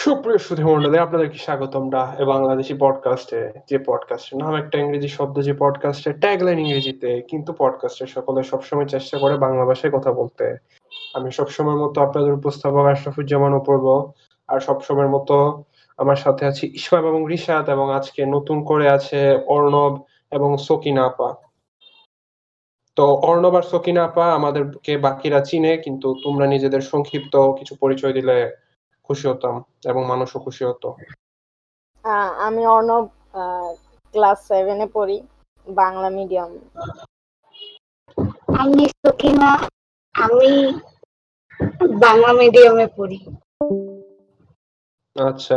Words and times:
সুপ্রিয় 0.00 0.38
সুধীমণ্ডলী 0.38 0.98
আপনাদেরকে 0.98 1.38
স্বাগতমরা 1.38 2.16
এ 2.18 2.24
বাংলাদেশি 2.24 2.74
পডকাস্টে 2.78 3.52
যে 3.70 3.78
পডকাস্টের 3.86 4.38
নাম 4.38 4.54
একটা 4.54 4.78
ইংরেজি 4.78 5.08
শব্দ, 5.08 5.40
যে 5.40 5.54
পডকাস্টের 5.58 6.20
ট্যাগলাইন 6.20 6.58
ইংরেজিতে, 6.58 7.22
কিন্তু 7.28 7.54
সকলে 8.06 8.42
সবসময় 8.42 8.84
চেষ্টা 8.84 9.18
করে 9.18 9.36
বাংলা 9.38 9.64
ভাষায় 9.64 9.92
কথা 9.92 10.12
বলতে। 10.12 10.56
আমি 11.14 11.32
সবসময় 11.32 11.74
মতো 11.74 12.02
আপনাদের 12.02 12.32
উপস্থাপক 12.32 12.84
আশরাফুজ্জামান 12.86 13.52
অপূর্ব, 13.52 14.12
আর 14.48 14.60
সবসময়ের 14.60 15.10
মতো 15.10 15.62
আমার 15.98 16.16
সাথে 16.16 16.46
আছে 16.46 16.66
ইসমাম 16.66 17.06
এবং 17.06 17.26
রিশাদ, 17.28 17.68
এবং 17.68 17.94
আজকে 17.94 18.26
নতুন 18.26 18.64
করে 18.64 18.90
আছে 18.90 19.38
অর্ণব 19.46 20.02
এবং 20.30 20.56
সকিনা 20.56 21.04
আপা। 21.04 21.34
তো 22.96 23.06
অর্ণব 23.06 23.56
আর 23.56 23.62
সকিনা 23.62 24.04
আপা 24.04 24.34
আমাদেরকে 24.34 24.98
বাকিরা 24.98 25.40
চিনে, 25.40 25.76
কিন্তু 25.76 26.14
তোমরা 26.24 26.46
নিজেদের 26.46 26.80
সংক্ষিপ্ত 26.80 27.36
কিছু 27.36 27.76
পরিচয় 27.80 28.12
দিলে 28.12 28.69
খুশি 29.10 29.26
হতাম 29.28 29.54
এবং 29.90 30.02
মানুষও 30.06 30.38
খুশি 30.46 30.62
হতো 30.64 30.88
আহ, 32.04 32.30
আমি 32.46 32.62
অর্ণব 32.66 33.04
ক্লাস 34.14 34.38
সেভেনে 34.48 34.86
পড়ি 34.96 35.16
বাংলা 35.66 36.08
মিডিয়াম 36.10 36.50
আমি 38.60 38.84
সখিনা 39.00 39.50
আমি 40.14 40.50
বাংলা 42.04 42.30
মিডিয়ামে 42.32 42.86
পড়ি। 42.96 43.18
আচ্ছা 45.16 45.56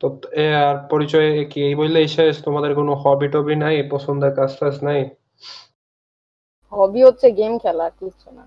তো 0.00 0.06
এ 0.36 0.46
আর 0.64 0.76
পরিচয় 0.90 1.28
কি? 1.52 1.60
এই 1.68 1.74
বললে 1.74 2.00
শেষ? 2.08 2.34
তোমাদের 2.42 2.72
কোনো 2.74 2.92
হবি 3.02 3.26
টবি 3.28 3.54
নাই? 3.56 3.76
পছন্দের 3.92 4.32
কাজ 4.38 4.50
টাজ 4.58 4.76
নাই? 4.82 5.00
হবি 6.72 7.00
হচ্ছে 7.06 7.26
গেম 7.30 7.52
খেলা 7.58 7.86
কিছু 7.98 8.28
না। 8.30 8.44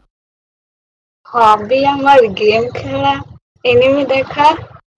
হবি 1.27 1.79
আমার 1.87 2.19
গেম 2.41 2.63
খেলা 2.79 3.13
এনিমে 3.63 4.05
দেখা 4.05 4.55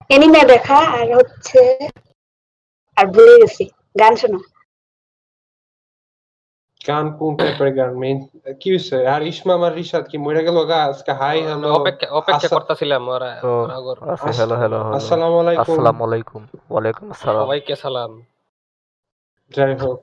এনিমে 0.08 0.44
দেখা 0.44 0.74
আর 0.74 1.16
হচ্ছে 1.16 1.88
আর 2.96 3.06
ভুলে 3.06 3.40
গেছি। 3.40 3.70
গান 3.98 4.16
শোনা। 4.16 4.38
গান 6.88 7.16
কোন 7.18 7.36
টাইপের 7.36 7.74
গান? 7.74 7.98
মেইন 7.98 8.28
কি 8.60 8.70
হইছে? 8.72 9.06
আর 9.06 9.22
ইসমাম 9.22 9.62
আর 9.62 9.74
রিশাদ 9.74 10.06
কি 10.08 10.18
মরে 10.18 10.44
গেল 10.44 10.64
গা? 10.64 10.84
আজকে 10.84 11.12
হাই 11.12 11.42
হ্যালো 11.42 11.74
অপেক্ষা 11.74 12.06
অপেক্ষা। 12.10 12.48
করতেছিলাম 12.48 13.08
ওরা 13.08 13.32
আগর- 13.76 14.10
আচ্ছা 14.10 14.32
হ্যালো 14.32 14.54
হ্যালো 14.56 14.78
হ্যালো 14.78 14.96
আসসালামু 14.96 15.40
আলাইকুম। 15.40 15.60
আসসালামু 15.62 16.04
আলাইকুম। 16.04 16.46
ওয়ালাইকুম 16.70 17.10
আসসালাম। 17.10 17.44
সবাইকে 17.44 17.76
সালাম। 17.76 18.22
যাই 19.50 19.74
হোক। 19.76 20.00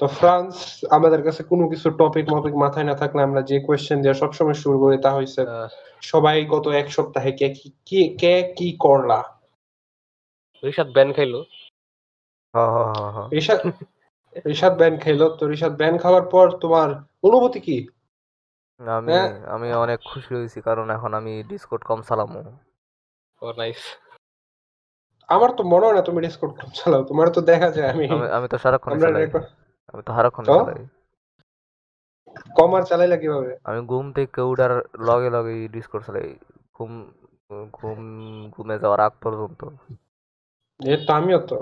তো 0.00 0.06
ফ্রান্স 0.18 0.54
আমাদের 0.90 1.20
কাছে 1.22 1.42
কোনো 1.42 1.64
কিছু 1.68 1.88
টপিক 2.00 2.26
মপিক 2.32 2.54
মাথায় 2.54 2.86
না 2.86 2.94
থাকলে 2.94 3.20
আমরা 3.22 3.40
যে 3.42 3.56
কোয়েশ্চেন 3.60 3.98
দিয়ে 4.02 4.14
সবসময় 4.14 4.58
শুরু 4.62 4.76
করি 4.78 4.96
তা 4.98 5.10
হইছে 5.14 5.40
আহ, 5.46 5.68
সবাই 6.02 6.36
গত 6.44 6.66
এক 6.72 6.86
সপ্তাহে 6.92 7.30
কে 7.32 7.48
কি 7.50 7.68
কি 7.86 8.00
কে 8.18 8.34
কি 8.56 8.68
করলা? 8.76 9.20
রিশাদ 10.62 10.88
ব্যান 10.92 11.08
খাইলো। 11.12 11.40
রিশাদ 13.32 13.60
রিশাদ 14.46 14.74
ব্যান 14.76 14.94
খাইলো। 14.98 15.26
তো 15.38 15.42
রিশাদ 15.46 15.74
ব্যান 15.76 15.94
খাওয়ার 15.98 16.24
পর 16.28 16.46
তোমার 16.60 16.88
অনুভূতি 17.24 17.60
কি? 17.60 17.78
আমি 18.80 19.12
হ্যাঁ। 19.12 19.30
আমি 19.46 19.68
অনেক 19.74 19.98
খুশি 20.06 20.32
হয়েছি 20.34 20.58
কারণ 20.60 20.86
এখন 20.90 21.10
আমি 21.14 21.32
ডিসকর্ড 21.42 21.82
কম 21.84 22.00
চালামু। 22.02 22.40
ও 23.42 23.46
নাইস 23.52 23.82
আমার 25.28 25.50
তো 25.56 25.62
মনে 25.62 25.84
হয় 25.86 25.96
না 25.96 26.02
তুমি 26.02 26.20
ডিসকর্ড 26.20 26.52
কম 26.58 26.70
চালাও 26.70 27.02
তোমার 27.04 27.26
তো 27.28 27.40
দেখা 27.50 27.68
যায় 27.70 27.88
আমি। 27.94 28.06
আমি 28.36 28.46
তো 28.48 28.56
সারাক্ষণ 28.58 28.90
আমি 29.92 30.02
তো 30.02 30.10
সারাক্ষণ 30.12 30.44
তো? 30.44 30.52
চালাই। 30.58 30.82
কম 32.56 32.70
আর 32.76 32.82
চালাইলা 32.82 33.16
কীভাবে? 33.16 33.52
আমি 33.64 33.80
ঘুম 33.86 34.06
থেকে 34.12 34.40
উঠার 34.40 34.72
লগে 34.98 35.28
লগে 35.30 35.54
ডিসকর্ড 35.68 36.02
চালাই। 36.06 36.28
ঘুম 36.74 36.92
ঘুম 37.72 38.00
ঘুমে 38.50 38.76
যাওয়ার 38.78 39.00
আগ 39.00 39.12
পর্যন্ত। 39.22 39.60
এ 40.80 40.92
তো 41.06 41.10
আমিও 41.12 41.38
তো। 41.38 41.58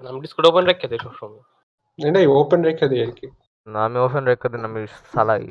আমি 0.00 0.18
ডিসকর্ড 0.20 0.46
ওপেন 0.48 0.64
রেখে 0.64 0.86
দিই 0.88 0.98
সবসময়। 0.98 1.42
এটাই 1.98 2.26
ওপেন 2.40 2.60
রেখে 2.62 2.86
দিই 2.88 3.02
আর 3.02 3.12
কি। 3.12 3.26
না 3.66 3.78
আমি 3.84 3.98
ওপেন 3.98 4.24
রেখে 4.24 4.48
দিন 4.48 4.62
আমি 4.64 4.80
চালাই। 5.12 5.44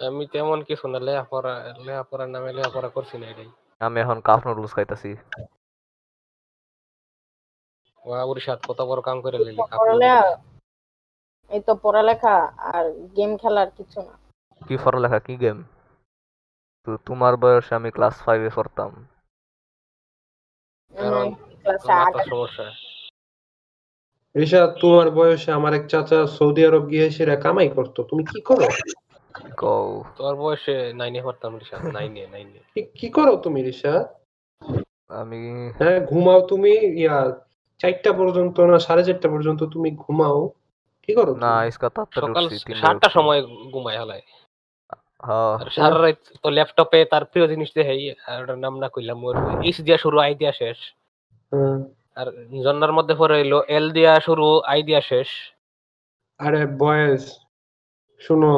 আমি 0.00 0.24
তেমন 0.26 0.58
কিছু 0.62 0.84
না 0.88 0.98
লেখাপড়া 0.98 1.54
লেখাপড়ার 1.86 2.28
নামে 2.30 2.50
লেখাপড়া 2.52 2.88
করছি 2.88 3.14
না 3.18 3.26
এটাই। 3.26 3.50
আমি 3.80 3.96
এখন 4.00 4.18
কাপ 4.20 4.40
নুডলস 4.46 4.72
খাইতাছি। 4.74 5.10
কত 8.04 8.80
বড় 8.80 9.00
কাম 9.02 9.20
করে 9.20 9.38
লিলি 9.38 9.62
এই 11.50 11.60
তো 11.60 11.74
পড়ালেখা 11.74 12.52
আর 12.56 12.92
গেম 13.16 13.36
খেলা 13.36 13.60
আর 13.60 13.70
কিছু 13.76 14.02
না। 14.02 14.18
কি 14.66 14.76
পড়ালেখা? 14.84 15.18
কি 15.18 15.36
গেম? 15.36 15.62
তো 16.84 16.96
তোমার 17.06 17.36
বয়সে 17.36 17.74
আমি 17.74 17.90
ক্লাস 17.90 18.22
ফাইভে 18.22 18.50
পড়তাম। 18.54 19.08
কারণ 20.94 21.34
তোমার 21.82 22.12
সমস্যা। 22.28 22.70
রিশাদ 24.36 24.70
তোমার 24.80 25.10
বয়সে 25.10 25.52
আমার 25.52 25.74
এক 25.74 25.86
চাচা 25.86 26.26
সৌদি 26.26 26.66
আরব 26.66 26.90
গিয়ে 26.90 27.10
সেরা 27.10 27.36
কামাই 27.36 27.68
করতো। 27.68 28.02
তুমি 28.02 28.24
কি 28.24 28.40
করো? 28.40 28.68
তোর 30.16 30.36
বয়সে 30.36 30.92
নাইনে 30.92 31.22
পড়তাম 31.22 31.58
রিশাদ 31.58 31.82
নাইনে 31.86 32.26
নাইনে 32.26 32.58
কি- 32.74 32.98
কি 32.98 33.08
করো 33.08 33.36
তুমি 33.36 33.62
রিশাদ 33.62 34.06
আমি 35.08 35.72
হ্যাঁ 35.72 36.06
ঘুমাও 36.06 36.46
তুমি 36.46 36.70
ইয়া 36.70 37.43
চারটা 37.80 38.10
পর্যন্ত 38.12 38.60
না 38.60 38.78
সাড়ে 38.78 39.04
চারটা 39.04 39.28
পর্যন্ত 39.28 39.60
তুমি 39.64 39.90
ঘুমাও। 39.96 40.52
কি 41.02 41.12
করো 41.14 41.32
না? 41.34 41.50
আজকে 41.60 41.86
তাড়াতাড়ি 41.88 42.26
সকাল 42.26 42.44
উঠছি। 42.44 42.72
সময় 43.10 43.40
ঘুমাই 43.72 43.96
হালায়। 43.96 44.24
হ্যাঁ। 45.22 45.54
সারা 45.70 45.98
রাত 46.02 46.20
তো 46.42 46.50
ল্যাপটপে 46.50 47.04
তার 47.04 47.24
প্রিয় 47.24 47.46
জিনিস 47.48 47.68
দেখাই 47.74 48.02
আর 48.26 48.42
ওটার 48.42 48.58
নাম 48.58 48.78
না 48.78 48.88
কইলাম 48.88 49.24
ওর 49.24 49.36
ইস 49.62 49.80
দিয়া 49.80 49.98
শুরু 49.98 50.16
আই 50.18 50.34
দিয়া 50.34 50.52
শেষ। 50.52 50.78
হ্যাঁ। 51.52 51.78
আর 52.16 52.26
জন্নার 52.64 52.92
মধ্যে 52.92 53.14
পরে 53.14 53.34
হইল 53.34 53.54
এল 53.68 53.86
দিয়া 53.90 54.20
শুরু 54.20 54.46
আই 54.66 54.82
দিয়া 54.82 55.00
শেষ। 55.00 55.28
আরে 56.40 56.66
বয়েস 56.66 57.24
শুনো 58.20 58.52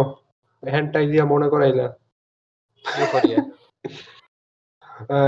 হ্যান্ডটাই 0.63 1.07
দিয়া 1.07 1.25
মনে 1.25 1.49
করাইলা। 1.49 1.87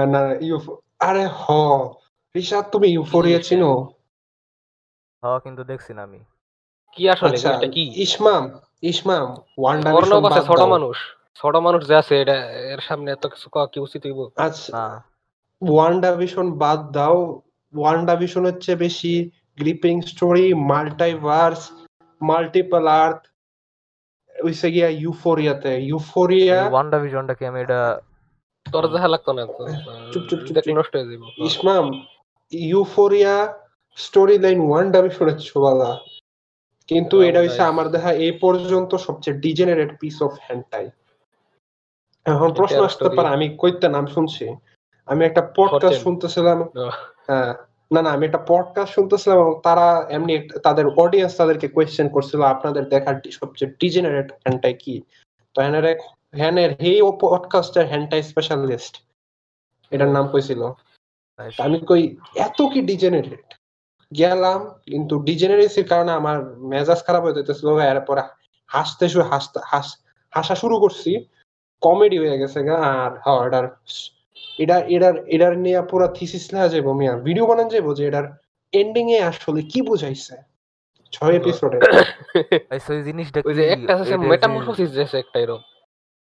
না 0.07 0.21
ইউফ 0.41 0.65
আরে 1.01 1.25
হ 1.41 1.45
রিশাদ 2.39 2.65
তুমি 2.73 2.89
ইউফোরিয়া 2.97 3.41
চিনো 3.47 3.73
হ্যাঁ। 5.23 5.39
কিন্তু 5.45 5.63
দেখছি 5.71 5.93
না 5.97 6.03
আমি। 6.09 6.21
কি 6.97 7.03
আসলে 7.15 7.29
আচ্ছা 7.31 7.51
এটা 7.57 7.69
কি? 7.75 7.83
ইসমাম 8.07 8.43
ইসমাম 8.83 9.27
ওয়ান্ডার 9.61 9.93
অর্ণব 9.97 10.25
আছে 10.29 10.43
ছোট 10.51 10.61
মানুষ 10.75 10.97
ছোট 11.41 11.55
মানুষ 11.67 11.81
যে 11.91 11.95
আছে 12.03 12.15
এটা 12.23 12.37
এর 12.75 12.81
সামনে 12.89 13.09
এত 13.13 13.25
কিছু 13.33 13.47
কওয়া 13.53 13.67
কি 13.73 13.79
উচিত 13.87 14.03
হইব? 14.07 14.21
আচ্ছা 14.47 14.71
না 14.77 14.87
ওয়ান্ডা 15.63 16.11
ভিশন 16.21 16.47
বাদ 16.63 16.81
দাও। 16.97 17.19
ওয়ান্ডা 17.75 18.15
ভিশন 18.23 18.43
হচ্ছে 18.51 18.71
বেশি 18.85 19.15
gripping 19.59 19.95
story 20.11 20.47
multiverse 20.71 21.61
multiple 22.21 22.85
earth 23.03 23.21
ওইসে 24.37 24.69
গিয়া 24.75 24.89
ইউফোরিয়াতে 25.03 25.73
ইউফোরিয়া 25.91 26.59
ওয়ান্ডা 26.67 26.99
ভিশনটা 27.05 27.35
কি 27.39 27.45
আমি 27.51 27.59
এটা 27.65 27.81
তোর 28.67 28.85
দেখা 28.95 29.09
লাগতো 29.15 29.31
না 29.33 29.43
চুপ, 30.13 30.23
চুপ, 30.29 30.41
চুপ, 30.41 30.53
দেখলে 30.57 30.73
নষ্ট 30.79 30.93
হয়ে 30.97 31.09
যাব 31.11 31.23
ইসমাম 31.49 31.85
ইউফোরিয়া 32.53 33.55
স্টোরি 33.97 34.39
লাইন 34.39 34.61
ওয়ান্ডা 34.61 35.03
ভিশনের 35.03 35.39
ছোবালা 35.39 36.01
কিন্তু 36.87 37.23
এটা 37.23 37.41
আমার 37.65 37.89
দেখা 37.89 38.13
এই 38.13 38.33
পর্যন্ত 38.33 38.95
সবচেয়ে 38.95 39.39
ডিজেনারেট 39.39 39.91
পিস 40.01 40.23
অফ 40.23 40.33
হ্যান্ডটাই 40.41 40.87
এখন 42.27 42.53
প্রশ্ন 42.55 42.85
আসতে 42.85 43.09
পারে 43.09 43.29
আমি 43.29 43.57
কইতে 43.59 43.89
নাম 43.89 44.07
শুনছি। 44.07 44.45
আমি 45.07 45.25
একটা 45.25 45.43
পডকাস্ট 45.57 46.03
শুনতেছিলাম. 46.03 46.59
হ্যাঁ। 47.29 47.55
না 47.93 48.03
না 48.03 48.11
আমি 48.11 48.27
একটা 48.27 48.39
পডকাস্ট 48.39 48.95
শুনতেছিলাম 48.95 49.39
এবং 49.39 49.61
তারা 49.63 50.07
এমনি 50.11 50.49
তাদের 50.63 50.87
অডিয়েন্স 50.87 51.37
তাদেরকে 51.37 51.69
কোয়েশ্চেন 51.69 52.09
করছিল 52.09 52.43
আপনাদের 52.43 52.89
দেখার 52.89 53.21
সবচেয়ে 53.31 53.73
ডিজেনারেট 53.81 54.33
হ্যান্ডটাই 54.33 54.75
কি? 54.75 55.03
তো 55.55 55.63
হ্যানের 55.63 55.97
হ্যানের 56.37 56.71
হে 56.81 57.03
ও 57.03 57.09
পডকাস্টের 57.21 57.87
হ্যান্ডটাই 57.87 58.23
স্পেশালিস্ট 58.23 58.95
এটার 59.91 60.09
নাম 60.09 60.29
কইছিল। 60.29 60.63
আমি 61.59 61.79
কই 61.81 62.03
এত 62.47 62.59
কি 62.73 62.81
ডিজেনারেট 62.83 63.47
গেলাম 64.13 64.61
কিন্তু 64.87 65.15
ডিজেনারেসির 65.21 65.87
কারণে 65.87 66.13
আমার 66.13 66.37
মেজাজ 66.73 67.01
খারাপ 67.07 67.23
হয়ে 67.25 67.39
যেতেছিল 67.39 67.69
এরপরে 67.93 68.23
হাসতে 68.71 69.05
শুরু 69.09 69.25
হাসতে 69.33 69.59
হাস 69.65 69.89
হাসা 70.33 70.55
শুরু 70.55 70.77
করছি 70.79 71.11
কমেডি 71.83 72.17
হয়ে 72.19 72.41
গেছে 72.43 72.59
গা 72.65 72.77
আর 72.95 73.13
হ্যাঁ 73.25 73.41
এটার 73.47 73.67
এটা 74.59 74.77
এটার 74.89 75.17
এটার 75.29 75.55
নিয়ে 75.59 75.81
পুরো 75.91 76.07
থিসিস 76.17 76.45
লেখা 76.53 76.69
যাব 76.69 76.87
মিয়া 76.99 77.15
ভিডিও 77.27 77.45
বানান 77.51 77.69
যাব 77.69 77.87
যে 77.95 78.03
এটার 78.07 78.27
এন্ডিং 78.73 79.07
এ 79.11 79.19
আসলে 79.31 79.61
কি 79.73 79.81
বুঝাইছে। 79.83 80.37
ছয় 81.13 81.35
এপিসোডে 81.41 81.79
এই 82.75 82.81
সেই 82.87 83.01
জিনিসটা 83.03 83.39
ওই 83.49 83.55
যে 83.55 83.65
একটা 83.75 83.93
আছে 83.95 84.15
এটা 84.15 84.29
মেটামরফোসিস 84.33 84.89
যে 84.97 85.01
আছে 85.03 85.17
একটা 85.19 85.39
এরকম 85.45 85.63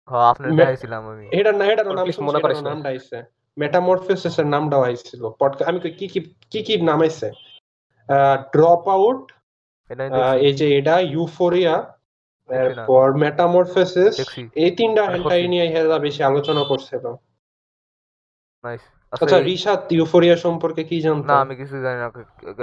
হ্যাঁ 0.08 0.26
আপনার 0.32 0.48
দেখাইছিলাম 0.60 1.02
আমি। 1.12 1.24
এটার 1.38 1.54
না 1.60 1.64
এটা 1.72 1.82
নাম 1.88 1.94
মনে 2.26 2.38
এটারও 2.38 2.44
করাইস 2.44 2.60
না। 2.62 2.68
নামটা 2.70 2.88
আইছে। 2.88 3.18
মেটামরফিসিস 3.56 4.38
এর 4.38 4.46
নামটাও 4.46 4.82
আইছিল 4.82 5.30
পডকাস্ট 5.30 5.68
আমি 5.68 5.80
কি 5.80 6.08
কি 6.08 6.20
কি 6.50 6.62
কি 6.62 6.76
নাম 6.80 7.02
আইছে 7.02 7.30
ড্রপ 8.52 8.88
আউট 8.88 9.32
এই 10.40 10.52
যে 10.52 10.78
এটা 10.78 11.00
ইউফোরিয়া। 11.00 11.96
এরপর 12.50 13.12
মেটামরফোসিস 13.14 14.14
এই 14.54 14.70
তিনটা 14.70 15.04
আর 15.04 15.10
হেন্টাই 15.10 15.48
নিয়ে 15.48 15.68
হেরা 15.68 15.98
বেশি 15.98 16.22
আলোচনা 16.22 16.64
করছিল 16.64 17.04
আচ্ছা 19.12 19.38
রিশাদ 19.38 19.92
ইউফোরিয়া 19.92 20.36
সম্পর্কে 20.36 20.84
কি 20.84 21.00
জানতো? 21.00 21.26
না 21.26 21.40
আমি 21.40 21.56
কিছু 21.56 21.80
জানি 21.80 21.98
না। 21.98 22.08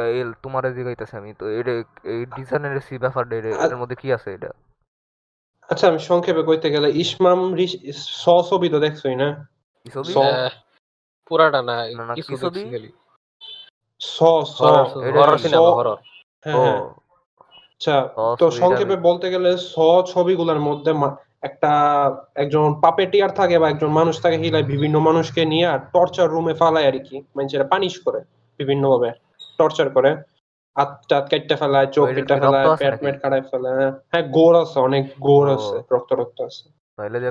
এই 0.07 0.33
তোমারে 0.43 0.73
জিগাইতেছি 0.73 1.17
আমি 1.17 1.33
তো 1.33 1.49
এটা 1.49 1.71
এই 2.03 2.25
ডিজাইনের 2.25 2.81
সি 2.81 2.95
আ- 2.95 3.65
এটার 3.65 3.77
মধ্যে 3.77 3.95
কি 3.95 4.13
আছে 4.13 4.33
এটা? 4.33 4.51
আচ্ছা 5.69 5.87
আমি 5.87 5.99
সংক্ষেপে 5.99 6.43
কইতে 6.43 6.69
গেলে 6.69 6.89
ইসমাম 6.89 7.53
রিশ- 7.53 7.91
স 7.91 8.25
ছবি 8.49 8.69
তো 8.69 8.79
দেখছোই 8.79 9.15
না? 9.15 9.47
ছবি? 9.93 10.13
পুরাটা 11.27 11.59
না 11.61 11.75
কিছু 12.17 12.33
স 14.01 14.17
স 14.49 14.59
হরর 15.15 15.37
সিনেমা 15.37 15.71
হরর 15.77 15.99
আচ্ছা 17.73 17.95
তো 18.39 18.45
সংক্ষেপে 18.61 18.95
বলতে 19.07 19.27
গেলে 19.29 19.49
স 19.67 19.75
ছবিগুলোর 20.05 20.59
মধ্যে 20.59 20.91
একটা 21.41 21.71
একজন 22.35 22.65
পাপেটিয়ার 22.81 23.31
থাকে 23.31 23.55
বা 23.59 23.67
একজন 23.69 23.91
মানুষ 23.91 24.15
থাকে 24.21 24.37
হিলায় 24.37 24.63
বিভিন্ন 24.63 24.95
মানুষকে 24.99 25.41
নিয়ে 25.45 25.65
আর 25.67 25.79
টর্চার 25.93 26.27
রুমে 26.29 26.53
ফালায় 26.53 26.87
আর 26.87 26.97
কি। 26.99 27.17
মানুষেরা 27.35 27.65
পানিশ 27.65 27.93
করে 27.99 28.19
বিভিন্ন 28.59 28.83
ভাবে 28.89 29.09
টর্চার 29.59 29.87
করে। 29.89 30.11
হাত 30.75 30.91
কেটে 31.29 31.55
ফেলায় 31.55 31.87
চোখ 31.87 32.07
কেটে 32.07 32.35
ফেলায় 32.35 32.67
পেট 32.79 32.95
মেট 33.03 33.17
কাটায় 33.21 33.45
ফেলায়। 33.51 33.75
হ্যাঁ 34.11 34.25
গোড় 34.29 34.55
আছে 34.61 34.77
অনেক 34.79 35.03
গোড় 35.19 35.49
ও। 35.49 35.55
আছে 35.55 35.75
রক্ত 35.91 36.11
রক্ত 36.13 36.37
আছে। 36.41 36.65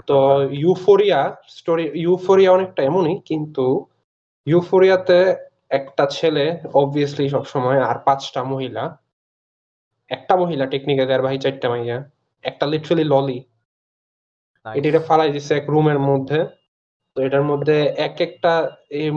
তো 0.08 0.18
ইউফোরিয়া 0.64 1.20
স্টোরি 1.48 1.84
ইউফোরিয়া 1.94 2.50
অনেকটা 2.52 2.80
এমনই 2.82 3.16
কিন্তু 3.24 3.64
ইউফোরিয়াতে 4.46 5.18
একটা 5.70 6.04
ছেলে 6.06 6.44
অবভিয়াসলি 6.74 7.24
সবসময় 7.28 7.80
আর 7.80 7.96
পাঁচটা 7.98 8.40
মহিলা 8.44 8.84
একটা 10.10 10.34
মহিলা 10.36 10.64
টেকনিক্যালি 10.66 11.12
আর 11.12 11.22
ভাই 11.22 11.36
চারটা 11.38 11.68
মাইয়া 11.68 11.96
একটা 12.44 12.64
লিটারালি 12.66 13.04
ললি 13.04 13.38
এটিরে 14.66 14.98
ফালাই 14.98 15.30
দিছে 15.32 15.52
এক 15.54 15.66
রুমের 15.68 15.98
মধ্যে। 15.98 16.40
তো 17.16 17.18
এটার 17.22 17.42
মধ্যে 17.42 17.76
এক 17.98 18.16
একটা 18.20 18.52
এই 18.90 19.08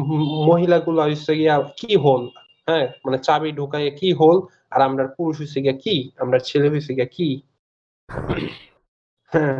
মহিলাগুলো 0.50 1.02
হচ্ছে 1.04 1.34
গিয়া 1.36 1.56
কি 1.78 1.92
হোল? 1.96 2.24
হ্যাঁ 2.68 2.86
মানে 3.06 3.18
চাবি 3.18 3.50
ঢুকাইয়ে 3.52 3.92
কি 3.92 4.10
হোল? 4.14 4.38
আর 4.72 4.82
আমরা 4.82 5.04
পুরুষ 5.18 5.36
হচ্ছে 5.42 5.60
গিয়া 5.62 5.78
কি? 5.86 5.96
আমরা 6.20 6.38
ছেলে 6.40 6.68
হচ্ছে 6.70 6.92
গিয়া 6.94 7.10
কি? 7.18 7.30
হ্যাঁ। 9.32 9.60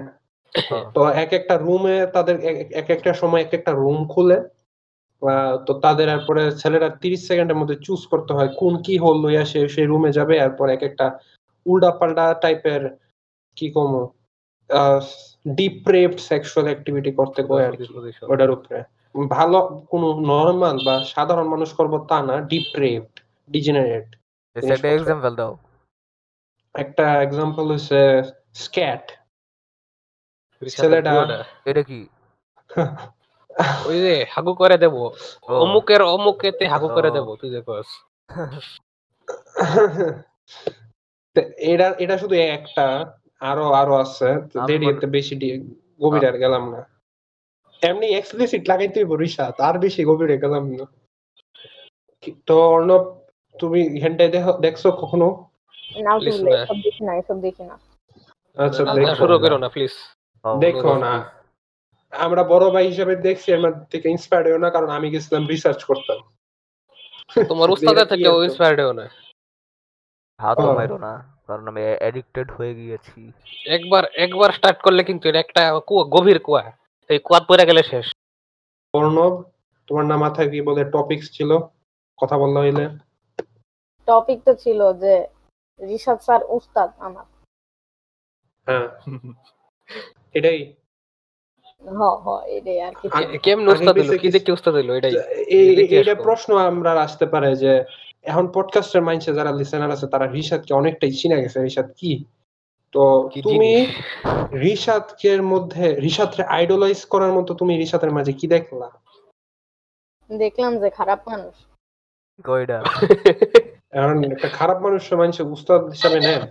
তো 0.94 1.08
এক 1.14 1.34
একটা 1.34 1.58
রুমে 1.58 2.08
তাদের 2.08 2.36
এক- 2.42 2.74
এক 2.74 2.90
একটা 2.90 3.14
সময় 3.14 3.42
এক 3.42 3.54
একটা 3.54 3.72
রুম 3.72 4.08
খুলে 4.08 4.38
তো 5.68 5.74
তাদের 5.74 6.10
এরপরে 6.10 6.52
ছেলেরা 6.52 6.90
তিরিশ 6.90 7.28
সেকেন্ডের 7.28 7.58
মধ্যে 7.58 7.76
চুজ 7.76 8.08
করতে 8.08 8.34
হয় 8.34 8.50
কোন 8.58 8.82
কি 8.82 8.98
হল 8.98 9.16
লইয়া 9.22 9.46
সে 9.46 9.70
সেই 9.70 9.86
রুমে 9.86 10.12
যাবে। 10.12 10.38
এরপর 10.38 10.70
এক 10.70 10.84
একটা 10.84 11.20
উল্টা 11.66 11.92
পাল্টা 11.92 12.34
টাইপের 12.34 12.82
কি 13.56 13.72
কম 13.72 13.92
ডিপ্রেভড 15.56 16.20
সেক্সুয়াল 16.20 16.66
অ্যাক্টিভিটি 16.68 17.12
করতে 17.12 17.44
কয় 17.44 17.66
আর 17.68 17.76
কি 17.76 17.86
ওটার 18.30 18.52
উপরে। 18.52 18.84
ভালো 19.30 19.60
কোনো 19.90 20.08
নর্মাল 20.22 20.78
বা 20.86 21.04
সাধারণ 21.06 21.48
মানুষ 21.48 21.74
করব 21.74 22.06
তা 22.10 22.22
না 22.22 22.42
ডিপ্রেভড 22.42 23.16
ডিজেনারেট 23.52 24.08
একটা 24.56 24.88
এক্সাম্পল 24.90 25.36
দাও 25.36 25.54
একটা 26.76 27.22
এক্সাম্পল 27.22 27.66
হচ্ছে 27.72 28.00
স্ক্যাট 28.54 29.06
ছেলেটা- 30.70 31.44
এটা 31.66 31.84
কি? 31.84 32.08
ওই 33.86 34.00
যে 34.00 34.26
হাগু 34.30 34.54
করে 34.54 34.78
দেবো। 34.78 35.14
অমুকের 35.42 36.02
অমুকেতে 36.02 36.68
হাগু 36.68 36.88
করে। 36.88 37.12
দেবো 37.12 37.36
তুই 37.36 37.50
যে 37.50 37.62
কস। 37.68 37.86
এটা 41.58 41.96
এটা 42.00 42.18
শুধু 42.18 42.36
একটা 42.36 43.18
আরও 43.40 43.72
আরও 43.72 43.96
আছে। 43.96 44.26
তো 44.54 44.60
আমি 44.60 44.68
দেরি 44.68 44.86
বল- 44.86 44.96
এতে 44.96 45.06
বেশি 45.06 45.36
গভীরে 46.02 46.28
আর 46.28 46.38
গেলাম 46.38 46.72
না। 46.72 46.90
এমনি 47.82 48.08
এক্সপ্লিসিট 48.08 48.68
লাগাইতে 48.68 49.00
হইব 49.00 49.14
রিশাদ 49.14 49.62
আর 49.62 49.80
বেশি 49.80 50.06
গভীরে 50.06 50.38
গেলাম 50.38 50.72
না। 50.72 50.86
তো 52.46 52.70
অর্ণব 52.70 53.22
তুমি 53.60 54.00
হেনটাই 54.00 54.28
দেখো- 54.28 54.58
দেখছ 54.58 54.88
কখনো? 54.88 55.46
না। 55.96 56.16
এসব 56.64 56.76
দেখি 56.84 57.06
না 57.06 57.16
এসব 57.16 57.42
দেখি 57.42 57.64
না। 57.64 57.80
আচ্ছা 58.58 58.84
দেখো। 58.84 59.16
শুরু 59.16 59.40
করো 59.40 59.58
না 59.58 59.70
প্লিজ 59.70 59.92
হ্যাঁ, 60.46 60.58
দেখো 60.60 60.92
না 61.00 61.14
আমরা 62.14 62.42
বড় 62.46 62.66
ভাই 62.72 62.86
হিসেবে 62.92 63.14
দেখছি 63.28 63.50
আমার 63.54 63.74
থেকে 63.92 64.08
ইন্সপায়ার্ড 64.10 64.46
হইও 64.48 64.64
না 64.64 64.70
কারণ 64.70 64.90
আমি 64.90 65.08
গেছিলাম 65.14 65.44
রিসার্চ 65.46 65.82
করতাম 65.84 66.20
তোমার 67.46 67.70
উস্তাদের 67.76 68.06
থেকে 68.12 68.26
কি 68.26 68.44
ইন্সপায়ার্ড 68.48 68.80
হও 68.82 68.94
না? 68.94 69.06
হাতও 70.40 70.62
হ্যাঁ। 70.62 70.78
মাইরো 70.78 70.98
না 70.98 71.14
কারণ 71.48 71.64
আমি 71.68 71.82
অ্যাডিক্টেড 72.02 72.48
হয়ে 72.52 72.74
গিয়েছি। 72.76 73.20
একবার 73.68 74.04
একবার 74.26 74.50
স্টার্ট 74.52 74.80
করলে 74.86 75.02
কিন্তু 75.10 75.24
এটা 75.28 75.40
একটা 75.42 75.62
কুয়া 75.88 76.04
গভীর 76.16 76.40
কুয়া 76.40 76.64
এই 77.10 77.20
কুয়াত 77.26 77.44
পড়ে 77.50 77.64
গেলে 77.70 77.82
শেষ। 77.92 78.06
অর্ণব 78.94 79.34
তোমার 79.88 80.06
না 80.06 80.18
মাথায় 80.18 80.50
কি 80.52 80.60
বলে 80.62 80.82
টপিকস 80.96 81.28
ছিল? 81.32 81.52
কথা 82.20 82.36
বললা 82.38 82.60
হইলে। 82.62 82.86
টপিক 84.08 84.40
তো 84.48 84.54
ছিল 84.64 84.80
যে 85.04 85.14
রিশাদ 85.80 86.20
স্যার 86.22 86.42
উস্তাদ 86.58 86.90
আমার। 87.00 87.26
হ্যাঁ। 88.68 88.88
এটাই। 90.36 90.60
এটা 96.00 96.16
প্রশ্ন 96.16 96.58
আমরা 96.58 96.92
আসতে 96.92 97.26
পারে 97.26 97.56
যে 97.56 97.84
এখন 98.24 98.48
পডকাস্টের 98.48 99.02
মাইন্ডসে 99.02 99.34
যারা 99.34 99.52
লিসেনার 99.52 99.92
আছে 99.92 100.08
তারা 100.08 100.26
রিশাদকে 100.28 100.74
অনেকটাই 100.74 101.12
চিনে 101.12 101.42
গেছে। 101.42 101.58
রিশাদ 101.62 101.88
কি? 101.98 102.26
তো 102.92 103.30
তুমি 103.44 103.88
মধ্যে 105.42 105.96
রিশাদকে 105.96 106.44
আইডলাইজ 106.44 107.06
করার 107.06 107.32
মতো 107.34 107.54
তুমি 107.54 107.78
রিশাদের 107.78 108.12
মাঝে 108.12 108.34
কি 108.34 108.48
দেখলা? 108.48 108.90
দেখলাম 110.38 110.80
যে 110.80 110.90
খারাপ 110.90 111.20
মানুষ। 111.28 111.56
কয়টা 112.44 112.80
এখন 113.92 114.32
একটা 114.32 114.50
খারাপ 114.50 114.78
মানুষ 114.82 115.14
মানুষ 115.14 115.42
উস্তাদ 115.42 115.82
হিসাবে 115.86 116.20
নেন। 116.20 116.44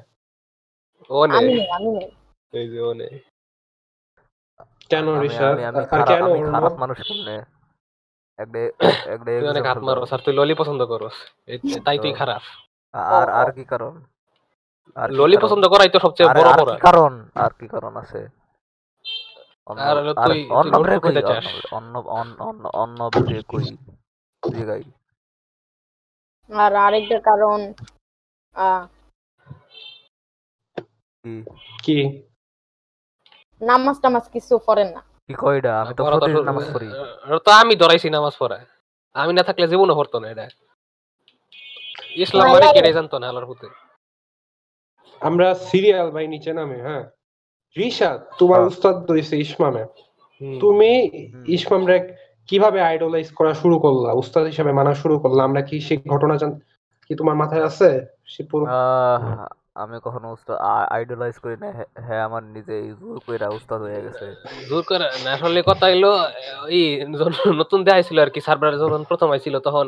ও 1.10 1.26
নেই। 1.26 1.38
আমি 1.38 1.52
নেই 1.54 1.70
আমি 1.70 1.90
নেই। 1.90 2.10
এই 2.52 2.68
যে 2.68 2.80
ও 2.80 2.92
নেই। 2.94 3.14
কেন 4.90 5.06
আর 5.08 5.84
খারাপ 5.84 6.08
কেন 6.08 6.52
খারাপ 6.52 6.72
মানুষ 6.72 6.98
কেমনে 6.98 7.42
একটা 8.38 8.58
একটা 9.12 9.24
তুই 9.24 9.48
অনেক 9.48 9.66
হাত 9.66 9.78
মারো 9.78 10.06
স্যার 10.06 10.20
তুই 10.24 10.34
ললি 10.34 10.54
পছন্দ 10.54 10.86
করস। 10.86 11.12
তাই 11.84 11.98
তুই 11.98 12.12
খারাপ। 12.12 12.42
আর 12.92 13.28
আর 13.30 13.52
কি 13.52 13.64
কারণ? 13.64 14.02
আর 14.94 15.10
ললি 15.12 15.36
পছন্দ 15.36 15.68
করাই 15.68 15.88
তো 15.88 15.98
সবচেয়ে 15.98 16.28
বড় 16.28 16.64
বড় 16.64 16.78
কারণ? 16.78 17.28
আর 17.34 17.50
কি 17.50 17.68
কারণ 17.68 17.96
আছে? 17.96 18.28
আর 19.66 20.28
তুই- 20.28 21.02
কই? 23.42 23.42
কই? 23.48 24.82
আরেকটা 26.76 27.20
কারণ 27.20 27.72
কি? 31.82 32.22
নামাজ 33.60 33.96
টামাজ 34.02 34.24
কিছু 34.34 34.54
করেন 34.58 34.88
না। 34.88 35.00
কি 35.26 35.34
কয়টা 35.34 35.72
আমি 35.80 35.92
তো 35.94 36.02
প্রতিদিন 36.04 36.44
নামাজ 36.44 36.66
পড়ি। 36.74 36.88
তো 37.46 37.50
আমি 37.52 37.74
ধরাইছি 37.76 38.08
নামাজ 38.10 38.34
পড়া। 38.38 38.56
আমি 39.14 39.32
না 39.32 39.42
থাকলে 39.42 39.64
জীবনও 39.68 39.94
পড়তো 39.96 40.16
না 40.20 40.26
এটা। 40.30 40.44
ইসলাম 42.16 42.46
মানে 42.52 42.66
কেড়ে 42.74 42.90
জানতো 42.92 43.16
না 43.18 43.26
আল্লাহর 43.28 43.46
পুতে 43.46 43.66
আমরা 45.20 45.46
সিরিয়াল 45.68 46.08
ভাই 46.10 46.26
নিচে 46.28 46.50
নামে 46.52 46.78
হ্যাঁ? 46.82 47.04
রিশাদ 47.76 48.18
তোমার 48.38 48.58
হ্যাঁ। 48.60 48.70
উস্তাদ 48.70 48.96
হইছে 49.10 49.34
ইসমামে। 49.36 49.82
তুমি 50.60 50.90
হুম। 51.04 51.44
ইসমাম 51.46 51.82
রে 51.86 51.98
কীভাবে 52.48 52.78
আইডলাইজ 52.82 53.28
করা 53.32 53.52
শুরু 53.54 53.76
করলা? 53.78 54.10
উস্তাদ 54.12 54.44
হিসেবে 54.46 54.72
মানা 54.72 54.92
শুরু 54.94 55.14
করলা? 55.18 55.40
আমরা 55.44 55.62
কি 55.62 55.76
সেই 55.80 55.98
ঘটনা 56.12 56.34
জান 56.36 56.52
কি 57.06 57.12
তোমার 57.14 57.36
মাথায় 57.36 57.64
আছে? 57.64 57.88
সে 58.26 58.42
পুরো 58.50 58.64
আমি 59.76 59.96
কখনো 60.04 60.26
উস্তাদ 60.36 60.56
আইডলাইজ 60.94 61.36
করি 61.44 61.56
না 61.56 61.68
হ্যাঁ- 61.98 62.24
আমার 62.28 62.42
নিজে 62.56 62.74
জোর 63.00 63.16
কইরা 63.26 63.48
উস্তাদ 63.58 63.80
হয়ে 63.86 64.00
গেছে। 64.06 64.26
জোর 64.68 64.82
করে 64.90 65.06
না 65.24 65.30
আসলে 65.36 65.60
কথা 65.70 65.84
হইল 65.90 66.04
এই 66.70 66.84
নতুন 67.60 67.80
দেয়া 67.86 68.02
ছিল 68.08 68.18
আর 68.20 68.30
কি 68.34 68.40
সার্ভার 68.46 68.72
যখন 68.82 69.02
প্রথম 69.10 69.28
আইছিল 69.34 69.54
তখন 69.68 69.86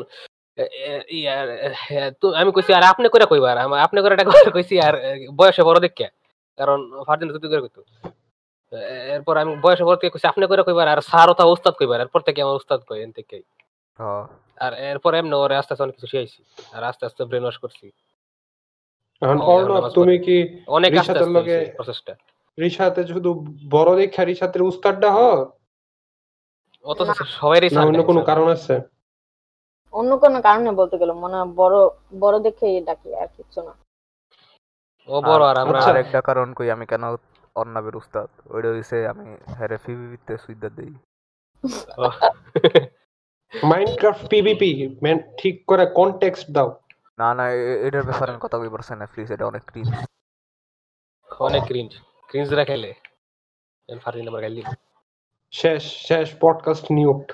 আমি 2.35 2.51
কইছি 2.55 2.71
আর 2.73 2.83
আপনি 2.93 3.07
করে 3.09 3.25
কইবার 3.31 3.55
আপনি 3.85 3.97
করে 4.03 4.13
এটা 4.15 4.25
কইছি 4.55 4.75
আর 4.87 4.93
বয়সে 5.35 5.63
বড় 5.63 5.77
দেখে 5.79 6.07
কারণ 6.57 6.77
ফারদিন 7.07 7.27
তুই 7.35 7.49
করে 7.53 7.61
কইতো। 7.65 7.81
এরপর 9.15 9.35
আমি 9.37 9.51
বয়সে 9.63 9.83
বড় 9.83 9.97
থেকে 9.99 10.11
কইছি 10.13 10.27
আপনি 10.27 10.43
করে 10.51 10.61
কইবার 10.67 10.87
আর 10.87 10.99
স্যার 11.09 11.27
ওটা 11.29 11.43
উস্তাদ 11.45 11.73
কইবার 11.79 11.99
এরপর 12.01 12.21
থেকে 12.27 12.39
আমার 12.41 12.55
উস্তাদ 12.55 12.79
কই 12.87 12.99
এন 13.03 13.11
থেকে 13.11 13.37
আর 14.57 14.71
এরপর 14.91 15.11
এমনি 15.15 15.35
ওরে 15.35 15.55
আস্তে 15.55 15.71
আস্তে 15.73 15.83
অনেক 15.83 15.95
কিছু 15.97 16.07
শিখাইছি 16.07 16.39
আর 16.75 16.81
আস্তে 16.83 17.03
আস্তে 17.05 17.21
ব্রেন 17.29 17.43
ওয়াশ 17.43 17.57
করছি। 17.57 17.85
এখন 19.21 19.39
অর্ণব 19.41 19.89
তুমি 19.89 20.19
কি 20.19 20.63
অনেক 20.67 20.91
লগে- 21.29 21.73
প্রসেসটা 21.75 22.13
শুধু 23.07 23.29
বড় 23.69 23.97
দেখা 23.97 24.23
রিশাতের 24.23 24.61
উস্তাদটা 24.61 25.11
হ 25.11 25.19
অত 26.85 26.99
সবারই 27.31 27.69
না 27.69 27.81
অন্য 27.85 28.03
কোনো 28.03 28.21
কারণ 28.21 28.47
আছে? 28.47 28.75
অন্য 29.93 30.17
কোনো 30.17 30.41
কারণে 30.41 30.71
বলতে 30.71 30.97
গেলে 30.97 31.13
মনে 31.13 31.45
বড় 31.55 31.77
বড় 32.19 32.39
দেখে 32.39 32.81
ডাকি 32.81 33.15
আর 33.15 33.27
কিছু 33.37 33.61
না। 33.61 33.73
ও 35.09 35.21
বড় 35.21 35.43
আর 35.45 35.57
আমরা 35.57 35.77
আচ্ছা। 35.77 35.91
আর 35.91 35.97
একটা 35.97 36.21
কারণ 36.21 36.53
কই 36.53 36.71
আমি 36.71 36.85
কেন 36.85 37.03
অন্নাবের 37.55 37.95
উস্তাদ? 37.95 38.29
ওইটা 38.49 38.69
হইছে 38.69 39.07
আমি 39.07 39.37
হ্যারে 39.47 39.77
ফিবিতে 39.77 40.37
সুইদা 40.37 40.69
দেই। 40.69 40.93
মাইনক্রাফট 43.63 44.27
পিভিপি 44.29 44.69
ঠিক 45.37 45.65
করে 45.67 45.85
কনটেক্সট 45.85 46.51
দাও। 46.51 46.69
না 47.17 47.27
না 47.33 47.45
এটার 47.87 48.03
ব্যাপারে 48.03 48.29
আমি 48.31 48.41
কথা 48.41 48.57
কই 48.57 48.69
পারছি 48.69 48.93
না 48.95 49.05
প্লিজ 49.05 49.29
এটা 49.31 49.45
অনেক 49.45 49.63
ক্রিঞ্জ 49.65 49.89
অনেক 51.39 51.63
ক্রিঞ্জ 51.63 51.91
ক্রিঞ্জ 51.91 52.27
ক্রিঞ্জরা 52.29 52.63
খেলে। 52.65 52.93
ফার্স্ট 54.01 54.23
নাম্বার 54.23 54.41
খেলি 54.43 54.63
শেষ 55.53 55.83
শেষ 56.07 56.27
পডকাস্ট 56.39 56.85
নিউট 56.91 57.25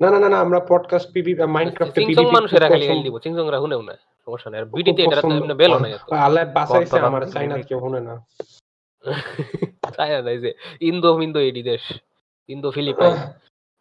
না 0.00 0.10
না 0.10 0.18
না 0.18 0.28
না 0.28 0.38
আমরা 0.40 0.60
পডকাস্ট 0.60 1.08
পিভি 1.12 1.32
মাইনক্রাফটে 1.56 1.94
চিংসং 1.94 2.08
পিভিপি 2.08 2.34
মানুষেরা 2.36 2.66
খালি 2.68 2.84
খেলি 2.86 3.02
দিব 3.02 3.16
চিংসংরা 3.18 3.58
হুনেও 3.58 3.82
না 3.82 3.94
সমস্যা 4.24 4.48
নাই। 4.50 4.60
আর 4.60 4.66
বিটিতে 4.66 5.02
এটা 5.02 5.16
তো 5.20 5.28
এমনি 5.28 5.54
বেলো 5.54 5.78
নাই। 5.78 5.92
এত 5.92 6.12
আল্লাহ 6.26 6.44
বাঁচাইছে 6.54 6.98
আমার 7.00 7.22
চাইনা? 7.24 7.54
কেউ 7.68 7.78
শুনে 7.80 8.00
না। 8.00 8.14
তাই 9.96 10.08
না 10.22 10.30
এই 10.30 10.38
যে 10.38 10.50
ইন্দো 10.80 11.10
মিন্দো 11.18 11.40
এডি 11.40 11.62
দেশ 11.62 11.84
ইন্দো 12.48 12.68
ফিলিপাইন। 12.70 13.14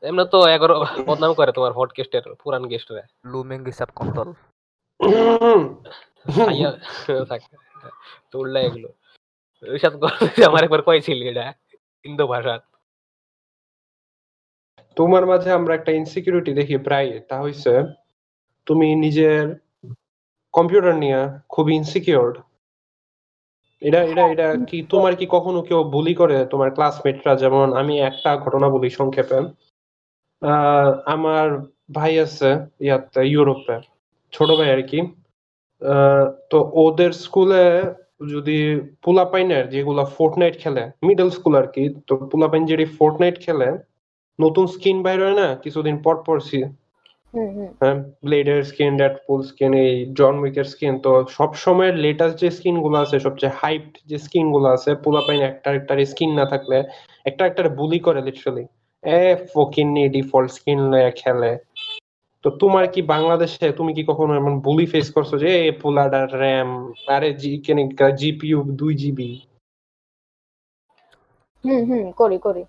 এমনি 0.03 0.23
তো 0.31 0.39
এগারো 0.47 0.75
বদনাম 1.05 1.31
করে 1.33 1.51
তোমার 1.51 1.73
পডকাস্টের 1.75 2.25
পুরান 2.43 2.63
গেস্টরা 2.67 3.03
লুমিং 3.25 3.59
হিসাব 3.65 3.89
কন্ট্রোল 3.95 4.29
তো 8.31 8.37
এগুলো। 8.57 8.89
রিসাদ 9.63 9.93
আমার 10.45 10.63
একবার 10.63 10.81
কয়েছিল 10.81 11.19
এটা 11.21 11.53
ইন্দো 12.03 12.27
ভাষা 12.27 12.55
তোমার 14.95 15.25
মাঝে 15.25 15.51
আমরা 15.51 15.75
একটা 15.75 15.91
ইনসিকিউরিটি 15.91 16.53
দেখি 16.53 16.77
প্রায় 16.77 17.19
তা 17.19 17.41
হইছে 17.41 17.69
তুমি 18.65 18.95
নিজের 18.95 19.55
কম্পিউটার 20.53 20.95
নিয়ে 20.95 21.19
খুব 21.49 21.69
ইনসিকিউরড 21.69 22.35
এটা 23.81 24.03
এটা 24.03 24.23
এটা 24.27 24.55
কি 24.65 24.77
তোমার 24.89 25.15
কি 25.15 25.25
কখনো 25.29 25.61
কেউ 25.61 25.83
বুলি 25.83 26.15
করে? 26.15 26.45
তোমার 26.45 26.71
ক্লাসমেটরা 26.71 27.35
যেমন 27.35 27.73
আমি 27.73 27.99
একটা 27.99 28.37
ঘটনা 28.37 28.69
বলি 28.69 28.89
সংক্ষেপে। 28.89 29.39
আহ, 30.41 30.89
আমার 31.05 31.45
ভাই 31.91 32.19
আছে 32.19 32.49
ইয়াতে 32.79 33.21
ইউরোপে। 33.27 33.77
ছোট 34.33 34.49
ভাই 34.59 34.69
আর 34.69 34.81
কি 34.81 34.99
তো 36.51 36.57
ওদের 36.75 37.11
স্কুলে 37.23 37.63
যদি 38.33 38.57
পোলাপাইনের 39.03 39.65
যেগুলা 39.69 40.03
ফোর্টনাইট 40.17 40.55
খেলে 40.57 40.83
মিডল 41.03 41.29
স্কুল 41.29 41.53
আর 41.55 41.67
কি 41.67 41.83
তো 42.07 42.13
পোলাপাইন 42.31 42.63
যেটি 42.65 42.85
ফোর্টনাইট 42.97 43.35
খেলে 43.39 43.69
নতুন 44.39 44.65
স্কিন 44.67 44.97
বাইর 45.03 45.19
হয় 45.23 45.37
না 45.37 45.47
কিছুদিন 45.63 45.95
পর 45.97 46.15
পর 46.25 46.37
হ্যাঁ 47.81 47.97
ব্লেডের 48.23 48.61
স্কিন 48.63 48.93
ডেডপুল 48.97 49.39
স্কিন 49.43 49.71
এই 49.85 49.93
জন 50.19 50.35
উইকের 50.39 50.63
স্কিন 50.63 50.93
তো 50.99 51.11
সব 51.37 51.51
সময় 51.55 51.91
লেটেস্ট 52.03 52.35
যে 52.39 52.49
স্কিনগুলো 52.51 52.97
আছে 52.97 53.15
সবচেয়ে 53.19 53.53
হাইপড 53.61 53.93
যে 54.05 54.17
স্কিনগুলো 54.17 54.67
আছে 54.67 54.91
পোলাপাইন 55.05 55.39
একটা 55.41 55.69
একটা 55.71 55.93
স্কিন 56.05 56.31
না 56.35 56.45
থাকলে 56.45 56.77
একটা 57.25 57.43
একটা 57.45 57.61
বুলি 57.79 57.99
করে 57.99 58.19
literally 58.21 58.63
a 59.03 59.21
fucking 59.53 59.89
default 60.09 60.49
skin 60.51 60.79
লয়ে 60.91 61.11
খেলে। 61.11 61.51
তো 62.43 62.49
তোমার 62.51 62.85
কি 62.91 63.01
বাংলাদেশে 63.03 63.71
তুমি 63.71 63.91
কি 63.93 64.03
কখনো 64.07 64.35
এমন 64.35 64.59
বুলি 64.59 64.85
ফেস 64.85 65.07
করছ 65.13 65.31
যে 65.35 65.67
এ 65.67 65.71
পোলাডার 65.81 66.39
র্যাম 66.39 66.69
আরে 67.07 67.29
জি 67.33 67.51
কেন 67.59 67.77
জিপিইউ 68.15 68.59
দুই 68.71 68.93
জিবি 68.95 69.31
হুম 71.63 71.81
হুম 71.87 72.11
করি 72.11 72.37
করি 72.37 72.63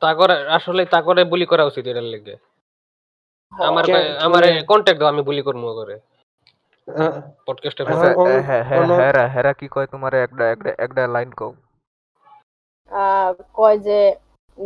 তা 0.00 0.10
করে 0.14 0.34
আসলে 0.48 0.82
তা 0.86 1.02
করে 1.02 1.22
বুলি 1.24 1.46
করা 1.46 1.64
উচিত 1.64 1.86
এটার 1.86 2.02
লেগে। 2.04 2.34
আমার 3.52 3.84
কে- 3.84 4.16
আমার 4.20 4.42
কন্টাক্ট 4.66 5.00
দাও 5.00 5.08
আমি 5.08 5.22
বুলি 5.22 5.42
করব 5.42 5.64
করে। 5.74 5.96
পডকাস্টে 7.46 7.82
হ্যাঁ 7.84 8.64
হ্যাঁ 8.64 8.84
হেরা 8.98 9.24
হেরা 9.28 9.52
কি 9.52 9.66
কয় 9.68 9.86
তোমার? 9.86 10.12
একটা 10.16 10.44
একটা 10.50 10.70
একটা 10.78 11.02
লাইন 11.06 11.30
কও। 11.30 11.50
কয় 13.54 13.78
যে 13.78 13.98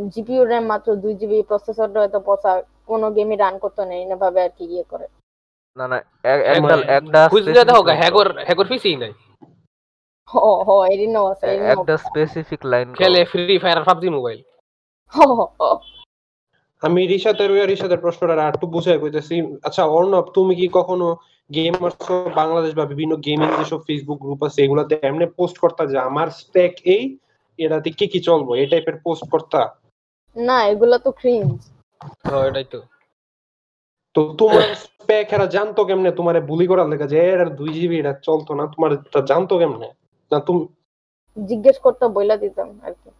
জিপিইউ 0.08 0.44
র্যাম 0.44 0.64
মাত্র 0.64 0.96
দুই 0.96 1.14
জিবি 1.14 1.42
প্রসেসরটা 1.42 2.00
হয়তো 2.00 2.20
পচা 2.20 2.62
কোনো 2.86 3.10
গেমই 3.10 3.36
রান 3.36 3.58
করতে 3.58 3.84
নেই 3.84 4.04
না 4.04 4.16
ভাবে 4.16 4.42
আর 4.42 4.50
কি 4.58 4.64
ইয়ে 4.64 4.82
করে। 4.82 5.06
না 5.76 5.88
না 5.88 5.98
এক- 6.24 6.44
একটা 6.50 6.76
একটা 6.88 7.20
specific 7.26 7.66
line 7.80 7.98
হ্যাগর 8.02 8.28
হ্যাগর 8.44 8.66
পিসি 8.68 8.96
নাই। 8.96 9.12
হ 10.28 10.34
হ 10.66 10.86
এরিনাও 10.86 11.26
আছে 11.26 11.46
একটা 11.66 11.96
স্পেসিফিক 11.96 12.60
লাইন 12.66 12.88
খেলে 12.94 13.24
ফ্রি 13.24 13.58
ফায়ার 13.58 13.84
পাবজি 13.84 14.08
মোবাইল 14.08 14.40
হ 15.12 15.18
হ, 15.30 15.40
হ। 15.60 15.62
আমি 16.82 17.06
রিশাতের 17.06 17.50
ওই 17.50 17.66
রিশাতের 17.66 18.00
প্রশ্নটা 18.00 18.34
আর 18.34 18.54
একটু 18.54 18.66
বুঝাই 18.66 18.98
কইতেছি। 18.98 19.36
আচ্ছা 19.62 19.84
অর্ণব 19.86 20.24
তুমি 20.34 20.54
কি 20.54 20.68
কখনো 20.72 21.06
গেমার্স 21.50 21.96
বাংলাদেশ 22.34 22.74
বা 22.74 22.84
বিভিন্ন 22.84 23.16
গেমিং 23.16 23.48
যেসব 23.58 23.80
ফেসবুক 23.86 24.18
গ্রুপ 24.20 24.40
আছে 24.44 24.64
এগুলাতে 24.64 24.94
এমনি 25.02 25.26
পোস্ট 25.36 25.58
করতা 25.58 25.86
যে 25.86 25.98
আমার 25.98 26.28
স্পেক 26.30 26.72
এই 26.84 27.02
এটাতে 27.58 27.90
কি 27.90 28.06
কি 28.06 28.20
চলবো 28.20 28.54
এই 28.54 28.66
টাইপের 28.66 28.96
পোস্ট 28.96 29.30
করতা? 29.30 29.60
না 30.36 30.56
এগুলো 30.72 30.96
তো 30.98 31.10
ক্রিঞ্জ 31.20 31.50
তো 32.24 32.36
এটাই 32.48 32.66
তো। 32.72 32.78
তো 34.14 34.20
তোমার 34.38 34.62
স্পেক 34.84 35.26
এরা 35.32 35.46
জানতো 35.46 35.80
কেমনে? 35.88 36.10
তোমারে 36.18 36.40
বুলি 36.50 36.66
করার 36.70 36.88
লেগে 36.92 37.06
যে 37.12 37.18
এর 37.32 37.40
দুই 37.60 37.70
জিবি 37.76 37.96
এটা 37.98 38.12
চলতো 38.28 38.52
না। 38.58 38.64
তোমার 38.74 38.90
এটা 38.92 39.20
জানতো 39.30 39.54
কেমনে? 39.60 39.88
না 40.30 40.38
তুমি 40.46 40.62
জিজ্ঞেস 41.36 41.76
করতে 41.84 42.04
বইলা 42.16 42.36
দিতাম 42.36 42.68
আর 42.86 42.94
কি। 43.00 43.10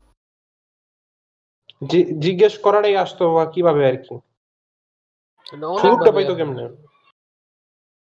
জিজ্ঞেস 2.24 2.54
করাটাই 2.64 2.96
আসতো 3.04 3.24
বা 3.36 3.44
কীভাবে 3.54 3.82
আর 3.90 3.96
কি। 4.04 4.14
সুযোগটা 5.76 6.10
পাইতো 6.16 6.34
কেমনে? 6.38 6.64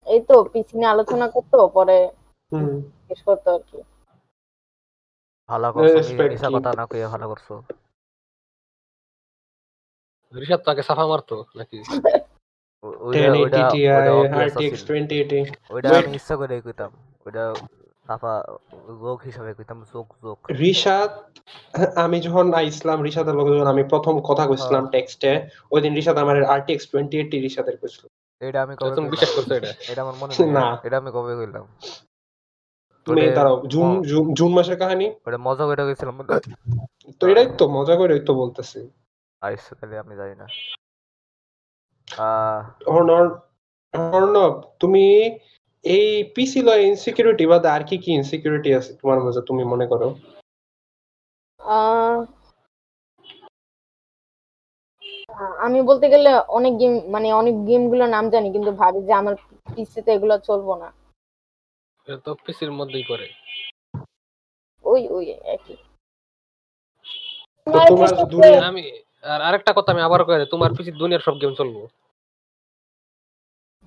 এই 0.07 0.19
তো 0.29 0.36
পিসি 0.51 0.74
নিয়ে 0.77 0.91
আলোচনা 0.93 1.27
করতো 1.36 1.57
পরে 1.77 1.98
জিজ্ঞেস 2.51 3.22
করতো 3.27 3.48
আর 3.57 3.63
কি। 3.69 3.79
ভালো 5.50 5.67
করছ 5.74 5.95
মিশা 6.31 6.50
কথা 6.55 6.72
না 6.79 6.83
কইয়া 6.91 7.07
ভালো 7.13 7.25
করছ। 7.31 7.48
ঋষাদ 10.41 10.59
তাকে 10.59 10.83
সাফা 10.83 11.07
মারতো 11.07 11.45
নাকি? 11.55 11.79
ও- 12.83 12.93
ওইটা 12.99 13.19
1080 13.19 13.41
ওইটা 13.43 13.69
Ti 13.69 13.73
ওইটা 13.73 14.11
obvious 14.13 14.57
RTX 14.57 14.73
আছিল। 14.73 14.85
2080 14.85 15.45
ওইটা 15.69 15.89
Wait. 15.89 16.05
আমি 16.05 16.15
ইচ্ছা 16.15 16.35
করে 16.35 16.61
কইতাম। 16.61 16.91
ওইটা 17.25 17.53
সাফা 18.07 18.43
যোগ 18.87 19.21
হিসাবে 19.25 19.53
কইতাম 19.53 19.85
যোগ 19.93 20.13
যোগ 20.23 20.37
রিশাদ 20.59 21.09
আমি 21.95 22.19
যখন 22.21 22.53
ইসলাম 22.61 23.01
রিশাদের 23.01 23.35
লগে 23.35 23.55
যখন 23.55 23.67
আমি 23.67 23.83
প্রথম 23.83 24.21
কথা 24.21 24.47
কইছিলাম 24.47 24.87
টেক্সটে 24.87 25.49
ওই 25.71 25.81
দিন 25.81 25.93
রিশাদ 25.93 26.17
আমার 26.17 26.43
আরটিএক্স 26.43 26.87
2080 26.91 27.39
রিশাদের 27.39 27.77
কইছিল। 27.77 28.07
এটা 28.47 28.61
আমি 28.63 28.75
কবে 28.75 28.95
তুমি 28.95 29.09
বিশ্বাস 29.09 29.35
করছ 29.35 29.51
এটা? 29.51 29.73
এটা 29.87 30.01
আমার 30.01 30.13
মনে 30.19 30.45
না। 30.45 30.81
এটা 30.83 30.97
আমি 30.97 31.11
কবে 31.13 31.35
কইলাম? 31.35 31.67
তুমি 33.05 33.31
দাঁড়াও 33.31 33.65
জুন 33.67 34.01
জুন 34.01 34.33
জুন 34.33 34.53
মাসের 34.53 34.77
কাহিনী? 34.77 35.13
ওটা 35.25 35.37
মজা 35.37 35.65
করে 35.65 35.83
কইছিলাম। 35.83 36.23
তো 37.19 37.27
এটাই 37.27 37.47
তো 37.57 37.69
মজা 37.69 37.95
করে 37.95 38.19
তো 38.19 38.33
বলতেছি। 38.33 38.89
আইস 39.43 39.63
তাহলে 39.79 39.95
আমি 40.03 40.13
জানি 40.19 40.35
না। 40.41 40.47
অর্ণব 43.93 44.53
তুমি 44.81 45.05
এই 45.85 46.07
পিসি 46.35 46.59
লয় 46.67 46.83
ইনসিকিউরিটি 46.89 47.45
বাদে 47.51 47.67
আর 47.75 47.83
কি 47.89 47.95
কি 48.03 48.09
ইনসিকিউরিটি 48.19 48.69
আছে 48.79 48.91
তোমার 49.00 49.19
মাঝে 49.25 49.41
তুমি 49.50 49.63
মনে 49.73 49.85
করো? 49.91 50.07
আমি 55.65 55.79
বলতে 55.89 56.05
গেলে 56.13 56.29
অনেক 56.57 56.73
গেম 56.81 56.93
মানে 57.13 57.27
অনেক 57.41 57.55
গেমগুলোর 57.67 58.09
নাম 58.15 58.25
জানি 58.33 58.47
কিন্তু 58.55 58.71
ভাবি 58.81 59.00
যে 59.07 59.13
আমার 59.21 59.33
পিসিতে 59.75 60.09
এগুলো 60.15 60.35
চলবো 60.50 60.73
না। 60.83 60.89
এটা 62.07 62.15
তো 62.25 62.31
পিসির 62.45 62.71
মধ্যেই 62.79 63.05
করে। 63.12 63.27
ওই 64.85 65.01
ওই 65.15 65.25
একই। 65.55 65.77
তোমার 67.91 68.12
আমি 68.71 68.83
আর 69.23 69.41
আরেকটা 69.41 69.73
কথা 69.75 69.91
আমি 69.91 70.01
আবার 70.01 70.25
কয়ে 70.25 70.37
দিই, 70.37 70.47
তোমার 70.51 70.69
পিসি 70.77 70.91
দুনিয়ার 70.91 71.21
সব 71.21 71.41
গেম 71.41 71.53
চলবো। 71.53 71.81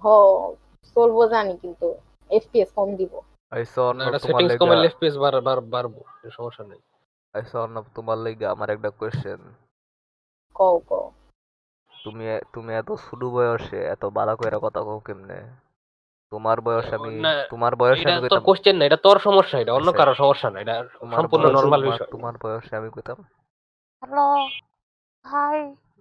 হ 0.03 0.07
চলবো 0.97 1.29
জানি 1.29 1.57
কিন্তু 1.57 1.87
এফপিএস 2.31 2.73
কম 2.73 2.97
দিব। 2.97 3.21
আইস 3.51 3.79
না 3.79 3.85
অর্ণব 3.85 4.09
এটা 4.09 4.19
তোমার 4.19 4.43
সেটিংস 4.43 4.85
এফপিএস 4.85 5.17
বার 5.19 5.41
বার 5.41 5.61
বাড়বো 5.61 6.01
সমস্যা 6.31 6.65
নেই। 6.65 6.81
আইস 7.35 7.57
অর্ণব 7.57 7.85
তোমার 7.95 8.19
লাগা 8.19 8.51
আমার 8.51 8.71
একটা 8.71 8.91
কোয়েশ্চেন 8.91 9.41
কও 10.55 10.79
কও। 10.79 11.11
তুমি 12.05 12.25
তুমি 12.53 12.75
এত 12.75 12.93
ছোট 12.93 13.25
বয়সে 13.25 13.85
এত 13.85 14.05
ভালো 14.05 14.37
করে 14.37 14.59
কথা 14.63 14.81
কও 14.81 14.99
কেমনে? 14.99 15.39
তোমার 16.33 16.61
বয়স 16.61 16.93
আমি 16.93 17.23
তোমার 17.51 17.77
বয়সে 17.77 18.13
আমি 18.13 18.29
কইতাম 18.29 18.45
কোশ্চেন 18.45 18.77
না 18.77 18.85
এটা 18.85 18.97
তোর 18.97 19.19
সমস্যা 19.19 19.61
এটা 19.61 19.73
অন্য 19.73 19.91
আচ্ছা। 19.91 19.99
কারও 19.99 20.15
সমস্যা 20.15 20.51
না 20.51 20.61
এটা 20.61 20.75
তোমার 21.01 21.17
সম্পূর্ণ 21.21 21.45
বয়সে- 21.45 21.93
বিষয়। 21.93 22.07
তোমার 22.11 22.35
বয়সে 22.43 22.77
আমি 22.77 22.91
কইতাম 22.91 23.19
হ্যালো। 24.03 24.27
হাই 25.27 25.59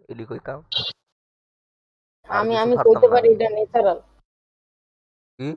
এলি 0.10 0.24
কইতাম 0.26 0.60
আমি 2.30 2.54
আমি 2.58 2.76
কইতে 2.78 3.08
পারি 3.08 3.28
এটা 3.34 3.48
ন্যাচারাল 3.50 4.00
কি? 5.40 5.48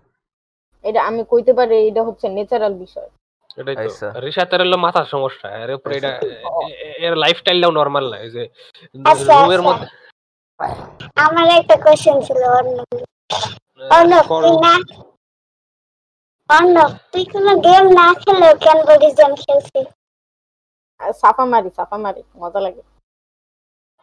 এটা 0.84 1.00
আমি 1.04 1.22
কইতে 1.28 1.52
পারি 1.52 1.74
এটা 1.88 2.02
হচ্ছে 2.02 2.26
ন্যাচারাল 2.28 2.74
বিষয়। 2.74 3.08
এটাই 3.58 3.76
তো। 3.76 4.06
হলো 4.60 4.76
মাথার 4.76 5.04
সমস্যা 5.04 5.48
এর 5.58 5.70
উপরে 5.74 5.94
এটা 5.96 6.10
এ- 6.66 6.78
এ- 6.86 6.96
এর 7.06 7.14
লাইফস্টাইলটাও 7.16 7.72
নরমাল 7.72 8.04
না 8.10 8.18
যে 8.28 8.42
রুমের। 8.94 9.60
মধ্যে 9.62 9.86
আমার 11.16 11.46
একটা 11.60 11.76
কোশ্চেন 11.76 12.16
ছিল 12.20 12.40
অর্ণব। 12.50 12.88
অর্ণব 13.90 14.24
তুই 14.42 14.56
না 14.64 14.74
অর্ণব 16.50 16.90
তুই 17.12 17.24
কোনো 17.24 17.52
গেম 17.60 17.84
না 17.90 18.06
খেলেও 18.14 18.54
কেন 18.56 18.78
বলিস 18.88 19.12
যে 19.16 19.22
আমি 19.24 19.36
সাফা 21.14 21.44
মারি 21.44 21.70
সাফা 21.76 21.96
মারি 21.96 22.22
মজা 22.36 22.60
লাগে। 22.60 22.82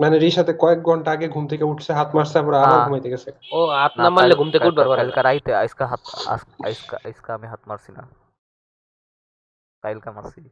মানে 0.01 0.19
রিসাতে 0.19 0.53
কয়েক 0.53 0.83
ঘণ্টা 0.83 1.11
আগে 1.11 1.29
ঘুম 1.29 1.49
থেকে 1.49 1.65
উঠছে 1.65 1.93
হাত 1.93 2.15
মারছে 2.15 2.39
আবার 2.39 2.55
আবার 2.55 2.85
ঘুমাইতে 2.85 3.11
গেছে। 3.11 3.33
ও 3.53 3.67
হাত 3.67 3.93
না 3.97 4.11
মারলে 4.11 4.35
ঘুম 4.35 4.51
থেকে 4.51 4.69
উঠবার। 4.69 4.97
কালকা 4.97 5.23
রাইতে 5.23 5.55
আজকা 5.55 5.87
হাত 5.87 6.01
আজ- 6.27 6.67
আজকা 6.67 6.99
আজকা 7.05 7.35
আমি 7.35 7.47
হাত 7.47 7.61
মারছি 7.67 7.93
না। 7.93 8.09
কালকা 9.83 10.13
মারছি। 10.13 10.51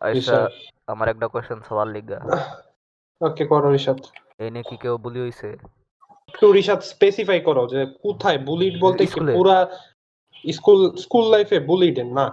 আজকা 0.00 0.48
আমার 0.86 1.08
একটা 1.08 1.28
কোয়েশ্চেন 1.28 1.60
সবার 1.68 1.86
লিগা। 1.86 2.20
ওকে 3.20 3.46
করো 3.46 3.76
এনে 4.38 4.62
কি 4.62 4.76
কেউ 4.76 4.98
বলি 4.98 5.20
হইছে? 5.20 5.56
একটু 6.28 6.52
রিসাদ 6.52 6.80
স্পেসিফাই 6.80 7.40
করো 7.40 7.66
যে 7.66 7.86
কোথায়? 8.02 8.38
বুলিট 8.38 8.80
বলতে 8.80 9.06
কি 9.06 9.20
পুরা 9.20 9.66
স্কুল 10.44 10.78
স্কুল 11.02 11.24
লাইফে 11.30 11.58
বুলিড 11.68 11.96
না। 12.10 12.26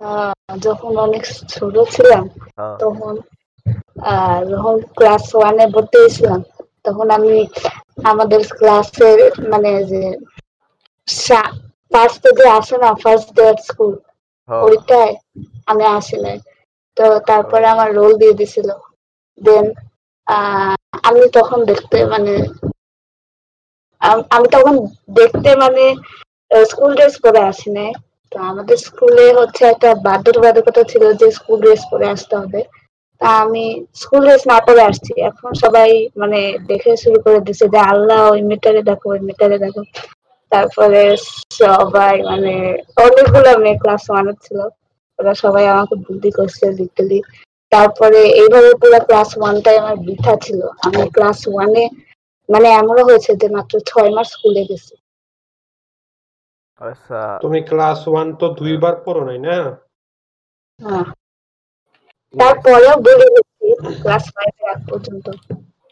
আহ, 0.00 0.32
যখন 0.58 0.92
অনেক 0.96 1.22
ছোট 1.48 1.74
ছিলাম 1.94 2.24
হ্যাঁ, 2.58 2.76
তখন 2.78 3.14
যখন 4.50 4.74
ক্লাস 4.96 5.24
ওয়ানে 5.34 5.64
ভর্তি 5.74 5.96
হয়েছিলাম 5.98 6.40
তখন 6.84 7.06
আমি 7.10 7.34
আমাদের 8.04 8.40
ক্লাসের 8.58 9.18
মানে 9.52 9.70
যে 9.84 10.02
ফার্স্ট 11.92 12.22
যে 12.38 12.46
আসে 12.58 12.76
না 12.78 12.90
ফার্স্ট 13.02 13.28
ডে 13.36 13.44
অফ 13.52 13.58
স্কুল 13.68 13.92
হ্যাঁ, 14.48 14.62
ওইটায় 14.66 15.12
আমি 15.66 15.84
আসি 15.98 16.16
নাই। 16.24 16.38
তো 16.96 17.04
তারপরে 17.26 17.64
আমার 17.66 17.88
রোল 17.94 18.12
দিয়ে 18.20 18.38
দিছিল। 18.40 18.68
দেন 19.40 19.66
আমি 21.08 21.22
তখন 21.38 21.58
দেখতে 21.64 21.98
মানে 22.06 22.34
আমি 24.30 24.46
তখন 24.52 24.74
দেখতে 25.14 25.50
মানে 25.56 25.84
স্কুল 26.50 26.90
ড্রেস 26.94 27.14
পরে 27.24 27.40
আসি 27.50 27.68
নাই 27.70 27.90
তো 28.32 28.36
আমাদের 28.50 28.76
স্কুলে 28.86 29.26
হচ্ছে 29.38 29.62
একটা 29.64 29.88
বাধ্যবাধকতা 30.06 30.82
ছিল 30.84 31.04
যে 31.20 31.26
স্কুল 31.30 31.58
ড্রেস 31.60 31.82
পরে 31.90 32.06
আসতে 32.14 32.34
হবে। 32.36 32.60
তা 33.20 33.28
আমি 33.44 33.64
স্কুল 33.94 34.22
ড্রেস 34.26 34.42
না 34.46 34.58
পরে 34.66 34.82
আসছি। 34.82 35.12
এখন 35.20 35.50
সবাই 35.62 35.90
মানে 36.16 36.40
দেখে 36.66 36.90
শুরু 36.96 37.18
করে 37.24 37.40
দিছে 37.46 37.64
যে 37.74 37.80
আল্লাহ 37.92 38.20
ওই 38.32 38.40
মিটারে 38.42 38.82
দেখো, 38.82 39.06
ওই 39.08 39.20
মিটারে 39.20 39.56
দেখো। 39.58 39.82
তারপরে 40.52 41.02
সবাই 41.60 42.14
মানে 42.22 42.54
অনেকগুলো 42.96 43.50
মেয়ে 43.64 43.80
ক্লাস 43.82 44.02
ওয়ানে 44.10 44.34
ছিল। 44.44 44.58
ওরা 45.18 45.32
সবাই 45.34 45.64
আমাকে 45.68 45.94
বুদ্ধি 46.06 46.30
করছে 46.38 46.64
লিটালি 46.78 47.18
তারপরে 47.72 48.20
এইভাবে 48.40 48.70
পুরো 48.80 48.98
ক্লাস 49.08 49.30
ওয়ানটাই 49.38 49.76
আমার 49.78 49.96
বৃথা 50.06 50.34
ছিল। 50.36 50.60
আমি 50.86 51.02
ক্লাস 51.16 51.38
ওয়ানে 51.48 51.84
মানে 52.48 52.68
এমনও 52.80 53.02
হয়েছে 53.08 53.30
যে 53.40 53.48
মাত্র 53.56 53.74
ছয় 53.90 54.10
মাস 54.16 54.28
স্কুলে 54.34 54.62
গেছি। 54.70 54.94
আচ্ছা। 56.80 57.20
তুমি 57.44 57.58
ক্লাস 57.70 58.00
ওয়ান 58.08 58.28
তো 58.40 58.46
দুইবার 58.60 58.94
পড়ো 59.04 59.22
নাই 59.28 59.38
না? 59.46 59.56
হ্যাঁ। 60.80 61.04
তারপরেও 62.34 62.96
বলে 63.04 63.26
ক্লাস 64.02 64.24
ফাইভে 64.34 64.62
এক 64.74 64.80
পর্যন্ত। 64.90 65.26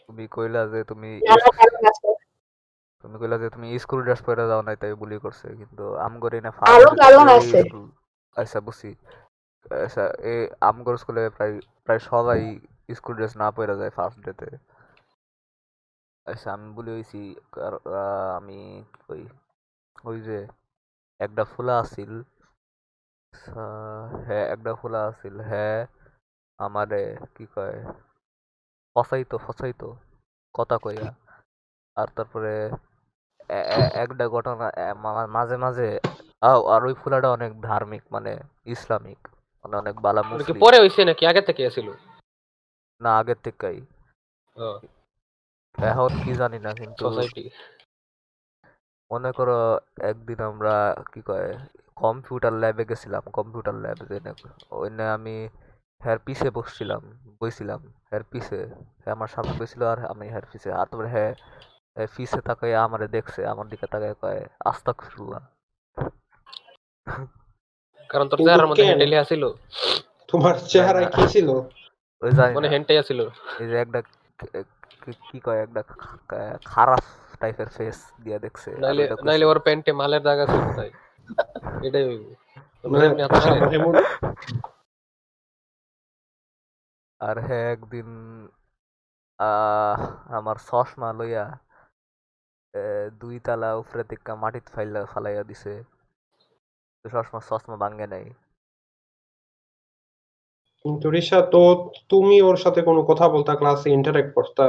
তুমি 0.09 0.23
কইলা 0.35 0.61
যে 0.71 0.79
তুমি 0.91 1.09
তুমি 3.03 3.15
কইলা 3.21 3.37
যে 3.43 3.47
তুমি 3.55 3.67
স্কুল 3.83 3.99
ড্রেস 4.05 4.21
পরে 4.27 4.43
যাও 4.49 4.61
নাই 4.67 4.75
তাই 4.81 4.93
বুলি 5.01 5.17
করছে 5.25 5.47
কিন্তু 5.59 5.83
আমগরে 6.05 6.37
না 6.45 6.49
আরও 6.73 6.89
কারণ 7.01 7.25
আছে। 7.37 7.59
আচ্ছা 8.35 8.59
বুঝছি। 8.67 8.89
আচ্ছা 9.85 10.03
এ 10.23 10.33
আমগর 10.61 10.95
স্কুলে 11.01 11.23
প্রায় 11.35 11.53
প্রায় 11.85 12.01
সবাই 12.09 12.41
স্কুল 12.89 13.13
ড্রেস 13.17 13.33
না 13.41 13.47
পরে 13.51 13.75
যায় 13.79 13.93
ফার্স্ট 13.97 14.19
ডেতে 14.25 14.47
আচ্ছা 16.25 16.47
আমি 16.55 16.67
বলি 16.77 16.91
হইছি 16.91 17.19
আমি 18.39 18.57
কি 18.91 18.99
কই? 19.07 19.23
ওই 20.05 20.17
যে 20.21 20.37
একটা 21.19 21.43
ফুলা 21.51 21.73
আছিল 21.83 22.11
আচ্ছা, 23.33 23.63
হ্যাঁ 24.25 24.45
একটা 24.53 24.71
ফুলা 24.79 24.99
আছিল 25.09 25.35
হ্যাঁ 25.49 25.79
আমারে 26.59 27.01
কি 27.35 27.45
কয় 27.55 27.77
ফসাইতো 28.95 29.35
ফসাইতো 29.45 29.87
কথা 30.55 30.75
কইয়া। 30.83 31.09
আর 31.97 32.07
তারপরে 32.17 32.53
একটা 34.03 34.25
ঘটনা 34.35 34.65
মাঝে 35.35 35.57
মাঝে 35.65 35.89
আর 36.71 36.81
ওই 36.87 36.93
ফুলাটা 37.01 37.29
অনেক 37.37 37.51
ধার্মিক 37.61 38.03
মানে 38.11 38.31
ইসলামিক 38.73 39.19
মানে 39.65 39.75
অনেক 39.81 39.95
বালা 40.05 40.21
মুসলিম। 40.29 40.61
পরে 40.65 40.77
হইছে 40.83 41.01
নাকি? 41.09 41.23
আগে 41.31 41.41
থেকে 41.47 41.61
ছিল 41.75 41.87
না 43.01 43.09
আগের 43.19 43.39
থেকেই। 43.45 43.79
এখন 45.77 46.11
কি 46.23 46.31
জানি 46.41 46.59
না 46.65 46.71
কিন্তু 46.79 47.01
সোসাইটি 47.05 47.43
মনে 49.11 49.31
করো 49.31 49.79
একদিন 50.01 50.41
আমরা 50.41 51.03
কি 51.13 51.21
কয় 51.21 51.49
কম্পিউটার 51.95 52.53
ল্যাবে 52.53 52.83
গেছিলাম 52.85 53.23
কম্পিউটার 53.33 53.75
ল্যাবে 53.75 54.17
ওইনে 54.71 55.05
আমি 55.09 55.49
হ্যার 56.01 56.19
পিছে 56.19 56.49
বসছিলাম 56.49 57.01
বইছিলাম 57.41 57.79
হ্যার 58.09 58.23
হ্যাঁ 59.01 59.13
আমার 59.13 59.27
সামনে 59.27 59.53
বসছিল 59.59 59.83
আর 59.83 59.99
আমি 60.05 60.25
হ্যার 60.29 60.45
পিছে 60.51 60.71
আর 60.71 60.85
তারপরে 60.85 61.07
হ্যাঁ 61.07 61.33
পিছে 62.15 62.41
তাকাই 62.41 62.73
আমারে 62.75 63.07
দেখছে 63.07 63.45
আমার 63.45 63.67
দিকে 63.67 63.85
তাকায় 63.87 64.15
কয় 64.21 64.41
আস্তাক 64.65 64.97
ফিরুল্লাহ 65.01 65.41
কারণ 68.09 68.25
তোর 68.29 68.39
চেহারার 68.39 68.67
মধ্যে 68.67 68.83
কেন? 68.83 68.89
হেন্টে 68.89 69.05
লিখা 69.05 69.23
ছিল। 69.23 69.43
তোমার 70.27 70.55
চেহারায় 70.67 71.05
কি 71.05 71.23
ছিল? 71.27 71.47
ওই 72.21 72.31
জানি 72.31 72.53
মানে 72.53 72.67
হেন্টাই 72.69 73.03
ছিল। 73.03 73.19
এই 73.59 73.67
যে 73.67 73.77
একটা 73.79 73.99
কি 75.31 75.39
কয় 75.39 75.59
একটা 75.63 75.81
খারাপ 76.65 77.03
টাইপের 77.41 77.69
ফেস 77.75 77.97
দিয়ে 78.23 78.37
দেখছে 78.45 78.69
নাইলে 78.83 79.03
নাইলে 79.27 79.45
ওর 79.45 79.59
প্যান্টে 79.65 79.91
মালের 79.99 80.21
দাগ 80.27 80.37
আছে 80.45 80.57
কোথায়? 80.65 80.91
এটাই 81.87 82.03
হইব। 82.07 82.23
মানে 82.91 83.05
আর 87.21 87.37
হ্যাঁ 87.45 87.65
একদিন 87.75 88.07
আহ 89.39 89.99
আমার 90.37 90.57
চশমা 90.69 91.09
লইয়া 91.19 91.45
দুই 93.21 93.35
তালা 93.45 93.69
উপরে 93.81 94.03
থেকে 94.09 94.31
মাটিত 94.43 94.65
ফাইলা 94.73 95.01
ফালাইয়া 95.13 95.43
দিছে। 95.49 95.73
তো 97.05 97.05
চশমা 97.13 97.39
চশমা 97.49 97.75
ভাঙ্গে 97.83 98.07
নাই। 98.13 98.25
কিন্তু 100.85 101.05
রিসা 101.15 101.39
তো 101.53 101.61
তুমি 102.09 102.35
ওর 102.41 102.57
সাথে 102.63 102.79
কোনো 102.81 103.01
কথা 103.09 103.25
বলতা 103.35 103.53
ক্লাসে 103.59 103.87
ইন্টারেক্ট 103.97 104.31
করতা? 104.37 104.65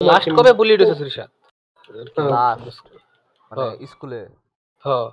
লাস্ট 0.00 0.28
কবে 0.36 0.52
বুলি 0.52 0.72
উঠেছে 0.74 1.04
রিশাদ 1.04 1.30
মানে 3.50 3.60
হ্যাঁ। 3.60 3.74
স্কুলে 3.86 4.20
হ্যাঁ 4.82 5.08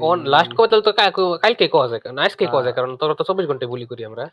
অন 0.00 0.18
লাস্ট 0.34 0.52
কবে 0.56 0.68
তাহলে 0.68 0.84
তো 0.84 0.92
কালকে 1.42 1.64
কোয়া 1.68 1.86
যায় 1.90 2.00
কারণ 2.02 2.16
আজকে 2.18 2.44
কোয়া 2.46 2.62
যায় 2.62 2.66
হ্যাঁ। 2.66 2.76
কারণ 2.78 2.90
তোরা 3.00 3.14
তো 3.14 3.22
চব্বিশ 3.28 3.46
ঘন্টায় 3.46 3.70
বুলি 3.70 3.86
করি 3.86 4.02
আমরা। 4.04 4.24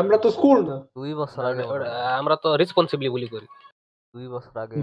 আমরা 0.00 0.16
তো 0.18 0.28
স্কুল 0.30 0.58
না 0.68 0.76
দুই 0.96 1.10
বছর 1.14 1.42
আগে 1.44 1.62
মনে। 1.64 1.86
আমরা 2.20 2.34
তো 2.36 2.48
রেসপন্সিবলি 2.56 3.08
বুলি 3.10 3.28
করি 3.28 3.46
দুই 4.14 4.26
বছর 4.28 4.54
আগে 4.58 4.76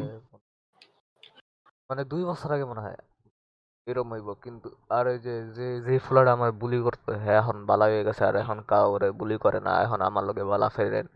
মানে 1.90 2.02
দুই 2.04 2.24
বছর 2.24 2.50
আগে 2.52 2.66
মনে 2.66 2.82
হয় 2.82 2.98
এরম 3.88 4.08
হইব। 4.14 4.28
কিন্তু 4.44 4.70
আর 4.98 5.06
ওই 5.08 5.18
যে 5.26 5.36
যে 5.58 5.68
যে 5.86 5.96
ফুলাটা 6.06 6.32
আমার 6.38 6.52
বুলি 6.62 6.80
করতো 6.88 7.10
হ্যাঁ 7.24 7.38
এখন 7.42 7.58
বালা 7.70 7.86
হয়ে 7.90 8.06
গেছে 8.08 8.22
আর 8.30 8.36
এখন 8.44 8.58
কাউরে 8.72 9.08
বুলি 9.20 9.38
করে 9.44 9.60
না 9.68 9.74
এখন 9.86 10.00
আমার 10.10 10.24
লগে 10.30 10.44
বালা 10.52 10.68
ফেরেন 10.78 11.08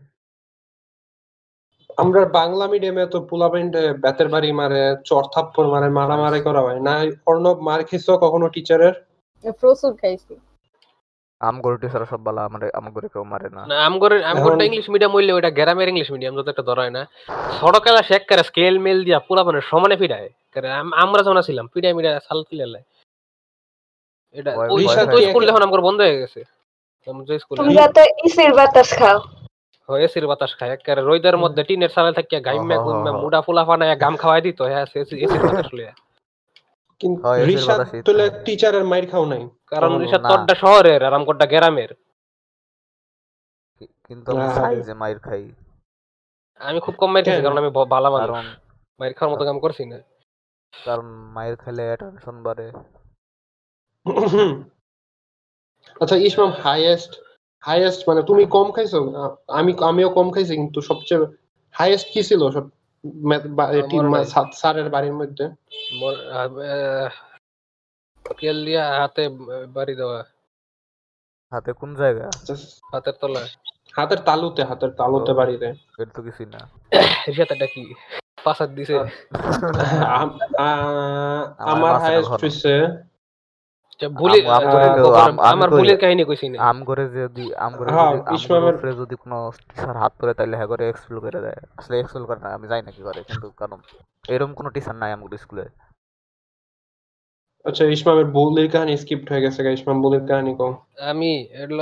আমরা 1.98 2.20
বাংলা 2.38 2.64
মিডিয়ামে 2.72 3.04
তো 3.14 3.18
পুলাবেন্ড 3.30 3.72
বেতের 4.04 4.28
বাড়ি 4.34 4.50
মারে 4.60 4.82
চর 5.08 5.24
থাপ্পর 5.34 5.64
মারে 5.74 5.88
মারামারি 5.98 6.40
করা 6.46 6.60
হয়। 6.66 6.80
না 6.86 6.94
অর্ণব 7.30 7.56
মার 7.68 7.80
খেয়েছো 7.88 8.12
কখনো 8.24 8.46
টিচারের 8.54 8.94
প্রচুর 9.60 9.92
খাইছি। 10.00 10.34
আম 11.40 11.56
গরু 11.64 11.76
টিচার 11.82 12.02
সব 12.12 12.20
বালা 12.26 12.40
আমার 12.48 12.60
আমার 12.78 12.90
গরু 12.96 13.06
কেউ 13.14 13.24
মারে 13.32 13.48
না। 13.56 13.62
আমগরে 13.88 14.16
আমগরটা 14.32 14.64
ইংলিশ 14.64 14.86
মিডিয়াম 14.92 15.12
হইলে 15.16 15.32
ওটা 15.32 15.50
গ্রামের 15.58 15.88
ইংলিশ 15.92 16.08
মিডিয়াম 16.14 16.32
যত 16.38 16.48
একটা 16.52 16.64
ধরা 16.68 16.82
হয় 16.84 16.94
না। 16.98 17.02
সড়কেলা 17.58 18.00
শেখ 18.08 18.22
করে 18.28 18.42
স্কেল 18.48 18.74
মেল 18.86 18.98
দিয়া 19.06 19.18
পুরা 19.26 19.42
মানে 19.48 19.60
সমানে 19.70 19.96
আমরা 21.02 21.20
যখন 21.26 21.38
ছিলাম 21.48 21.66
পিড়াই 21.72 21.92
মিডাই 21.96 22.12
সাল 22.28 22.38
তুলে 22.48 22.80
এটা 24.34 24.50
ওই 24.74 24.84
স্কুল 25.26 25.42
এখন 25.50 25.62
আমার 25.68 25.80
বন্ধ 25.80 25.98
হয়ে 26.06 26.20
গেছে 26.22 26.40
আমি 27.06 27.20
যে 27.28 27.34
স্কুলে 27.42 27.58
তোমরা 27.60 27.86
তো 27.96 28.02
ইসের 28.26 28.52
বাতাস 28.58 28.90
খাও। 28.98 29.18
হয় 29.88 30.00
এসির 30.06 30.26
বাতাস 30.30 30.52
খায়। 30.58 30.70
একেবারে 30.72 31.02
রোদের 31.02 31.36
মধ্যে 31.42 31.62
টিনের 31.68 31.92
সালে 31.96 32.10
থাকিয়া 32.12 32.40
গাইমা 32.46 32.74
হা, 32.74 32.78
হা, 32.78 32.84
গুইমা 32.86 33.10
হা। 33.12 33.18
মুডা 33.22 33.40
ফুলা 33.46 33.62
ফানায় 33.64 33.94
গাম 34.02 34.14
খাওয়াই 34.22 34.40
দিত। 34.46 34.60
হ্যাঁ 34.62 34.84
এসির 35.24 35.42
বাতাস 35.46 35.70
লইয়া। 35.76 35.92
কিন্তু। 37.00 37.22
তুলে 38.04 38.30
টিচারের 38.44 38.84
মাইর 38.84 39.10
খাও 39.10 39.24
নাই। 39.24 39.48
কারণ 39.66 39.98
রিসাদ 39.98 40.22
তোরটা 40.26 40.54
শহরের 40.54 41.04
আর 41.04 41.14
আমগোটা 41.14 41.46
গ্রামের। 41.46 41.94
কিন্তু 44.04 44.28
আমি। 44.32 44.82
যে 44.82 44.94
মাইর 44.94 45.18
খাই। 45.18 45.52
আমি 46.58 46.80
খুব 46.80 46.94
কম 46.94 47.12
মাইর 47.12 47.24
কেন? 47.24 47.42
কারণ 47.42 47.58
আমি 47.58 47.70
ভালো 47.70 48.10
মানুষ। 48.10 48.46
মাইর 49.00 49.14
খাওয়ার 49.14 49.36
মতো 49.36 49.44
কাম 49.44 49.58
করছি 49.60 49.84
না। 49.84 49.98
কারণ 50.84 51.04
মায়ের 51.04 51.56
খেলে 51.56 51.96
টেনশন 51.96 52.42
বাড়ে। 52.42 52.72
আচ্ছা 56.00 56.16
ইসমাম 56.16 56.50
হাইয়েস্ট 56.50 57.12
হাইয়েস্ট 57.60 58.08
মানে 58.08 58.22
তুমি 58.22 58.46
কম 58.46 58.72
খাইছো? 58.72 58.98
আমি 59.48 59.74
আমিও 59.80 60.10
কম 60.10 60.30
খাইছি 60.30 60.56
কিন্তু 60.56 60.80
সবচেয়ে 60.80 61.26
হাইয়েস্ট 61.74 62.06
কি 62.12 62.22
ছিল? 62.22 62.50
সব 62.50 62.64
ম্যাথ- 63.06 63.54
বা- 63.54 63.68
আমার 63.68 63.88
টিম- 63.88 64.14
নাই। 64.14 64.24
সা- 64.24 64.52
স্যারের 64.52 64.90
বাড়ির 64.90 65.12
মধ্যে। 65.12 65.50
কেল 68.38 68.64
দিয়া 68.64 69.00
হাতে 69.00 69.28
বাড়ি 69.68 69.94
দেওয়া। 69.94 70.24
হাতে 71.52 71.72
কোন 71.72 71.94
জায়গা? 71.94 72.30
হাতের 72.92 73.12
তলায়। 73.20 73.48
হাতের 73.96 74.18
তালুতে 74.18 74.64
হাতের 74.64 74.90
তালুতে। 74.90 75.32
বাড়ি 75.32 75.56
দেয়। 75.56 75.74
এটা 75.98 76.10
তো 76.14 76.22
কিছুই 76.22 76.46
না। 76.46 76.68
এটা 77.52 77.66
কি? 77.66 77.94
পাসার 78.44 78.74
দিছে। 78.74 78.98
আমার 80.04 80.66
আমার 81.58 81.98
হাইয়েস্ট 81.98 82.30
হইছে 82.30 83.07
যদি 84.00 84.40
আম 86.60 86.80
করে 86.84 87.06
যদি 87.18 87.44
আম 87.56 87.72
ইসমামের- 88.36 88.74
উপরে 88.74 88.92
যদি 88.92 89.14
কোনো 89.16 89.36
টিচার 89.68 89.96
হাত 89.96 90.12
তাহলে 90.34 90.54
হ্যাঁ 90.56 90.68
করে 91.20 91.40
দেয়। 91.40 91.58
আসলে 91.76 91.94
করে 92.24 92.40
না 92.40 92.48
আমি 92.48 92.66
জানি 92.68 92.82
না 92.82 92.90
কি 92.90 93.02
করে 93.02 93.20
কিন্তু 93.22 93.46
কারণ 93.56 93.78
এরকম 94.28 94.52
কোনো 94.54 94.68
টিচার 94.70 94.94
নাই 94.94 95.10
আমার 95.12 95.36
স্কুলে 95.36 95.64
আচ্ছা 97.68 97.84
ইসমামের 97.84 98.24
বুলির 98.24 98.70
কাহিনী 98.70 98.96
স্কিপ্ট 98.96 99.32
হয়ে 99.32 99.40
গেছে 99.40 99.72
ইসমাম 99.72 100.02
বুলির 100.02 100.26
কাহিনী 100.28 100.54
কম 100.54 100.72
আমি 101.00 101.30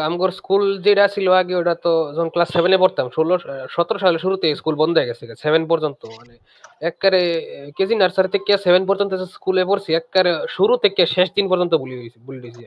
আমগর 0.05 0.31
স্কুল 0.31 0.83
যেটা 0.83 1.09
ছিল 1.09 1.27
আগে, 1.31 1.55
ওটা 1.55 1.75
তো 1.75 1.92
যখন 2.16 2.29
ক্লাস 2.29 2.49
সেভেনে 2.49 2.79
পড়তাম, 2.79 3.07
ষোলো, 3.14 3.38
সতেরো 3.70 3.99
সালের 3.99 4.18
শুরুতে 4.18 4.55
স্কুল 4.55 4.75
বন্ধ 4.75 4.99
হয়ে 4.99 5.07
গেছে 5.07 5.35
সেভেন 5.42 5.66
পর্যন্ত 5.66 6.07
মানে 6.07 6.35
একবারে, 6.81 7.20
কেজি 7.77 7.94
নার্সারি 7.94 8.29
থেকে 8.29 8.59
সেভেন 8.59 8.87
পর্যন্ত 8.87 9.14
স্কুলে 9.14 9.64
পড়ছি, 9.64 9.94
একবারে 9.94 10.31
শুরু 10.49 10.77
থেকে 10.77 11.07
শেষ 11.07 11.29
দিন 11.37 11.49
পর্যন্ত 11.49 11.75
বুলি 11.75 11.94
হয়েছি 11.99 12.18
বুলি 12.27 12.40
দিয়েছি 12.40 12.64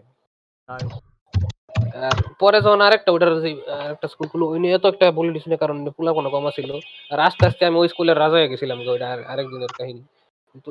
পরে 2.39 2.57
যখন 2.61 2.81
আরেকটা, 2.81 3.11
ওটার 3.11 3.45
একটা 3.91 4.07
স্কুল 4.07 4.27
খুলো, 4.27 4.45
ওই 4.47 4.59
নিয়ে 4.59 4.75
এত 4.75 4.85
একটা 4.85 5.11
বলি 5.11 5.39
না 5.47 5.57
কারণ 5.57 5.77
পোলা 5.89 6.11
কোনো 6.13 6.29
কমা 6.29 6.51
ছিল। 6.55 6.69
আর 7.11 7.19
আস্তে 7.19 7.43
আস্তে 7.47 7.65
আমি 7.65 7.77
ওই 7.77 7.87
স্কুলের 7.89 8.17
রাজা 8.19 8.35
হয়ে 8.37 8.49
গেছিলাম 8.49 8.77
ওইটা 8.87 9.07
আর- 9.13 9.25
আরেক 9.27 9.47
দিনের 9.47 9.73
কাহিনী। 9.77 10.03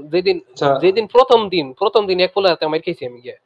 যেদিন 0.09 0.41
আচ্ছা। 0.51 0.79
যেদিন 0.79 1.07
প্রথম 1.07 1.49
দিন 1.49 1.73
প্রথম 1.73 2.07
দিন 2.07 2.21
এক 2.21 2.31
পোলাতে 2.35 2.65
আমার 2.65 2.81
খেয়েছি 2.81 3.07
আমি 3.07 3.21
গিয়ে। 3.21 3.37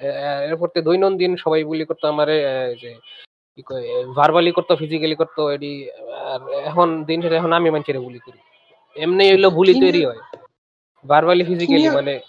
এ- 0.00 0.48
এরপর 0.48 0.68
থেকে 0.68 0.84
দৈনন্দিন 0.84 1.36
সবাই 1.36 1.64
বুলি 1.64 1.84
করতো 1.84 2.08
আমারে 2.08 2.36
যে 2.82 2.94
কি 3.56 3.62
কয় 3.62 4.04
ভার্বালি 4.16 4.52
করতো 4.52 4.76
ফিজিক্যালি 4.76 5.14
করতো 5.14 5.50
এডি 5.50 5.90
আর 6.24 6.40
এখন 6.64 7.04
দিন 7.04 7.22
শেষে 7.22 7.34
এখন 7.34 7.52
আমি 7.52 7.70
মানুষের 7.70 8.00
বুলি 8.00 8.18
করি। 8.18 8.38
এমনি 8.96 9.30
হইল 9.30 9.48
বুলি 9.48 9.80
তৈরি 9.80 10.04
হয়। 10.04 10.18
ভার্বালি 11.08 11.44
ফিজিক্যালি 11.44 11.88
মানে 11.88 12.20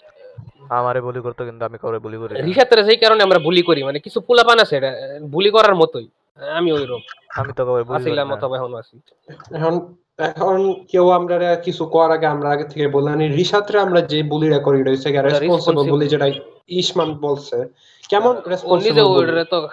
আমারে 0.70 1.02
বলি 1.02 1.22
করতো 1.22 1.46
কিন্তু 1.46 1.66
আমি 1.66 1.78
কাউরে 1.78 2.00
বলি 2.00 2.18
করি 2.18 2.34
না। 2.34 2.42
রিসাতের 2.42 2.86
সেই 2.86 2.98
কারণে 2.98 3.24
আমরা 3.24 3.40
বুলি 3.40 3.62
করি 3.62 3.84
মানে 3.84 4.00
কিছু 4.00 4.22
পোলা 4.22 4.44
পান 4.44 4.60
আছে 4.60 4.78
এটা 4.78 4.92
বুলি 5.22 5.50
করার 5.50 5.76
মতোই। 5.76 6.08
আমি 6.52 6.72
ওই 6.72 6.86
রকম 6.86 7.02
আমি 7.36 7.54
তো 7.54 7.66
কাউরে 7.66 7.84
বলি 7.84 7.96
আসিলাম 7.96 8.32
অথবা 8.32 8.58
এখন 8.58 8.74
আছি। 8.74 9.00
এখন 9.54 9.96
এখন 10.20 10.58
কেউ 10.92 11.10
আমরা 11.10 11.56
কিছু 11.56 11.86
করার 11.86 12.12
আগে 12.12 12.26
আমরা 12.26 12.50
আগে 12.50 12.64
থেকে 12.64 12.88
বললাম 12.88 13.18
রিসাতরে 13.18 13.80
আমরা 13.80 14.02
যে 14.02 14.24
বুলিরা 14.24 14.60
করি 14.60 14.84
রয়েছে 14.84 15.22
রেসপন্সিবল 15.22 15.92
বলি 15.92 16.08
যেটা 16.08 16.28
ইসমাম 16.68 17.14
বলছে 17.18 17.58
কেমন 18.10 18.42
রেসপন্সিবল 18.48 19.44
তো 19.50 19.68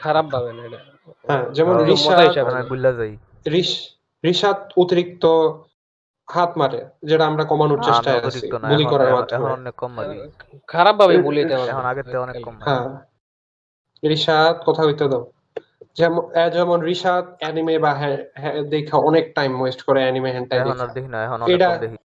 খারাপ 0.00 0.26
ভাবে 0.26 0.52
না। 0.52 0.64
এটা 0.64 0.78
হ্যাঁ 1.26 1.50
যেমন 1.50 1.74
যাই। 2.92 3.16
রিস- 3.50 3.88
রিসাত 4.24 4.72
অতিরিক্ত 4.76 5.24
হাত 6.28 6.58
মারে 6.58 6.84
যেটা 7.02 7.26
আমরা 7.26 7.44
কমানোর 7.44 7.78
আমি 7.78 7.86
চেষ্টায় 7.86 8.20
আছি 8.22 8.38
বুলি 8.68 8.84
করার 8.84 9.14
মাধ্যমে। 9.14 9.50
অনেক 9.52 9.74
কম 9.74 9.92
মারি 9.92 10.18
খারাপ 10.66 10.96
ভাবে 10.96 11.18
বলি 11.18 11.40
এখন 11.40 11.84
আগের 11.84 12.04
থেকে 12.04 12.16
অনেক 12.16 12.44
কম 12.44 12.56
হ্যাঁ। 12.60 12.86
রিসাত 14.08 14.56
কথা 14.66 14.84
কইতে 14.84 15.08
দাও। 15.08 15.22
যেমন 15.98 16.22
যেমন 16.52 16.80
রিসাত 16.80 17.36
অ্যানিমে 17.40 17.78
বা 17.78 17.94
হ্যাঁ- 17.94 18.24
হ্যাঁ 18.34 18.62
দেখা 18.62 18.96
অনেক 18.96 19.34
টাইম 19.34 19.60
ওয়েস্ট 19.60 19.82
করে 19.82 20.00
অ্যানিমে 20.02 20.30
হ্যান্টাই 20.30 20.58
দেখি। 20.94 21.08
না 21.08 21.24
এখন 21.24 21.42
অনেক 21.42 21.56
এটা- 21.56 21.78
দেখি। 21.78 21.96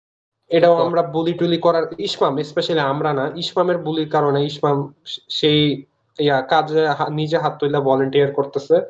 এটাও 0.49 0.75
আমরা 0.85 1.01
বুলি 1.01 1.33
টুলি 1.33 1.57
করার 1.57 1.83
ইসমাম 1.97 2.43
স্পেশালি 2.43 2.79
আমরা 2.79 3.13
না 3.13 3.31
ইসমামের 3.35 3.77
বুলির 3.77 4.09
কারণে 4.09 4.45
ইসমাম 4.45 4.93
সেই 5.29 5.83
ইয়া 6.19 6.41
কাজে 6.41 6.87
নিজে 7.09 7.37
হাত 7.37 7.53
তুলে 7.59 7.79
ভলেন্টিয়ার 7.79 8.31
করতেছে 8.31 8.81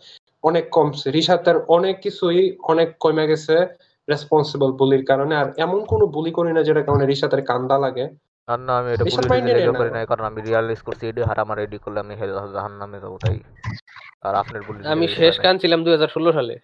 অনেক 0.44 0.70
কমছে 0.70 1.12
রিসাতের 1.12 1.56
অনেক 1.68 2.02
কিছুই 2.02 2.58
অনেক 2.64 2.90
কমে 3.00 3.28
গেছে 3.28 3.56
রেসপন্সিবল 4.10 4.72
বুলির 4.72 5.06
কারণে 5.06 5.36
আর 5.36 5.46
এমন 5.58 5.86
কোনো 5.86 6.06
বুলি 6.06 6.32
করি 6.32 6.54
না 6.54 6.64
যেটা 6.64 6.82
কারণে 6.82 7.06
রিসাতের 7.06 7.42
কান্দা 7.46 7.78
লাগে। 7.78 8.10
আর 8.48 8.60
না 8.60 8.78
আমি 8.78 8.94
এটা 8.94 9.04
না। 9.72 9.78
করি 9.78 9.92
না। 9.92 10.06
কারণ 10.06 10.26
আমি 10.26 10.42
রিয়ালাইজ 10.42 10.80
করছি 10.80 11.08
এডি 11.08 11.22
হার 11.22 11.40
আমার 11.40 11.60
এডি 11.60 11.78
করলে 11.78 12.00
আমি 12.00 12.16
জাহান 12.54 12.72
নামে 12.72 13.00
যাব 13.00 13.18
তাই। 13.18 13.40
আর 14.24 14.34
আপনার 14.42 14.62
পুলিশ 14.68 14.82
আমি 14.94 15.06
শেষ 15.18 15.36
কান 15.44 15.56
ছিলাম 15.62 15.80
দুই 15.86 15.94
হাজার 15.96 16.12
ষোলো 16.16 16.30
সালে। 16.38 16.56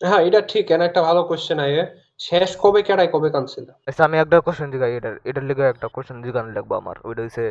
হ্যাঁ 0.00 0.22
এটা 0.28 0.40
ঠিক 0.52 0.64
এন 0.74 0.80
একটা 0.88 1.00
ভালো 1.08 1.20
কোশ্চেন 1.30 1.58
আয়ে। 1.66 1.82
শেষ 2.20 2.50
কবে 2.62 2.80
কেডাই 2.86 3.08
কবে 3.14 3.28
কানছিল 3.34 3.66
আচ্ছা 3.88 4.02
আমি 4.08 4.16
একটা 4.18 4.36
কোশ্চেন 4.46 4.68
জিগাই 4.72 4.92
এটার 4.98 5.14
এটার 5.28 5.44
লিগে 5.50 5.64
একটা 5.72 5.86
কোশ্চেন 5.94 6.18
জিগান 6.24 6.46
লাগবো 6.56 6.74
আমার। 6.80 6.96
ওইটা 7.06 7.22
হইছে 7.24 7.44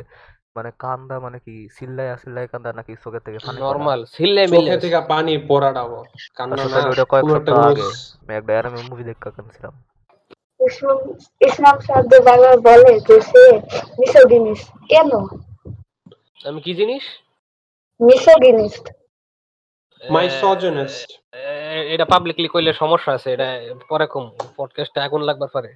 মানে 0.55 0.69
কান্দা 0.83 1.15
মানে 1.25 1.37
কি 1.45 1.53
সিল্লাই 1.77 2.07
সিল্লাই 2.23 2.45
কান্দা 2.53 2.69
নাকি 2.79 2.91
চোখের 3.03 3.23
থেকে 3.25 3.37
পানি 3.39 3.57
পড়া? 3.57 3.65
নর্মাল 3.65 3.99
সিল্লে 4.15 4.43
মিলে 4.51 4.69
চোখে 4.69 4.77
থেকে 4.83 4.99
পানি 5.13 5.33
পড়াটাবো 5.49 5.97
কান্না 6.37 6.53
আচ্ছা, 6.55 6.67
না 6.75 6.89
ওটা 6.93 7.05
কয়েক 7.11 7.23
একটা 7.29 7.35
সপ্তাহ 7.35 7.57
আগে। 7.71 7.87
আমি 8.21 8.33
একটা 8.39 8.51
অ্যানিমে 8.55 8.81
মুভি 8.89 9.03
দেখা 9.09 9.29
কানছিলাম। 9.37 9.73
ইসলাম 10.59 10.99
ইসলাম 11.47 11.75
শব্দ 11.87 12.11
বারবার 12.27 12.55
বলে 12.67 12.91
যে 13.07 13.15
সে 13.29 13.43
মিসোগিনিস্ট 13.99 14.67
কেন? 14.91 15.11
আমি 16.49 16.59
কি 16.65 16.71
জিনিস? 16.79 17.03
মিসোগিনিস্ট 17.99 18.85
Misogynist. 20.01 21.09
এটা 21.93 22.05
পাবলিকলি 22.05 22.47
কইলে 22.47 22.71
সমস্যা 22.73 23.11
আছে 23.13 23.27
এটা 23.31 23.47
পরে 23.89 24.05
কম 24.07 24.25
পডকাস্টে 24.57 24.99
আগুন 24.99 25.21
লাগবার 25.21 25.49
পারে। 25.53 25.69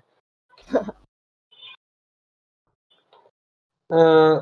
আহ, 3.90 4.36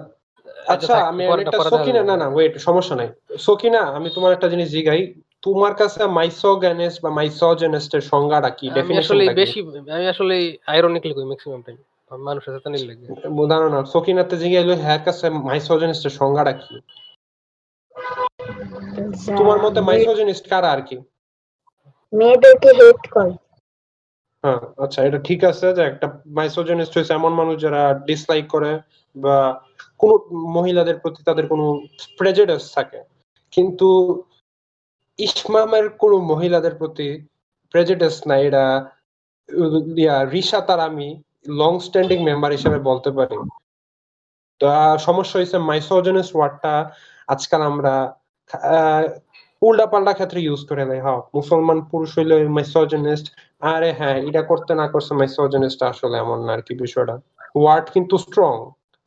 আচ্ছা 0.67 0.95
আমি 1.07 1.21
একটা 1.25 1.59
সকিনা 1.69 2.01
না 2.03 2.15
না 2.17 2.27
ওয়েট 2.27 2.53
সমস্যা 2.57 2.95
নাই। 2.95 3.09
সকিনা 3.37 3.81
আমি 3.97 4.07
তোমার 4.09 4.31
একটা 4.33 4.47
জিনিস 4.49 4.67
জিগাই 4.69 5.01
তোমার 5.41 5.73
কাছে 5.75 6.01
মাইসোগেনেস 6.07 6.93
বা 7.03 7.09
মাইসোজেনেস্টের 7.09 8.01
সংজ্ঞাটা 8.01 8.49
কি? 8.49 8.65
ডেফিনেশন 8.69 9.13
আসলে 9.15 9.23
বেশি 9.33 9.59
আমি 9.91 10.05
আসলে 10.07 10.35
আইরনিকলি 10.67 11.13
কই 11.13 11.25
ম্যাক্সিমাম 11.25 11.61
টাইম 11.61 11.77
মানুষের 12.11 12.53
সাথে 12.53 12.69
নিল 12.69 12.83
লাগে 12.87 13.05
না 13.69 13.79
সকিনাতে 13.85 14.35
জিগাইলো 14.37 14.73
হ্যার 14.75 15.01
কাছে 15.05 15.25
মাইসোজেনেস্টের 15.47 16.13
সংজ্ঞাটা 16.19 16.53
কি? 16.53 16.75
তোমার 19.37 19.57
মতে 19.59 19.81
মাইসোজেনিস্ট 19.81 20.49
কারা 20.49 20.71
আর 20.71 20.81
কি? 20.81 20.97
মেয়েদেরকে 22.13 22.69
হেট 22.79 23.07
করে। 23.07 23.31
হ্যাঁ 24.43 24.61
আচ্ছা 24.77 25.03
এটা 25.03 25.17
ঠিক 25.17 25.43
আছে 25.43 25.73
যে 25.73 25.81
একটা 25.81 26.21
মাইসোজেনিস্ট 26.25 26.97
হচ্ছে 26.97 27.13
এমন 27.13 27.33
মানুষ 27.33 27.61
যারা 27.61 27.93
ডিসলাইক 27.93 28.47
করে 28.47 28.79
বা 29.15 29.61
কোন 29.97 30.11
মহিলাদের 30.31 30.99
প্রতি 30.99 31.23
তাদের 31.23 31.47
কোনো 31.47 31.81
প্রেজেডাস 32.17 32.73
থাকে। 32.73 33.03
কিন্তু 33.51 33.89
ইসমামের 35.19 35.89
কোন 35.89 36.11
মহিলাদের 36.15 36.75
প্রতি 36.75 37.27
প্রেজেডাস 37.69 38.27
নাই 38.27 38.47
এটা 38.47 38.89
ইয়া 39.97 40.25
রিশা 40.25 40.61
তার 40.61 40.79
আমি 40.79 41.21
লং 41.47 41.79
স্ট্যান্ডিং 41.79 42.23
মেম্বার 42.23 42.51
হিসেবে 42.51 42.79
বলতে 42.79 43.11
পারি। 43.11 43.37
তা 44.61 44.97
সমস্যা 44.97 45.39
হয়েছে 45.39 45.57
মাইসোজেনিস্ট 45.57 46.35
ওয়ার্ডটা 46.35 46.91
আজকাল 47.27 47.61
আমরা 47.61 48.16
উল্টা 49.61 49.85
পাল্টা 49.91 50.13
ক্ষেত্রে 50.13 50.39
ইউজ 50.47 50.61
করে 50.69 50.83
দেয়। 50.89 51.01
হ্যাঁ 51.05 51.21
মুসলমান 51.37 51.79
পুরুষ 51.91 52.09
হইলে 52.17 52.35
মাইসোজেনিস্ট 52.57 53.27
আরে 53.73 53.89
হ্যাঁ 53.99 54.17
এটা 54.29 54.41
করতে 54.51 54.71
না 54.81 54.85
করছে 54.93 55.11
মাইসোজেনিস্ট 55.21 55.79
আসলে 55.91 56.15
এমন 56.23 56.39
না 56.45 56.51
আর 56.53 56.61
কি 56.67 56.73
বিষয়টা। 56.85 57.15
ওয়ার্ড 57.55 57.87
কিন্তু 57.95 58.15
স্ট্রং 58.25 58.53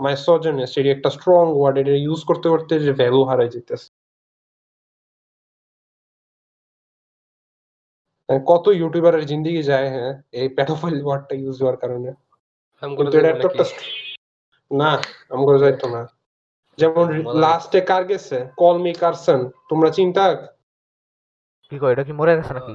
মাইসোজেনিস্ট 0.01 0.75
এটি 0.79 0.91
একটা 0.97 1.11
স্ট্রং 1.17 1.45
ওয়ার্ড 1.59 1.77
এটা 1.83 1.95
ইউজ 2.07 2.21
করতে 2.29 2.47
করতে 2.49 2.73
যে 2.87 2.93
ভ্যালু 3.01 3.21
হারাই 3.29 3.51
যেতেছে। 3.55 3.89
কত 8.51 8.65
ইউটিউবারের 8.81 9.25
জিন্দিগি 9.31 9.63
যায় 9.71 9.89
হ্যাঁ 9.95 10.13
এই 10.41 10.49
প্যাডোফাইল 10.57 10.97
ওয়ার্ডটা 11.07 11.35
ইউজ 11.43 11.57
হওয়ার 11.63 11.77
কারণে। 11.83 12.11
না 14.71 14.91
আমগো 15.33 15.55
যাইতো 15.63 15.87
না। 15.95 16.03
যেমন 16.81 17.07
লাস্টে 17.45 17.81
কার 17.91 18.03
গেছে? 18.05 18.37
কল 18.57 18.77
মি 18.85 18.93
কারসন 18.95 19.41
তোমরা 19.71 19.91
চিন্তা? 19.91 20.25
কি 21.73 21.77
কয় 21.79 21.93
এটা 21.95 22.05
কি 22.05 22.13
মরে 22.13 22.33
গেছে 22.39 22.53
নাকি? 22.57 22.73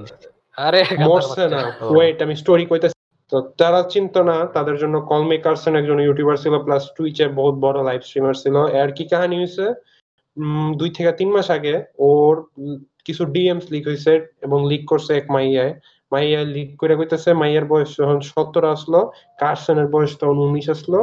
আরে 0.57 0.81
মরছে 1.07 1.43
না। 1.53 1.61
ওয়েট 1.89 2.17
আমি 2.21 2.35
স্টোরি 2.35 2.65
কইতেছি। 2.65 2.97
তো 3.31 3.37
তারা 3.57 3.79
চিন্তা 3.93 4.21
না 4.23 4.37
তাদের 4.55 4.75
জন্য 4.77 4.95
কল 5.09 5.23
মি 5.29 5.37
কারসন 5.37 5.73
একজন 5.75 5.97
ইউটিউবার 6.01 6.37
ছিল 6.37 6.53
প্লাস 6.65 6.83
টুইচে 6.95 7.25
বহুত 7.39 7.55
বড় 7.65 7.77
লাইভ 7.83 8.01
স্ট্রিমার 8.01 8.35
ছিল। 8.43 8.55
এর 8.81 8.89
কি 8.97 9.03
কাহিনী 9.11 9.35
হয়েছে 9.37 9.65
উম, 10.37 10.69
দুই 10.79 10.89
থেকে 10.97 11.11
তিন 11.11 11.29
মাস 11.35 11.47
আগে 11.57 11.75
ওর 12.07 12.33
কিছু 13.05 13.23
ডিএমস 13.25 13.65
লিক 13.73 13.83
হয়েছে 13.87 14.13
এবং 14.41 14.59
লিক 14.71 14.83
করছে 14.91 15.11
এক 15.15 15.25
মাইয়ায়। 15.29 15.73
মাইয়া 16.11 16.41
লিক 16.55 16.69
করে 16.81 16.93
কইতেছে 16.99 17.29
মাইয়ার 17.41 17.65
বয়স 17.65 17.91
যখন 17.99 18.19
সত্তর 18.29 18.63
আসলো 18.75 18.99
কার্সনের 19.39 19.87
বয়স 19.87 20.11
তখন 20.19 20.37
উনিশ 20.39 20.67
আসলো। 20.69 20.99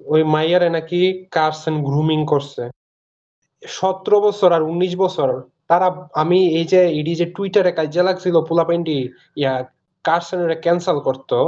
ওই 0.00 0.22
মাইয়ারে 0.34 0.68
নাকি 0.76 1.00
কার্সন 1.36 1.74
গ্রুমিং 1.88 2.20
করছে। 2.32 2.62
সতেরো 3.62 4.18
বছর 4.26 4.50
আর 4.56 4.62
উনিশ 4.72 4.92
বছর 4.96 5.28
তারা 5.70 5.88
আমি 6.22 6.38
এই 6.58 6.66
যে 6.72 6.80
ইডি 7.00 7.12
যে 7.20 7.26
টুইটারে 7.36 7.72
কাজে 7.78 8.02
লাগছিল 8.08 8.34
পোলাপাইন্ডি 8.48 8.98
ইয়া 9.40 9.52
কার্সেনরে 10.04 10.56
ক্যান্সেল 10.64 10.98
করতো 11.08 11.38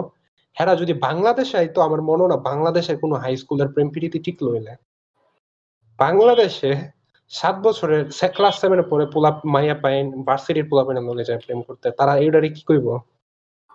হেরা 0.57 0.75
যদি 0.83 0.95
বাংলাদেশে 1.07 1.55
আইতো 1.63 1.79
আমার 1.87 2.01
মনে 2.09 2.23
হয় 2.23 2.33
না 2.33 2.39
বাংলাদেশের 2.51 2.97
কোনো 3.03 3.15
হাই 3.23 3.35
স্কুলের 3.43 3.69
প্রেম 3.75 3.89
প্রীতি 3.95 4.19
টিকলো 4.27 4.49
হইলে 4.55 4.73
বাংলাদেশে 5.99 6.71
সাত 7.33 7.57
বছরের 7.67 8.03
ক্লাস 8.37 8.55
সেভেনে 8.61 8.85
পরে 8.91 9.05
পোলা 9.15 9.31
মাইয়া 9.55 9.77
পাইন 9.85 10.07
ভার্সিটির 10.29 10.67
পোলা 10.71 10.83
পাইন 10.87 10.99
যায় 11.29 11.41
প্রেম 11.45 11.61
করতে 11.69 11.87
তারা 11.99 12.13
এইটারে 12.23 12.49
কি 12.57 12.63
কইব? 12.69 12.87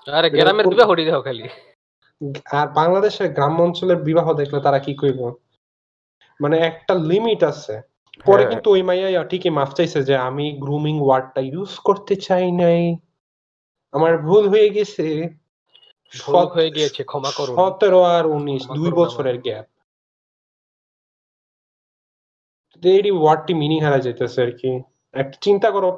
আরে 0.07 0.27
গ্রামের 0.31 0.65
বিবাহ 0.71 0.89
দাও 1.09 1.21
খালি। 1.27 1.45
আর 2.51 2.67
বাংলাদেশের 2.67 3.33
গ্রাম 3.33 3.61
অঞ্চলের 3.61 3.97
বিবাহ 3.97 4.33
দেখলে 4.33 4.61
তারা 4.61 4.79
কি 4.79 4.93
কইব? 4.93 5.33
মানে 6.41 6.57
একটা 6.59 6.93
লিমিট 6.95 7.43
আছে। 7.43 7.81
পরে 8.25 8.37
হ্যাঁ। 8.37 8.49
কিন্তু 8.49 8.71
ওই 8.71 8.81
মাইয়া 8.81 9.23
ঠিকই 9.23 9.49
মাফ 9.49 9.73
চাইছে 9.73 10.03
যে 10.03 10.15
আমি 10.17 10.57
গ্রুমিং 10.59 11.01
ওয়ার্ডটা 11.01 11.41
ইউজ 11.41 11.77
করতে 11.77 12.15
চাই 12.15 12.51
নাই। 12.51 12.95
আমার 13.91 14.17
ভুল 14.17 14.49
হয়ে 14.49 14.69
গেছে। 14.69 15.29
হয়ে 16.55 16.71
গিয়েছে 16.71 17.03
ক্ষমা 17.03 17.31
করুন। 17.35 17.55
সতেরো 17.55 18.03
আর 18.03 18.25
উনিশ 18.25 18.61
ক্ষমা 18.61 18.75
দুই 18.75 18.91
বছরের 18.91 19.37
গ্যাপ 19.41 19.65
এই 22.83 23.11
ওয়ার্ডটি 23.11 23.53
মিনিং 23.53 23.79
হারা 23.83 23.99
যাইতেছে 23.99 24.41
আর 24.41 24.51
কি। 24.51 24.81
একটা 25.13 25.37
চিন্তা 25.41 25.71
করো 25.71 25.89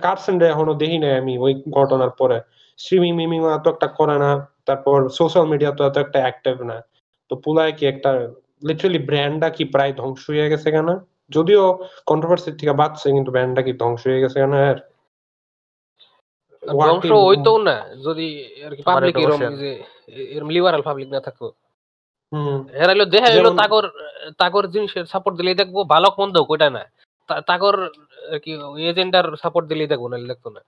কার্সেন্ডে 0.00 0.46
এখনও 0.46 0.74
দেখি 0.74 0.98
নাই 0.98 1.18
আমি 1.18 1.38
ওই 1.38 1.62
ঘটনার 1.70 2.10
পরে। 2.10 2.40
স্ট্রিমিং 2.78 3.12
মিমিং 3.16 3.40
এত 3.54 3.68
একটা 3.68 3.86
করে 3.86 4.18
না। 4.18 4.51
তারপর 4.66 5.08
সোশ্যাল 5.08 5.44
মিডিয়া 5.44 5.72
তো 5.72 5.86
এত 5.86 5.96
একটা 5.98 6.18
অ্যাক্টিভ 6.18 6.62
না। 6.62 6.82
তো 7.28 7.36
পুলায় 7.36 7.72
কি 7.72 7.86
একটা 7.86 8.12
লিটারালি 8.62 8.98
ব্র্যান্ডটা 8.98 9.50
কি 9.50 9.64
প্রায় 9.64 9.92
ধ্বংস 9.92 10.30
হয়ে 10.30 10.50
গেছে 10.50 10.70
কেন? 10.70 10.98
যদিও 11.30 11.78
কন্ট্রোভার্সির 12.06 12.56
থেকে 12.56 12.72
বাঁচছে 12.72 13.10
কিন্তু 13.10 13.30
ব্র্যান্ডটা 13.30 13.62
কি 13.62 13.72
ধ্বংস 13.72 14.06
হয়ে 14.06 14.20
গেছে 14.20 14.40
কেন? 14.40 14.52
আর 14.52 14.74
ধ্বংস 16.68 17.12
হইতো 17.12 17.58
না। 17.58 17.94
যদি 17.94 18.54
আর 18.64 18.76
কি 18.76 18.82
পাবলিক 18.82 19.16
অবশ্যই। 19.16 19.56
যে 19.56 19.82
এরম 20.06 20.48
লিবারাল 20.48 20.82
পাবলিক 20.82 21.08
না 21.08 21.20
থাকতো 21.20 21.52
হুম। 22.32 22.66
হেরাইলো 22.66 23.04
দেখা 23.04 23.30
যেমন- 23.30 23.62
তাগর 23.62 23.88
তাগর 24.38 24.66
জিনিসের 24.66 25.04
সাপোর্ট 25.04 25.36
দিলেই 25.36 25.54
দেখব 25.54 25.88
ভালো 25.88 26.10
মন্দ 26.18 26.38
কোটা 26.42 26.70
না। 26.70 26.84
তাগর 27.46 27.88
কি 28.42 28.52
এজেন্ডার 28.88 29.36
সাপোর্ট 29.36 29.68
দিলেই 29.68 29.86
দেখব 29.86 30.08
নাহলে 30.08 30.26
দেখতো 30.26 30.50
না। 30.50 30.60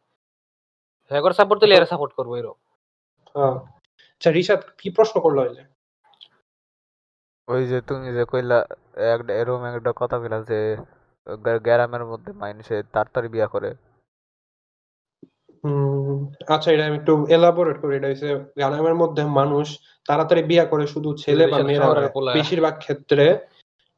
হেগর 1.10 1.32
সাপোর্ট 1.32 1.60
দিলে 1.60 1.74
এরা 1.74 1.86
সাপোর্ট 1.86 2.12
করব 2.12 2.34
এরকম। 2.34 2.54
হ্যাঁ। 3.34 3.83
আচ্ছা 4.14 4.30
রিশাদ 4.30 4.60
কি 4.78 4.88
প্রশ্ন 4.96 5.16
করল 5.20 5.38
হইলে 5.38 5.62
ওই 7.48 7.62
যে 7.70 7.78
তুমি 7.88 8.08
যে 8.16 8.24
কইলা 8.24 8.58
একটা 9.08 9.32
এরকম 9.40 9.62
একটা 9.70 9.92
কথা 10.00 10.16
কইলা 10.22 10.38
যে 10.42 10.58
গ্রামের 11.66 12.04
মধ্যে 12.10 12.30
মানুষে 12.42 12.76
তাড়াতাড়ি 12.94 13.28
বিয়া 13.28 13.48
করে 13.48 13.70
হুম, 15.64 16.16
আচ্ছা 16.54 16.68
এটা 16.74 16.84
আমি 16.86 16.96
একটু 17.00 17.12
এলাবোরেট 17.36 17.76
করি 17.82 17.92
এটা 17.96 18.08
হচ্ছে 18.10 18.28
গ্রামের 18.60 18.96
মধ্যে 19.02 19.22
মানুষ 19.40 19.66
তাড়াতাড়ি 20.08 20.42
বিয়ে 20.50 20.64
করে 20.72 20.84
শুধু 20.86 21.10
ছেলে 21.22 21.44
বা 21.44 21.58
মেয়েরা। 21.68 21.86
বেশিরভাগ 22.36 22.74
ক্ষেত্রে 22.78 23.24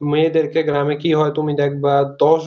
মেয়েদেরকে 0.01 0.59
গ্রামে 0.63 0.95
কি 1.03 1.09
হয় 1.13 1.31
তুমি 1.33 1.51
দেখবা 1.61 1.93
দশ 2.19 2.41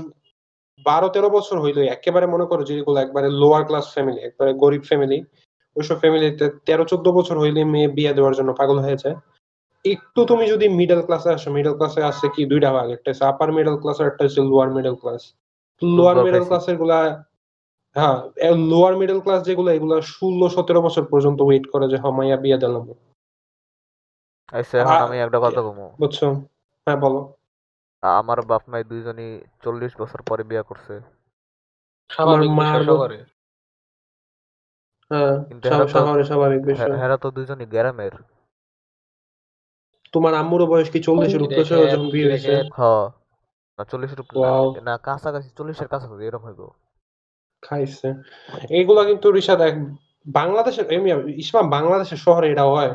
বারো 0.87 1.09
তেরো 1.15 1.29
বছর 1.37 1.57
হইল 1.59 1.79
একেবারে 1.97 2.27
মনে 2.27 2.47
করো 2.51 2.63
যেগুলো 2.69 2.99
একবারে 3.01 3.29
লোয়ার 3.41 3.63
ক্লাস 3.69 3.87
ফ্যামিলি 3.95 4.21
একবারে 4.23 4.51
গরিব 4.63 4.83
ফ্যামিলি 4.83 5.19
ওইসব 5.77 5.97
ফ্যামিলিতে 5.97 6.45
তেরো 6.67 6.85
চোদ্দ 6.85 7.07
বছর 7.09 7.37
হইলে 7.39 7.61
মেয়ে 7.65 7.89
বিয়ে 7.89 8.13
দেওয়ার 8.15 8.35
জন্য 8.35 8.51
পাগল 8.55 8.79
হয়ে 8.79 9.03
যায়। 9.05 9.17
একটু 9.85 10.21
তুমি 10.25 10.45
যদি 10.49 10.67
মিডল 10.69 11.01
ক্লাসে 11.03 11.31
আসো 11.31 11.49
মিডল 11.51 11.75
ক্লাসে 11.77 12.01
আসছে 12.03 12.27
কি 12.35 12.43
দুইটা 12.45 12.71
ভাগ 12.73 12.87
একটা 12.91 13.09
হচ্ছে 13.11 13.25
আপার 13.25 13.49
মিডল 13.53 13.77
ক্লাস 13.77 13.97
আর 14.01 14.07
একটা 14.07 14.23
হচ্ছে 14.25 14.41
lower 14.41 14.71
middle 14.71 14.95
class 14.95 15.23
lower 15.83 16.17
middle. 16.25 16.45
ক্লাসেরগুলা 16.45 16.99
হ্যাঁ 17.97 18.17
লোয়ার 18.71 18.95
মিডল 18.97 19.21
ক্লাস 19.21 19.41
যেগুলো 19.43 19.71
এগুলো 19.73 19.95
ষোলো 20.03 20.47
সতেরো 20.49 20.81
বছর 20.83 21.05
পর্যন্ত 21.05 21.39
ওয়েট 21.43 21.65
করে 21.73 21.87
যে 21.89 21.97
হমাইয়া 21.97 22.37
বিয়ে 22.37 22.59
দিলাম। 22.59 22.85
আচ্ছা 24.53 24.77
আমি 25.07 25.17
একটা 25.19 25.39
কথা 25.41 25.61
বলব। 25.63 25.81
বুঝছ? 26.01 26.19
হ্যাঁ 26.87 26.97
বলো। 26.97 27.21
আমার 28.03 28.39
বাপ 28.43 28.63
মাই 28.69 28.83
দুইজনই 28.85 29.31
চল্লিশ 29.65 29.93
বছর 30.01 30.21
পরে 30.23 30.43
বিয়া 30.45 30.63
করছে। 30.63 30.95
স্বাভাবিক 32.11 32.51
মার 32.51 32.81
হ্যাঁ 35.13 35.45
কিন্তু 35.45 35.69
এরা 35.69 35.79
তো- 35.79 35.89
স্বাভাবিক 35.89 36.27
স্বাভাবিক 36.27 36.67
বিষয়। 36.67 36.97
হেরা 36.97 37.17
তো 37.17 37.31
দুইজনই 37.31 37.67
গ্রামের। 37.67 38.11
তোমার 40.13 40.35
আম্মুরও 40.35 40.67
বয়স 40.67 40.91
কি 40.91 41.03
চল্লিশের 41.03 41.43
উপরে 41.43 41.65
ছিল 41.65 41.87
যখন 41.87 42.11
বিয়ে 42.11 42.31
হয়েছে? 42.31 42.51
দেখেন। 42.51 42.67
না 43.79 43.85
চল্লিশের 43.85 44.21
উপরে. 44.21 44.81
না, 44.81 44.91
না 44.91 44.99
কাছাকাছি 44.99 45.51
চল্লিশের 45.59 45.89
কাছাকাছি 45.89 46.27
এরকম 46.27 46.47
হইব। 46.47 46.69
খাইছে। 47.63 48.15
এইগুলা 48.71 49.05
কিন্তু 49.05 49.37
এক 49.37 49.75
বাংলাদেশের 50.27 50.93
এমনি 50.93 51.33
ইসলাম 51.33 51.71
বাংলাদেশের 51.71 52.19
শহরে 52.19 52.51
এটা 52.51 52.65
হয়। 52.65 52.95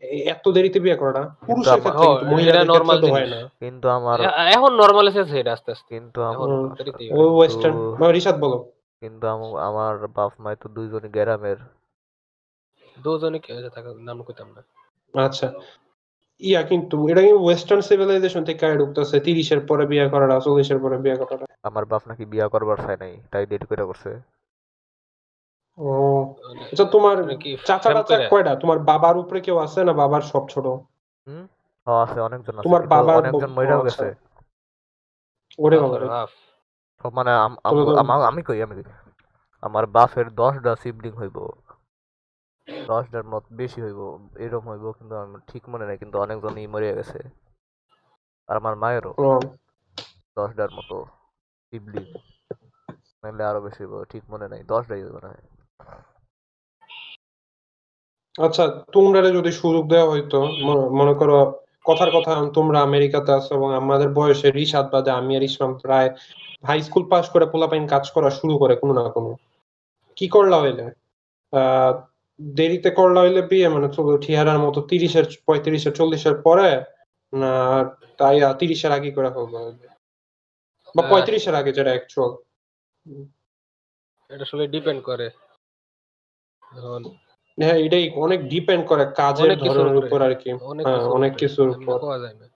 এত 0.00 0.48
দেরিতে 0.48 0.80
বিয়ে 0.80 0.96
করাটা? 0.96 1.22
পুরুষের 1.46 1.78
ক্ষেত্রে 1.78 2.06
কিন্তু 2.06 2.26
মহিলাদের 2.26 3.00
তো 3.00 3.12
হয় 3.12 3.26
না। 3.26 3.48
কিন্তু 3.58 3.88
আমার 3.88 4.20
এখন 4.20 4.74
নর্মাল 4.74 5.08
এসেছে 5.08 5.40
এটা 5.40 5.52
আস্তে 5.52 5.72
আস্তে। 5.72 5.94
কিন্তু 5.94 6.22
আমার 6.22 6.48
ও 7.12 7.36
ওয়েস্টার্ন 7.36 8.10
রিশাদ 8.10 8.40
বলো। 8.40 8.72
কিন্তু 9.02 9.26
আম- 9.26 9.58
আমার 9.58 10.06
বাপ 10.08 10.32
মাই 10.38 10.56
তো 10.60 10.68
দুইজনই 10.68 11.08
গ্রামের। 11.08 11.56
দুজনে 12.98 13.38
কি 13.38 13.52
হয়েছে 13.52 13.80
নাম 14.00 14.22
কইতাম 14.22 14.54
না। 14.56 14.62
আচ্ছা। 15.24 15.52
ইয়া 16.38 16.62
কিন্তু 16.62 17.08
এটা 17.08 17.20
কিন্তু 17.20 17.44
ওয়েস্টার্ন 17.44 17.82
সিভিলাইজেশন 17.82 18.44
থেকে 18.44 18.66
আয় 18.66 18.78
ঢুকতেছে? 18.78 19.20
তিরিশের 19.20 19.66
পরে 19.66 19.86
বিয়ে 19.86 20.08
করাটা 20.08 20.40
চল্লিশের 20.40 20.78
পরে 20.78 20.96
বিয়ে 20.98 21.16
করাটা? 21.16 21.46
আমার 21.62 21.84
বাপ 21.84 22.02
নাকি 22.06 22.24
বিয়া 22.24 22.48
করবার 22.48 22.76
চায় 22.76 22.96
নাই 22.96 23.20
তাই 23.30 23.46
ডেট 23.46 23.66
করে 23.66 23.84
করছে। 23.84 24.20
ও 25.78 25.90
আচ্ছা 26.62 26.84
তোমার 26.84 27.36
কি 27.36 27.56
চাচা 27.66 27.92
টাচা 27.92 28.16
কইরা? 28.16 28.28
কয়টা? 28.28 28.54
তোমার 28.54 28.78
বাবার 28.78 29.16
উপরে 29.16 29.40
কেউ 29.40 29.58
আছে 29.58 29.84
না 29.84 29.92
বাবার 29.92 30.22
সব 30.22 30.48
ছোট? 30.48 30.66
হুম? 30.66 31.46
আছে 32.02 32.20
অনেকজন 32.20 32.52
আছে 32.52 32.62
তোমার 32.62 32.82
কিন্তু 32.82 32.96
অনেকজন 32.96 33.50
মইরাও। 33.50 33.82
গেছে। 33.82 34.14
ওরে 35.58 35.80
বাবা 35.80 36.26
মানে 37.10 37.30
আম- 37.30 38.42
কই 38.42 38.62
আমি 38.62 38.82
আমার 39.62 39.86
বাপের 39.86 40.30
দশটা 40.30 40.76
সিবলিং 40.76 41.12
হইব। 41.12 41.50
দশটার 42.86 43.24
মত 43.24 43.44
বেশি 43.52 43.82
হইব 43.82 44.28
এরকম 44.38 44.68
হইব 44.68 44.92
কিন্তু 44.92 45.14
আমার 45.16 45.40
ঠিক 45.46 45.68
মনে 45.68 45.86
নাই 45.86 45.98
কিন্তু 45.98 46.18
অনেকজনই 46.18 46.66
মরে 46.66 46.94
গেছে। 46.94 47.18
আর 48.48 48.56
আমার 48.56 48.76
মায়েরও 48.76 49.14
দশটার 50.36 50.70
মতো 50.70 51.04
সিবলিং 51.72 52.04
নাহলে 53.22 53.44
আরও 53.44 53.60
বেশি 53.60 53.84
হইব 53.84 54.04
ঠিক 54.04 54.22
মনে 54.30 54.48
নাই 54.48 54.62
দশটাই 54.62 55.02
হইব 55.04 55.18
না। 55.22 55.34
আচ্ছা 58.38 58.84
তোমরা 58.92 59.30
যদি 59.30 59.52
সুযোগ 59.52 59.88
দেওয়া 59.88 60.10
হইতো 60.10 60.44
ম- 60.44 60.98
মনে 60.98 61.14
করো 61.14 61.62
কথার 61.84 62.10
কথা 62.10 62.50
তোমরা 62.54 62.80
আমেরিকাতে 62.80 63.32
আছো 63.32 63.54
এবং 63.54 63.74
আমাদের 63.74 64.08
বয়সে 64.08 64.50
রিশাদ 64.50 64.90
বাদে 64.90 65.10
আমি 65.10 65.36
আর 65.36 65.42
ইসলাম 65.42 65.78
প্রায় 65.78 66.16
হাই 66.64 66.82
স্কুল 66.82 67.04
পাস 67.10 67.30
করে 67.30 67.46
পোলাপাইন 67.46 67.84
কাজ 67.86 68.10
করা 68.10 68.30
শুরু 68.30 68.58
করে 68.58 68.74
কোনো 68.76 68.92
না 68.92 69.04
কোনো। 69.08 69.30
কি 70.16 70.26
করলা 70.28 70.60
হইলে? 70.60 70.84
দেরিতে 72.40 72.90
করলা 72.90 73.20
হইলে 73.20 73.42
বিয়ে 73.42 73.68
মানে 73.68 73.88
চলো 73.92 74.18
ঠিয়ারার 74.18 74.58
মতো 74.58 74.78
তিরিশের 74.82 75.24
পঁয়ত্রিশের 75.46 75.92
চল্লিশের 75.92 76.36
পরে 76.40 76.68
না 77.32 77.52
তাই 78.18 78.36
তিরিশের 78.58 78.92
আগে 78.92 79.10
করে 79.10 79.30
ফেলব 79.30 79.54
হইলে? 79.56 79.88
বা 80.94 81.02
আহ, 81.02 81.10
পঁয়ত্রিশের 81.10 81.54
আগে 81.54 81.72
যেটা 81.72 81.90
অ্যাকচুয়াল 81.90 82.30
এটা 84.30 84.42
আসলে 84.42 84.64
ডিপেন্ড 84.66 85.00
করে। 85.02 85.26
হ্যাঁ 87.58 87.78
এটাই 87.78 88.10
অনেক 88.16 88.40
ডিপেন্ড 88.48 88.82
করে 88.86 89.04
কাজের 89.16 89.50
ধরনের 89.58 89.96
উপর। 89.96 90.18
আর 90.22 90.34
কি। 90.34 90.50
অনেক 90.64 90.84
হ্যাঁ, 90.86 90.98
কিছুর 90.98 91.16
উপরে। 91.16 91.30
কিছুর 91.30 91.68
এমনি 91.72 91.84
উপর। 91.84 92.18
যায় 92.20 92.34
না। 92.34 92.46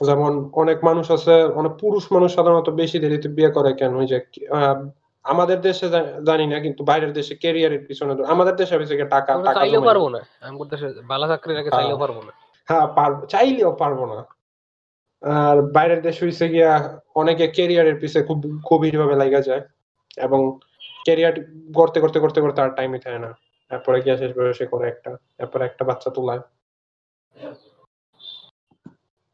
যেমন 0.00 0.50
অনেক 0.52 0.84
মানুষ 0.84 1.10
আছে 1.10 1.44
অনেক 1.54 1.72
পুরুষ 1.80 2.12
মানুষ 2.12 2.34
সাধারণত 2.34 2.70
বেশি 2.70 2.98
দেরিতে 2.98 3.28
বিয়ে 3.28 3.50
করে 3.50 3.72
কেন? 3.72 3.96
ওই 3.96 4.06
যে 4.06 4.18
আহ, 4.50 4.88
আমাদের 5.24 5.60
দেশে 5.60 5.88
জানি 6.26 6.46
না 6.46 6.60
কিন্তু 6.60 6.84
বাইরের 6.84 7.12
দেশে 7.12 7.34
ক্যারিয়ারের 7.34 7.86
পিছনে 7.86 8.24
আমাদের 8.26 8.56
দেশে 8.56 8.78
বেশি 8.78 8.96
টাকা 8.98 9.10
টাকা 9.10 9.54
চাইলেও 9.54 9.82
পারব 9.82 10.08
না। 10.08 10.20
আমি 10.40 10.58
দেশে 10.70 10.86
বালা 11.06 11.26
রেখে 11.26 11.54
হ্যাঁ। 11.54 11.70
চাইলেও 11.70 11.98
পারব 11.98 12.16
না। 12.22 12.32
হ্যাঁ 12.68 12.86
পারব 12.86 13.26
চাইলেও 13.26 13.72
পারব 13.72 14.04
না। 14.04 14.24
আর 15.22 15.62
বাইরের 15.62 16.02
দেশে 16.02 16.24
হইছে 16.24 16.48
গিয়া 16.48 17.00
অনেকে 17.14 17.46
ক্যারিয়ারের 17.48 18.00
পিছে 18.00 18.22
খুব 18.22 18.38
গভীর 18.70 18.98
ভাবে 18.98 19.16
লাগা 19.16 19.40
যায় 19.40 19.60
এবং 20.16 20.58
ক্যারিয়ার 21.04 21.34
করতে 21.74 22.00
করতে 22.00 22.20
করতে 22.20 22.40
করতে 22.40 22.60
আর 22.60 22.70
টাইমই 22.70 22.98
থাকে 22.98 23.18
না। 23.18 23.30
তারপরে 23.70 24.00
গিয়া 24.00 24.16
শেষ 24.16 24.32
বয়সে 24.36 24.66
করে 24.66 24.88
একটা 24.88 25.16
তারপরে 25.38 25.64
একটা 25.64 25.84
বাচ্চা 25.84 26.10
তোলায়। 26.10 26.40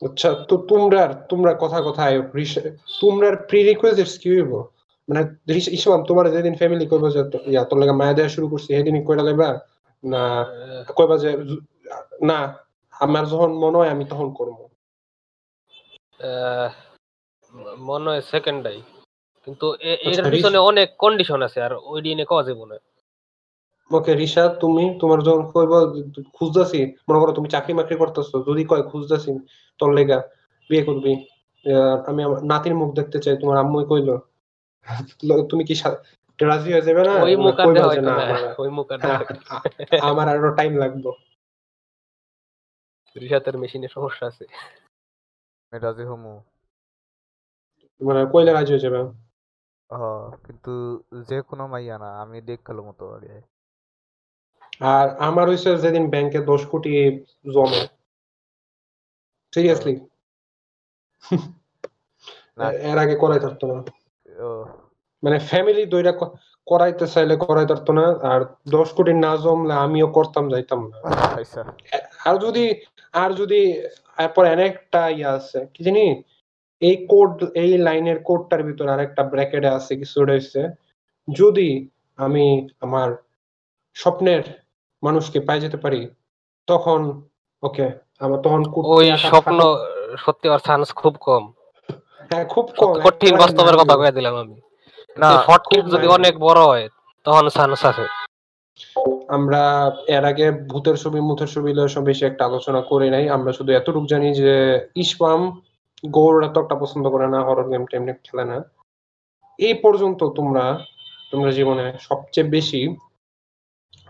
আচ্ছা 0.03 0.35
তো 0.49 0.57
তোমরা 0.57 1.03
তোমরা 1.29 1.53
কথা 1.61 1.83
কথায় 1.83 2.17
তোমরা 3.01 3.37
প্রি 3.49 3.63
রিকোয়েস্ট 3.63 4.21
কি 4.23 4.29
হইব? 4.31 4.53
মানে 5.09 5.21
ইসলাম 5.71 6.05
তোমার 6.05 6.31
যেদিন 6.31 6.55
ফ্যামিলি 6.55 6.87
যে 6.87 7.51
ইয়া 7.51 7.65
তোর 7.65 7.79
লাগে 7.79 7.93
মায়া 7.93 8.13
দেওয়া 8.13 8.29
শুরু 8.29 8.49
করছি 8.49 8.67
সেদিনই 8.67 9.05
কইরা 9.05 9.23
লাইবা? 9.23 9.49
না 10.05 10.23
কইবা 10.97 11.17
যে 11.19 11.31
না 12.23 12.39
আমার 13.01 13.25
যখন 13.27 13.51
মনে 13.53 13.77
হয় 13.77 13.89
আমি 13.89 14.05
তখন 14.05 14.29
করব। 14.33 14.59
মনে 17.79 18.11
হয় 18.11 18.21
সেকেন্ডাই 18.21 18.83
কিন্তু 19.47 19.67
এ- 19.75 19.99
আচ্ছা, 20.07 20.23
এর 20.23 20.31
পিছনে 20.31 20.59
অনেক 20.59 20.89
কন্ডিশন 20.99 21.43
আছে 21.43 21.63
আর 21.63 21.73
ওই 21.85 22.03
দিনে 22.03 22.25
কওয়া 22.25 22.43
যাব 22.43 22.65
না। 22.65 22.77
ওকে 23.93 24.13
রিশা 24.15 24.45
তুমি 24.63 24.85
তোমার 25.01 25.19
যখন 25.27 25.43
কইব 25.53 25.73
খুঁজতাছি 26.37 26.81
মনে 27.07 27.19
করো 27.21 27.33
তুমি 27.39 27.49
চাকরি 27.55 27.73
মাকরি 27.79 27.97
করতেছো 28.03 28.37
যদি 28.49 28.63
কয় 28.71 28.85
খুঁজতাছি 28.91 29.31
তোর 29.79 29.91
লেগা 29.97 30.19
বিয়ে 30.71 30.85
করবি 30.85 31.13
আমি 32.09 32.21
আমার 32.27 32.39
নাতির 32.51 32.75
মুখ 32.81 32.89
দেখতে 32.99 33.19
চাই 33.25 33.37
তোমার 33.41 33.57
আম্মুই 33.63 33.85
কইলো। 33.91 34.17
তুমি 35.51 35.63
কি 35.69 35.75
রাজি 36.39 36.69
হয়ে 36.73 36.87
যাবে 36.87 37.03
না? 37.09 37.15
ওই 37.27 37.35
মুখ 37.45 37.57
না 38.09 38.15
ওই 38.63 38.71
মুখ 38.77 38.87
আমার 40.09 40.27
আরও 40.33 40.51
টাইম 40.59 40.73
লাগবে। 40.83 41.11
রিশাতের 43.17 43.57
মেশিনে 43.61 43.89
সমস্যা 43.97 44.25
আছে। 44.31 44.45
আমি 45.73 45.79
রাজি 45.85 46.05
হমু। 46.11 46.33
মানে 48.01 48.21
কইলে 48.33 48.53
রাজি 48.53 48.73
হয়ে 48.73 48.85
যাবে। 48.85 49.01
কিন্তু 50.45 50.73
যে 51.29 51.39
কোনো 51.49 51.65
মাইয়া 51.73 51.97
না 52.03 52.09
আমি 52.23 52.39
দেখ 52.49 52.59
খেলো 52.67 52.83
মতো 52.89 53.05
আগে। 53.17 53.37
আর 54.81 55.09
আমার 55.09 55.49
হইছে 55.49 55.79
যেদিন 55.79 56.11
ব্যাংকে 56.11 56.39
দশ 56.39 56.67
কোটি 56.67 57.25
জমে। 57.55 57.87
সিরিয়াসলি। 59.55 60.01
এর 62.81 62.99
আগে 62.99 63.15
করাই 63.15 63.41
থাকতো 63.41 63.67
না। 63.67 63.83
মানে 65.25 65.39
ফ্যামিলি 65.39 65.87
দইরা 65.87 66.13
ক- 66.13 66.35
করাইতে 66.67 67.07
চাইলে 67.07 67.37
করাই 67.37 67.67
পারতো 67.67 67.93
না 67.93 68.19
আর 68.23 68.55
দশ 68.71 68.93
কোটি 68.93 69.13
না 69.13 69.37
জমলে 69.37 69.73
আমিও 69.73 70.07
করতাম 70.07 70.51
যাইতাম 70.51 70.89
না। 70.89 70.97
আচ্ছা। 70.97 71.65
আর 72.25 72.39
যদি 72.39 72.81
আর 73.13 73.35
যদি 73.35 73.73
এরপর 74.19 74.45
একটা 74.45 75.09
ইয়ে 75.09 75.27
আছে 75.27 75.67
কি 75.75 75.85
জানি? 75.85 76.23
এই 76.81 77.07
কোড 77.07 77.45
এই 77.55 77.79
লাইনের 77.79 78.23
কোডটার 78.23 78.63
ভিতরে 78.63 78.91
আরেকটা 78.91 79.23
ব্র্যাকেটে 79.23 79.69
আছে 79.69 79.97
কিছু 79.97 80.25
রয়েছে 80.25 80.69
যদি 81.33 81.89
আমি 82.17 82.69
আমার 82.81 83.13
স্বপ্নের 83.95 84.62
মানুষকে 85.03 85.39
পাই 85.47 85.59
যেতে 85.65 85.79
পারি 85.85 86.01
তখন 86.69 87.01
ওকে 87.63 87.87
আমার 88.25 88.39
তখন 88.45 88.61
ওই 88.95 89.07
স্বপ্ন 89.31 89.59
সত্যি 90.25 90.47
হওয়ার 90.49 90.63
চান্স 90.69 90.87
খুব 91.01 91.15
কম। 91.27 91.45
হ্যাঁ 92.31 92.45
খুব 92.55 92.67
কম 92.81 92.93
কঠিন 93.07 93.35
বাস্তবের 93.43 93.77
কথা 93.81 93.95
কয়ে 94.01 94.17
দিলাম 94.17 94.35
আমি। 94.43 94.57
না 95.17 95.29
খুব 95.69 95.83
যদি 95.95 96.07
অনেক 96.17 96.35
বড় 96.47 96.61
হয় 96.71 96.87
তখন 97.27 97.45
চান্স 97.57 97.81
আছে। 97.91 98.07
আমরা 99.37 99.63
এর 100.17 100.25
আগে 100.31 100.47
ভূতের 100.71 100.97
ছবি 101.03 101.21
মুথের 101.29 101.51
ছবি 101.55 101.71
সব 101.95 102.03
বেশি 102.11 102.23
একটা 102.27 102.43
আলোচনা 102.51 102.81
করি 102.91 103.09
নাই। 103.15 103.25
আমরা 103.37 103.51
শুধু 103.59 103.71
এতটুকু 103.73 104.07
জানি 104.13 104.29
যে 104.41 104.53
ইসপাম 105.05 105.41
গৌর 106.17 106.35
এত 106.49 106.57
একটা 106.59 106.77
পছন্দ 106.83 107.05
করে 107.15 107.27
না 107.35 107.39
হরর 107.47 107.69
গেম 107.73 107.85
টেমনি 107.91 108.13
খেলে 108.27 108.45
না। 108.51 108.59
এই 109.59 109.75
পর্যন্ত 109.85 110.21
তোমরা 110.39 110.65
তোমরা 111.33 111.51
জীবনে 111.59 111.87
সবচেয়ে 112.09 112.53
বেশি 112.57 112.81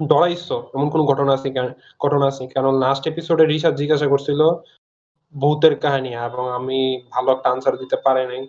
ডরাইছো 0.08 0.70
এমন 0.74 0.88
কোন 0.90 1.00
ঘটনা 1.06 1.32
আছে 1.32 1.48
ঘটনা 2.00 2.26
আছে? 2.26 2.46
কারণ 2.46 2.72
লাস্ট 2.74 3.06
এপিসোডে 3.06 3.44
রিসার্চ 3.46 3.76
জিজ্ঞাসা 3.76 4.06
করছিল 4.08 4.40
ভূতের 5.34 5.74
কাহিনী 5.78 6.10
এবং 6.28 6.52
আমি 6.52 7.02
ভালো 7.10 7.32
একটা 7.32 7.48
আনসার 7.50 7.74
দিতে 7.78 7.96
পারি 7.96 8.26
নাই। 8.26 8.42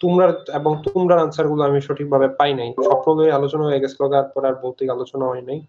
তোমরা 0.00 0.26
এবং 0.54 0.72
তোমরা 0.86 1.22
আনসারগুলো 1.22 1.62
আমি 1.64 1.80
সঠিকভাবে 1.80 2.28
পাই 2.28 2.54
নাই। 2.54 2.70
স্বপ্ন 2.72 3.30
আলোচনা 3.30 3.64
হয়ে 3.64 3.80
গেছিল 3.80 4.02
তারপর 4.08 4.44
আর 4.44 4.54
ভৌতিক 4.54 4.88
আলোচনা 4.90 5.24
হয় 5.26 5.42
নাই। 5.42 5.60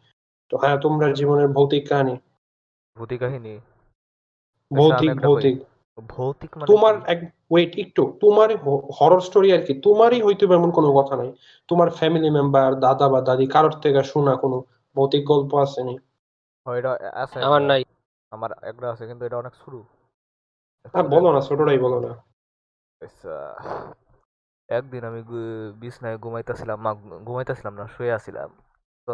তো 0.50 0.58
হ্যাঁ 0.58 0.78
তোমরা 0.78 1.14
জীবনের 1.14 1.48
ভৌতিক 1.48 1.84
কাহিনী। 1.90 2.16
ভৌতিক 2.98 3.20
কাহিনী? 3.20 3.54
ভৌতিক 4.72 5.12
ভৌতিক। 5.22 5.56
ভৌতিক 5.98 6.52
মানে 6.58 6.68
তোমার 6.68 6.94
এক 7.06 7.20
ওয়েট 7.52 7.72
একটু। 7.78 8.18
তোমার 8.22 8.50
হরর 9.02 9.22
স্টোরি 9.22 9.50
আর 9.54 9.62
কি। 9.66 9.74
তোমারই 9.82 10.22
হইতে 10.22 10.44
এমন 10.46 10.72
কোনো 10.72 10.90
কথা 10.94 11.16
নাই। 11.16 11.30
তোমার 11.68 11.90
ফ্যামিলি 11.90 12.30
মেম্বার 12.30 12.80
দাদা 12.80 13.10
বা 13.10 13.22
দাদি 13.22 13.48
কারোর 13.48 13.76
থেকে 13.82 14.04
শোনা 14.04 14.36
কোনো 14.36 14.58
ভৌতিক 14.96 15.24
গল্প 15.26 15.52
আছে 15.56 15.84
নি? 15.84 15.96
এটা 16.68 16.92
আছে 17.14 17.38
আমার 17.40 17.62
নাই। 17.62 17.82
আমার 18.32 18.52
একটা 18.62 18.86
আছে 18.92 19.08
কিন্তু 19.08 19.26
এটা 19.26 19.38
অনেক 19.38 19.54
শুরু। 19.56 19.80
হ্যাঁ 20.94 21.04
বলো 21.04 21.30
না 21.34 21.42
ছোটটাই 21.42 21.80
বলো 21.80 22.00
না। 22.00 22.12
আচ্ছা। 23.02 23.56
একদিন 24.70 25.04
আমি 25.06 25.22
বিছনায় 25.80 26.18
ঘুমাইতেছিলাম 26.18 26.78
মা 26.82 26.92
ঘুমাইতেছিলাম 27.26 27.74
না 27.74 27.88
শুয়ে 27.88 28.12
আছিলাম। 28.12 28.50
তো 29.08 29.14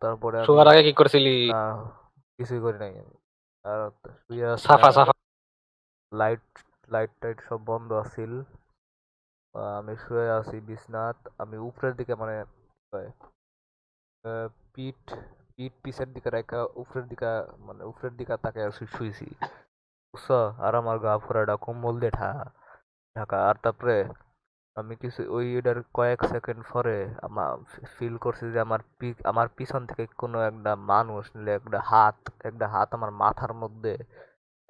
তারপরে 0.00 0.36
শোয়ার 0.44 0.68
আগে 0.68 0.82
কি 0.82 0.92
করছিলি? 0.92 1.34
কিছুই 2.38 2.60
করি 2.60 2.78
নাই। 2.78 2.90
আমি 2.90 3.16
আর 3.64 3.80
শুয়ে 4.22 4.46
সাফা 4.56 4.90
সাফা। 4.92 5.19
লাইট 6.12 6.42
লাইট 6.92 7.10
টাইট 7.20 7.38
সব 7.48 7.60
বন্ধ 7.70 7.90
আছিল। 8.04 8.32
আমি 9.78 9.94
শুয়ে 10.04 10.26
আছি 10.38 10.56
বিছনাত। 10.68 11.18
আমি 11.42 11.56
উপরের 11.68 11.94
দিকে 11.98 12.14
মানে 12.22 12.36
পিঠ 14.74 15.00
পিঠ 15.56 15.72
পিছের 15.82 16.08
দিকে 16.14 16.28
রেখা 16.36 16.58
উপরের 16.82 17.06
দিকে 17.10 17.26
মানে 17.66 17.82
উপরের 17.90 18.12
দিকে 18.18 18.34
তাকে 18.44 18.60
বুঝছ 20.14 20.28
আর 20.66 20.72
আমার 20.80 20.96
গা 21.04 21.12
ফোরাটা 21.24 21.54
কম্বল 21.66 21.94
দিয়ে 22.02 22.14
ঢাকা। 23.16 23.38
আর 23.48 23.56
তারপরে 23.64 23.96
আমি 24.76 24.94
কিছু, 25.02 25.20
ওই 25.36 25.46
এটার 25.58 25.78
কয়েক 25.98 26.20
সেকেন্ড 26.32 26.62
পরে 26.72 26.96
আমার 27.26 27.50
ফিল 27.94 28.14
করছি 28.24 28.44
যে 28.54 28.60
আমার 28.66 28.80
আমার 29.30 29.46
পিছন 29.56 29.82
থেকে 29.90 30.04
কোনো 30.22 30.38
একটা 30.48 30.72
মানুষ 30.92 31.22
নিলে 31.36 31.52
একটা 31.58 31.80
হাত 31.90 32.18
একটা 32.48 32.66
হাত 32.74 32.88
আমার 32.96 33.10
মাথার 33.22 33.52
মধ্যে 33.62 33.94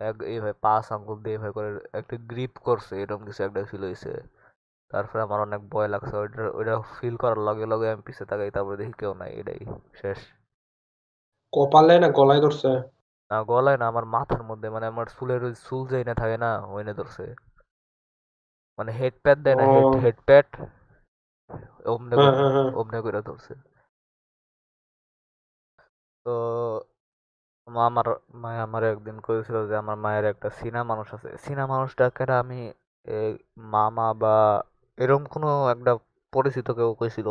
এক 0.01 0.17
এইভাবে 0.25 0.55
পাঁচ 0.63 0.85
আঙ্গুল 0.93 1.19
দিয়ে 1.21 1.35
এইভাবে 1.37 1.53
করে 1.53 1.69
একটা 1.93 2.15
গ্রিপ 2.27 2.55
করছে 2.59 2.93
এরকম 3.03 3.21
কিছু 3.27 3.41
একটা 3.43 3.61
ফিল 3.65 3.83
হয়েছে 3.85 4.13
তারপরে 4.91 5.21
আমার 5.23 5.41
অনেক 5.41 5.61
ভয় 5.71 5.89
লাগছে 5.89 6.15
ওইটা 6.17 6.43
ওইটা 6.51 6.75
ফিল 6.97 7.17
করার 7.17 7.39
লগে 7.39 7.67
লগে 7.67 7.87
আমি 7.91 8.03
পিছে 8.03 8.25
তাকাই 8.25 8.51
তারপরে 8.51 8.77
দেখি 8.77 8.93
কেউ 8.93 9.13
নাই 9.15 9.31
এটাই 9.33 9.61
শেষ। 9.95 10.19
কপালে 11.53 11.95
না 11.99 12.09
গলায় 12.09 12.41
ধরছে? 12.41 12.71
না 13.31 13.39
গলায় 13.43 13.77
না 13.77 13.85
আমার 13.87 14.05
মাথার 14.05 14.43
মধ্যে 14.43 14.69
মানে 14.71 14.87
আমার 14.87 15.07
চুলের 15.07 15.41
ওই 15.45 15.55
চুল 15.67 15.83
যেই 15.89 16.05
না 16.05 16.15
থাকে 16.15 16.37
না 16.37 16.51
ওইনে 16.67 16.93
ধরছে। 16.95 17.25
মানে 18.79 18.91
হেড 18.93 19.15
প্যাড 19.23 19.39
দেয় 19.39 19.57
না 19.57 19.65
হেড। 19.65 19.87
হেড 20.05 20.19
প্যাড 20.27 20.47
অমনে 21.87 22.15
হ্যাঁ 22.17 22.35
হ্যাঁ 22.39 22.51
হ্যাঁ। 22.51 22.71
অমনে 22.75 22.99
করে 23.01 23.21
ধরছে। 23.23 23.53
তো 26.27 26.35
আমার 27.81 28.07
মা 28.35 28.51
আমার 28.63 28.83
একদিন 28.85 29.17
কয়েছিল 29.27 29.57
যে 29.67 29.75
আমার 29.77 29.97
মায়ের 29.97 30.25
একটা 30.25 30.49
সিনা 30.59 30.81
মানুষ 30.85 31.09
আছে। 31.17 31.29
সিনা 31.45 31.65
মানুষটাকে 31.67 32.23
আমি 32.35 32.59
মামা 33.73 34.07
বা 34.15 34.35
এরকম 34.99 35.25
কোনো 35.27 35.49
একটা 35.71 35.93
পরিচিত 36.33 36.67
কেউ 36.71 36.91
কইছিল, 37.01 37.29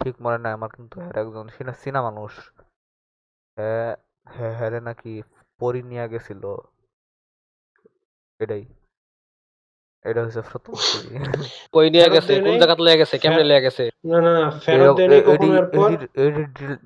ঠিক 0.00 0.14
মনে 0.24 0.38
নাই 0.38 0.52
আমার 0.52 0.70
কিন্তু 0.76 0.96
এর 1.00 1.14
একজন 1.18 1.46
সিনা 1.56 1.72
সিনা 1.82 2.00
মানুষ। 2.02 2.32
হ্যাঁ 3.58 3.90
হ্যাঁ 4.26 4.54
হ্যাঁ 4.58 4.82
নাকি 4.88 5.12
পরি 5.60 5.80
নিয়ে 5.82 6.06
গেছিল। 6.12 6.42
এটাই। 8.40 8.62
এটা 10.10 10.24
হচ্ছে 10.24 10.40
প্রথম 10.40 10.72
story। 10.72 11.42
কই 11.72 11.90
নিয়ে 11.90 12.10
গেছে? 12.10 12.40
কোন 12.40 12.58
জায়গাতে 12.58 12.82
লয়ে 12.82 12.98
গেছে? 12.98 13.18
কেমনে 13.18 13.44
লয়ে 13.44 13.60
গেছে? 13.60 13.90
না 14.04 14.20
না 14.20 14.50
ফেরত 14.50 14.96
দেয়নি 14.96 15.20
কখনো 15.20 15.56
এরপর। 15.56 15.92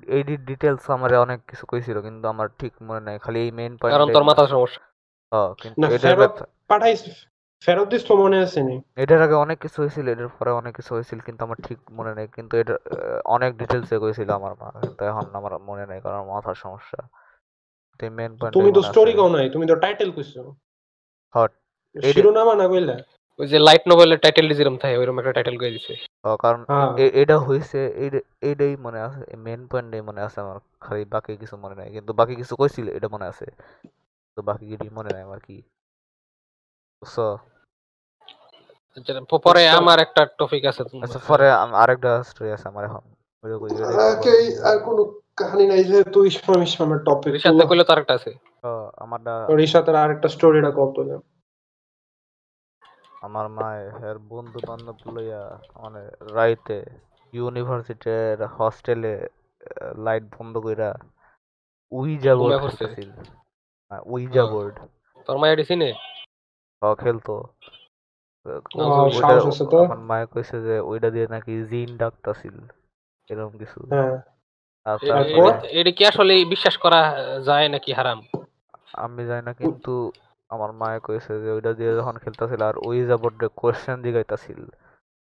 এই 0.07 0.23
ডিটেলস 0.23 0.89
আমার 0.89 1.15
অনেক 1.15 1.41
কিছু 1.47 1.65
কইছিল 1.65 2.01
কিন্তু 2.01 2.27
আমার 2.27 2.47
ঠিক 2.59 2.73
মনে 2.81 2.99
নাই। 2.99 3.19
খালি 3.19 3.39
এই 3.39 3.51
মেইন 3.51 3.77
পয়েন্ট 3.77 3.99
কারণ 3.99 4.13
তোর 4.13 4.23
মাথার 4.23 4.47
সমস্যা। 4.47 5.55
কিন্তু 5.61 5.81
না, 5.81 5.87
এটার 5.87 6.15
ফেরত- 6.15 6.43
পাঠাইস 6.67 7.03
ফেরত 7.61 7.87
দিস 7.87 8.07
তো 8.07 8.15
মনে 8.15 8.39
আছে 8.39 8.63
নি? 8.63 8.81
এটার 8.95 9.21
আগে 9.21 9.33
অনেক 9.33 9.59
কিছু 9.59 9.81
হয়েছিল 9.81 10.07
এটার 10.07 10.27
পরে 10.27 10.51
অনেক 10.51 10.75
কিছু 10.75 10.95
হয়েছিল 10.95 11.19
কিন্তু 11.19 11.45
আমার 11.45 11.57
ঠিক 11.63 11.77
মনে 11.91 12.15
নেই। 12.15 12.27
কিন্তু 12.27 12.57
এটা 12.57 12.77
অনেক 13.25 13.57
ডিটেলসে 13.57 13.99
কইছিল 13.99 14.29
আমার 14.29 14.51
মা 14.59 14.71
কিন্তু 14.81 15.05
এখন 15.05 15.21
আমার 15.33 15.59
মনে 15.59 15.85
নেই 15.85 16.01
কারণ 16.01 16.27
মাথার 16.27 16.55
সমস্যা। 16.55 17.07
মেইন 18.03 18.37
পয়েন্ট 18.37 18.53
তুমি 18.53 18.73
তো 18.73 18.81
স্টোরি 18.81 19.13
কও 19.13 19.29
নাই 19.37 19.49
তুমি 19.49 19.67
তো 19.67 19.75
টাইটেল 19.75 20.11
কইছো। 20.11 20.55
হট 21.35 21.51
শিরোনামা 22.01 22.55
না 22.55 22.67
কইলা? 22.67 22.97
ওই 23.39 23.47
যে 23.47 23.59
লাইট 23.59 23.81
নোবেলের 23.87 24.19
টাইটেল 24.19 24.53
যেরকম 24.53 24.77
থাকে 24.77 24.97
ওইরকম 24.97 25.19
একটা 25.19 25.31
টাইটেল 25.31 25.57
করে 25.57 25.71
দিছে। 25.71 25.95
কারণ 26.39 26.65
হ্যাঁ। 26.67 26.95
এটা 26.97 27.39
এইটা- 27.97 28.21
এইটাই 28.41 28.75
মনে 28.75 28.99
আছে 28.99 29.35
মেন 29.37 29.67
পয়েন্টটাই 29.67 30.01
মনে 30.01 30.21
আছে 30.21 30.41
আমার 30.41 30.59
খালি 30.79 31.05
বাকি 31.05 31.37
কিছু 31.37 31.57
মনে 31.57 31.75
নাই 31.75 31.91
কিন্তু 31.91 32.13
বাকি 32.13 32.35
কিছু 32.35 32.55
কইছিল 32.55 32.87
এটা 32.89 33.07
মনে 33.11 33.25
আছে। 33.25 33.45
তো 34.35 34.41
বাকি 34.41 34.65
কিছু 34.67 34.95
মনে 34.95 35.09
নাই 35.09 35.21
আমার 35.21 35.39
কি। 35.39 35.61
আচ্ছা, 37.01 37.37
পরে। 39.43 39.69
আমার 39.69 39.99
একটা 39.99 40.25
টপিক 40.25 40.65
আছে 40.65 40.83
আচ্ছা 41.03 41.19
পরে 41.27 41.51
আরেকটা 41.51 42.23
স্টোরি 42.23 42.51
আছে 42.51 42.67
আমার 42.67 42.85
এখন। 42.85 42.99
কই, 43.43 44.57
আর 44.57 44.79
কোনো 44.79 45.19
কাহিনী 45.35 45.67
নাই 45.67 45.83
যে 45.83 46.03
তুই 46.03 46.27
ইসমাম 46.27 46.63
ইসমামের 46.63 46.97
টপিক 46.97 47.33
রিসাতে 47.33 47.65
কইলে 47.67 47.83
তার 47.83 47.97
একটা 47.97 48.13
আছে। 48.13 48.29
বলো। 48.29 48.61
তো 48.61 48.91
আমারটা 48.97 49.47
রিসাতের 49.55 49.95
আরেকটা 49.95 50.27
স্টোরিটা 50.27 50.71
কত 50.71 50.99
না 50.99 51.17
আমার 53.23 53.49
মায় 53.49 53.85
এর 54.09 54.17
বন্ধু 54.17 54.59
বান্ধব 54.67 54.97
লইয়া 55.11 55.59
মানে 55.75 56.33
রাইতে 56.33 56.85
ইউনিভার্সিটির 57.33 58.45
হস্টেলে 58.45 59.27
লাইট 59.97 60.23
বন্ধ 60.39 60.57
কইরা 60.57 60.89
উইজা 61.91 62.35
বোর্ড 62.35 62.61
খেলতেছিল। 62.61 63.11
উইজা 64.05 64.41
হ্যাঁ। 64.41 64.53
বোর্ড 64.53 64.75
তোর 65.25 65.37
মায়ের 65.37 65.57
ডিসিনে 65.57 65.93
খেলতো। 66.99 67.33
ও, 67.33 69.03
ওইটা- 69.03 69.21
সাহস 69.21 69.45
আছে 69.47 69.63
তো। 69.71 69.85
আমার 69.85 69.97
মায়ে 69.99 70.25
কইছে 70.25 70.61
যে 70.61 70.79
ওইটা 70.79 71.09
দিয়ে 71.09 71.27
নাকি 71.27 71.63
জিন 71.65 71.97
ডাকতাছিল 71.97 72.55
এরকম 73.29 73.57
কিছু। 73.57 73.79
হ্যাঁ। 73.85 74.17
এটা 75.71 75.91
কি 75.91 76.05
আসলে 76.05 76.45
বিশ্বাস 76.45 76.77
করা 76.77 77.01
যায় 77.45 77.69
নাকি 77.69 77.93
হারাম? 77.93 78.19
আমি 78.93 79.25
জানি 79.25 79.41
না 79.41 79.53
কিন্তু 79.53 80.11
আমার 80.49 80.71
মায়ে 80.71 80.99
কইছে 80.99 81.33
যে 81.39 81.49
ওইটা 81.51 81.71
দিয়ে 81.73 81.91
যখন 81.95 82.15
খেলতেছিল 82.17 82.61
আর 82.63 82.75
ওই 82.85 82.97
যে 83.07 83.15
বোর্ডে 83.15 83.47
কোয়েশ্চেন 83.55 83.97
জিগাইতাছিল 84.03 84.59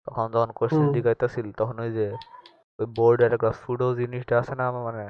তখন 0.08 0.26
যখন 0.32 0.50
কোয়েশ্চেন। 0.52 0.88
জিগাইতাছিল 0.94 1.48
তখন 1.52 1.76
ওই 1.80 1.92
যে 1.92 2.08
ওই 2.80 2.88
বোর্ডের 2.96 3.32
একটা 3.34 3.52
সুডো 3.54 3.88
জিনিসটা 3.96 4.34
আছে 4.38 4.54
না 4.56 4.66
মানে 4.78 5.04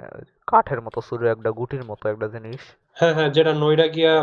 কাঠের 0.48 0.80
মতো 0.82 1.00
সুডো 1.02 1.26
একটা 1.26 1.50
গুটির 1.52 1.84
মতো 1.86 2.04
একটা 2.10 2.28
জিনিস। 2.28 2.62
হ্যাঁ 2.98 3.14
হ্যাঁ 3.14 3.30
যেটা 3.30 3.52
নইরা 3.54 3.88
গিয়া 3.88 4.14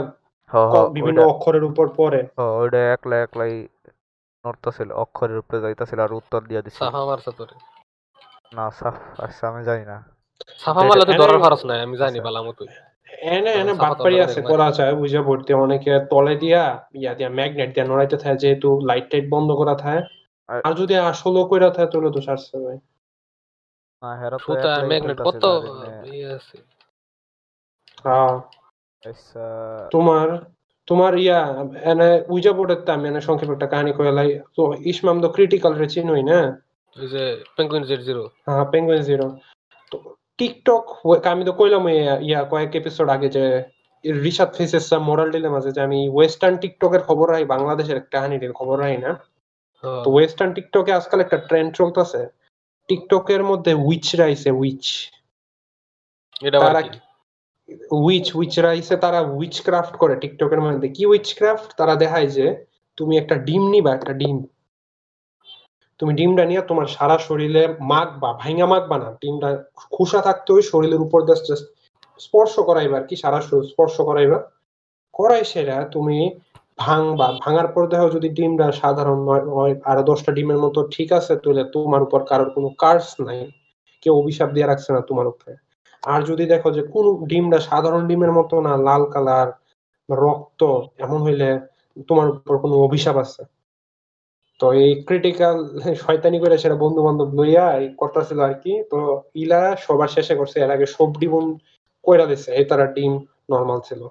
হ 0.51 0.55
হ 0.72 0.74
বিভিন্ন 0.89 1.18
ওইটা 1.18 1.30
অক্ষরের 1.32 1.64
উপর 1.64 1.86
পড়ে। 1.97 2.20
হ, 2.39 2.41
ওইটা 2.61 2.80
একলা 2.93 3.16
একলাই 3.16 3.53
নড়তাছিল 4.45 4.89
অক্ষরের 4.95 5.39
উপরে 5.39 5.59
যাইতাছিল 5.61 5.99
আর 6.01 6.12
উত্তর 6.12 6.41
দিয়া 6.43 6.62
দিছিল। 6.62 6.82
সাফা 6.84 7.03
মারছে 7.05 7.30
তোরে। 7.32 7.55
না 8.57 8.64
সাফ 8.70 8.97
আচ্ছা 9.20 9.45
আমি 9.49 9.62
জানি 9.64 9.84
না। 9.84 9.97
সাফা 10.59 10.80
মারলে 10.82 11.05
তো 11.05 11.12
ধরার 11.12 11.39
খরচ 11.41 11.61
নাই 11.64 11.78
আমি 11.80 11.97
জানি 11.97 12.11
আচ্ছা। 12.11 12.24
বালা 12.26 12.41
মতোই 12.43 12.68
এনে 13.13 13.51
এনে 13.53 13.75
বাটপারি 13.75 14.21
আছে। 14.21 14.43
করা 14.43 14.71
যায় 14.71 14.95
বুঝা 14.95 15.23
পড়তে 15.23 15.55
অনেকে 15.55 16.01
তলে 16.11 16.37
দিয়া 16.37 16.87
ইয়া 16.95 17.15
দিয়া 17.15 17.29
ম্যাগনেট 17.29 17.75
দিয়া 17.75 17.87
নড়াইতে 17.87 18.17
থাকে 18.17 18.37
যেহেতু 18.37 18.81
লাইট 18.81 19.11
টাইট 19.11 19.25
বন্ধ 19.31 19.53
করা 19.53 19.75
থাকে। 19.75 20.03
আর- 20.49 20.75
যদি 20.75 20.97
আসলে 20.97 21.45
কইরা 21.51 21.71
থাকে 21.71 21.91
তাহলে 21.93 22.11
তো 22.11 22.21
সারছে 22.21 22.59
ভাই। 22.59 22.79
সুতা 24.39 24.87
ম্যাগনেট 24.87 25.19
কত 25.21 25.45
ইয়ে 26.07 26.33
আছে? 26.33 26.59
হ্যাঁ। 28.03 28.39
আচ্ছা। 29.09 29.89
তোমার 29.91 30.29
তোমার 30.87 31.19
ইয়া 31.19 31.65
এনে 31.83 32.25
উইজা 32.29 32.53
বোর্ডের 32.53 32.81
তা 32.81 32.95
আমি 32.95 33.09
এনে 33.09 33.21
সংক্ষেপে 33.21 33.53
একটা 33.53 33.67
কাহিনী 33.67 33.93
কইলাই 33.93 34.41
তো 34.57 34.75
ইসমাম 34.81 35.21
তো 35.21 35.29
ক্রিটিক্যাল 35.29 35.75
রে 35.75 35.89
চিনোই 35.89 36.23
না? 36.23 36.61
ওই 37.01 37.09
যে 37.09 37.45
পেঙ্গুইন 37.57 37.83
জিরো 37.83 38.29
হ্যাঁ 38.47 38.65
পেঙ্গুইন 38.65 39.03
জিরো 39.03 39.37
তো 39.91 40.15
টিকটক 40.39 40.84
আমি 41.26 41.45
তো 41.45 41.53
কইলাম 41.53 41.89
ইয়া- 41.89 42.45
কয়েক 42.45 42.74
এপিসোড 42.74 43.09
আগে 43.09 43.28
যে 43.28 43.64
রিশাদ 44.05 44.55
ফেসেস 44.55 44.93
মোরাল 44.93 45.30
ডিলেমা 45.30 45.61
যে 45.61 45.80
আমি 45.80 46.09
ওয়েস্টার্ন 46.09 46.57
টিকটকের 46.57 47.03
খবর 47.03 47.30
রাই 47.30 47.45
বাংলাদেশের 47.45 48.01
কাহিনীর 48.01 48.53
খবর 48.53 48.80
রাই 48.80 48.97
না। 48.97 49.20
তো 50.05 50.11
ওয়েস্টার্ন 50.11 50.53
টিকটকে 50.53 50.93
আজকাল 50.93 51.20
একটা 51.20 51.36
ট্রেন্ড 51.36 51.76
চলতেছে। 51.76 52.26
টিকটকের 52.89 53.45
মধ্যে 53.45 53.74
উইচ 53.74 54.16
এটা 56.43 56.59
আবার 56.59 56.82
তারা? 56.82 56.82
উইচ 57.91 58.34
উইচরা 58.34 58.68
আইছে 58.68 58.97
তারা 58.97 59.20
উইচ 59.20 59.62
ক্রাফট 59.62 59.97
করে 59.97 60.16
টিকটকের 60.16 60.61
মধ্যে 60.61 60.89
কি 60.89 61.07
উইচ 61.07 61.34
ক্রাফট 61.34 61.76
তারা 61.76 61.95
দেখায় 61.95 62.26
যে 62.26 62.64
তুমি 62.97 63.18
একটা 63.18 63.34
ডিম 63.34 63.70
নিবা 63.70 63.95
একটা 63.95 64.12
ডিম। 64.12 64.47
তুমি 65.99 66.15
ডিমটা 66.15 66.45
নিয়ে 66.45 66.63
তোমার 66.63 66.87
সারা 66.87 67.19
শরীরে 67.19 67.75
মাখবা 67.81 68.33
ভাইঙা 68.33 68.67
মাখবা 68.67 68.99
না 68.99 69.17
ডিমটা 69.21 69.65
খুশা 69.91 70.21
থাকতে 70.21 70.53
ওই 70.53 70.63
শরীরের 70.63 71.01
উপর 71.01 71.21
just 71.21 71.65
স্পর্শ 72.21 72.61
করাইবা 72.61 72.97
আর 72.99 73.07
কি, 73.07 73.17
সারা 73.17 73.41
শরীর 73.41 73.63
স্পর্শ 73.63 74.01
করাইবা। 74.01 74.51
করাই 75.13 75.45
সেরা 75.45 75.85
তুমি 75.85 76.39
ভাঙবা 76.79 77.33
ভাঙার 77.45 77.67
পর 77.67 77.87
দেখো 77.87 78.09
যদি 78.11 78.29
ডিমটা 78.29 78.73
সাধারণ 78.73 79.19
নয় 79.19 79.81
আরও 79.85 80.03
দশটা 80.03 80.33
ডিমের 80.33 80.59
মতো 80.59 80.89
ঠিক 80.91 81.13
আছে, 81.13 81.37
তাহলে 81.37 81.65
তোমার 81.65 82.03
উপর 82.03 82.25
কারোর 82.25 82.51
কোনো 82.51 82.69
কার্স 82.79 83.21
নাই। 83.21 83.51
কেউ 84.03 84.15
অভিশাপ 84.19 84.51
দিয়ে 84.51 84.67
রাখছে 84.67 84.93
না 84.93 85.01
তোমার 85.01 85.27
উপরে। 85.27 85.57
আর 86.03 86.23
যদি 86.23 86.47
দেখো 86.47 86.71
যে 86.71 86.83
কোন 86.83 87.27
ডিমটা 87.27 87.61
সাধারণ 87.61 88.07
ডিমের 88.07 88.33
মতো 88.33 88.61
না, 88.61 88.77
লাল 88.77 89.05
কালার, 89.05 89.49
রক্ত, 90.11 90.63
এমন 90.99 91.23
হইলে 91.23 91.61
তোমার 92.09 92.29
উপর 92.29 92.59
কোনো 92.59 92.75
অভিশাপ 92.75 93.17
আছে। 93.17 93.58
তো 94.61 94.67
এই 94.85 94.93
ক্রিটিক্যাল 95.09 95.57
শয়তানি 96.05 96.39
করে 96.45 96.57
সেটা 96.63 96.77
বন্ধু 96.85 97.01
বান্ধব 97.07 97.29
লইয়া 97.39 97.67
করতেছিল 98.01 98.39
আর 98.41 98.55
কি 98.63 98.73
তো 98.93 98.99
ইলা 99.35 99.61
সবার 99.87 100.11
শেষে 100.17 100.35
করছে, 100.35 100.57
এর 100.65 100.71
আগে 100.77 100.87
সব 100.97 101.09
ডিম 101.21 101.35
কইরা 102.05 102.27
দিছে, 102.27 102.51
এই 102.59 102.65
তারা 102.71 102.87
ডিম 102.97 103.13
নর্মাল 103.51 103.79
ছিল। 103.89 104.03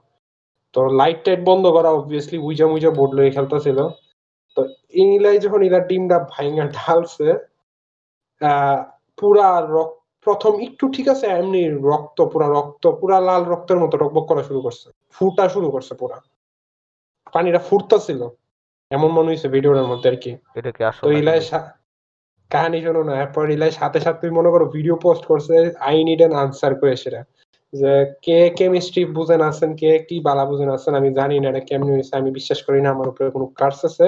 তো 0.76 0.80
লাইট 1.00 1.20
টাইট 1.26 1.41
বন্ধ 1.50 1.66
করা 1.68 1.89
অবভিয়াসলি 1.91 2.38
উইজা 2.38 2.66
মুইজা 2.72 2.91
বোর্ড 2.98 3.12
লয়ে 3.18 3.36
খেলতেছিল। 3.36 3.80
তো 4.58 4.62
ইলাই 4.93 5.38
যখন 5.45 5.62
ইলার 5.64 5.86
ডিমটা 5.89 6.18
ভাইঙ্গা 6.34 6.66
ঢালছে 6.80 7.28
পুরা 9.18 9.50
রক্ত, 9.76 9.98
প্রথম 10.28 10.54
একটু 10.68 10.86
ঠিক 10.95 11.08
আছে, 11.08 11.26
এমনি 11.39 11.62
রক্ত, 11.91 12.18
পুরা 12.32 12.48
রক্ত, 12.48 12.84
পুরা 13.00 13.18
লাল 13.20 13.41
রক্তের 13.43 13.80
মতো 13.80 13.95
টকবক 13.98 14.26
করা 14.28 14.43
শুরু 14.43 14.60
করছে। 14.62 14.88
ফুটা 15.16 15.45
শুরু 15.50 15.68
করছে 15.72 15.93
পুরা। 15.95 16.18
পানিটা 17.34 17.60
ফুটতেছিল। 17.60 18.22
এমন 18.92 19.10
মনে 19.18 19.30
হয়েছে 19.30 19.48
ভিডিওটার 19.56 19.90
মধ্যে 19.92 20.08
আর 20.12 20.18
কি 20.24 20.32
এটা 20.60 20.72
কি 20.76 20.82
তো 20.82 20.88
আসলে 20.92 21.14
ইলাই 21.22 21.40
কাহিনী 22.52 22.80
শোনো 22.86 23.02
না 23.08 23.14
এরপর 23.24 23.46
ইলাই 23.56 23.72
সাথে 23.80 24.00
সাথে 24.06 24.20
তুমি 24.22 24.34
মনে 24.40 24.50
করো 24.54 24.66
ভিডিও 24.76 24.96
পোস্ট 25.06 25.24
করছে 25.32 25.56
আই 25.88 25.96
নিড 26.08 26.20
অ্যান 26.22 26.34
আনসার 26.44 26.74
করে 26.80 26.94
সেটা 27.04 27.22
যে 27.74 27.92
কে 28.26 28.38
কেমিস্ট্রি 28.60 29.02
বুঝেন 29.18 29.42
আছেন 29.50 29.70
কে 29.82 29.92
কি 30.08 30.16
বালা 30.28 30.44
বুঝেন 30.52 30.70
আছেন 30.78 30.94
আমি 31.00 31.10
জানি 31.20 31.36
না 31.40 31.48
এটা 31.52 31.62
কেমনে 31.70 31.92
হয়েছে 31.96 32.14
আমি 32.20 32.30
বিশ্বাস 32.38 32.60
করি 32.68 32.80
না 32.84 32.90
আমার 32.96 33.08
উপরে 33.12 33.28
কোনো 33.36 33.46
কার্স 33.60 33.80
আছে। 33.90 34.08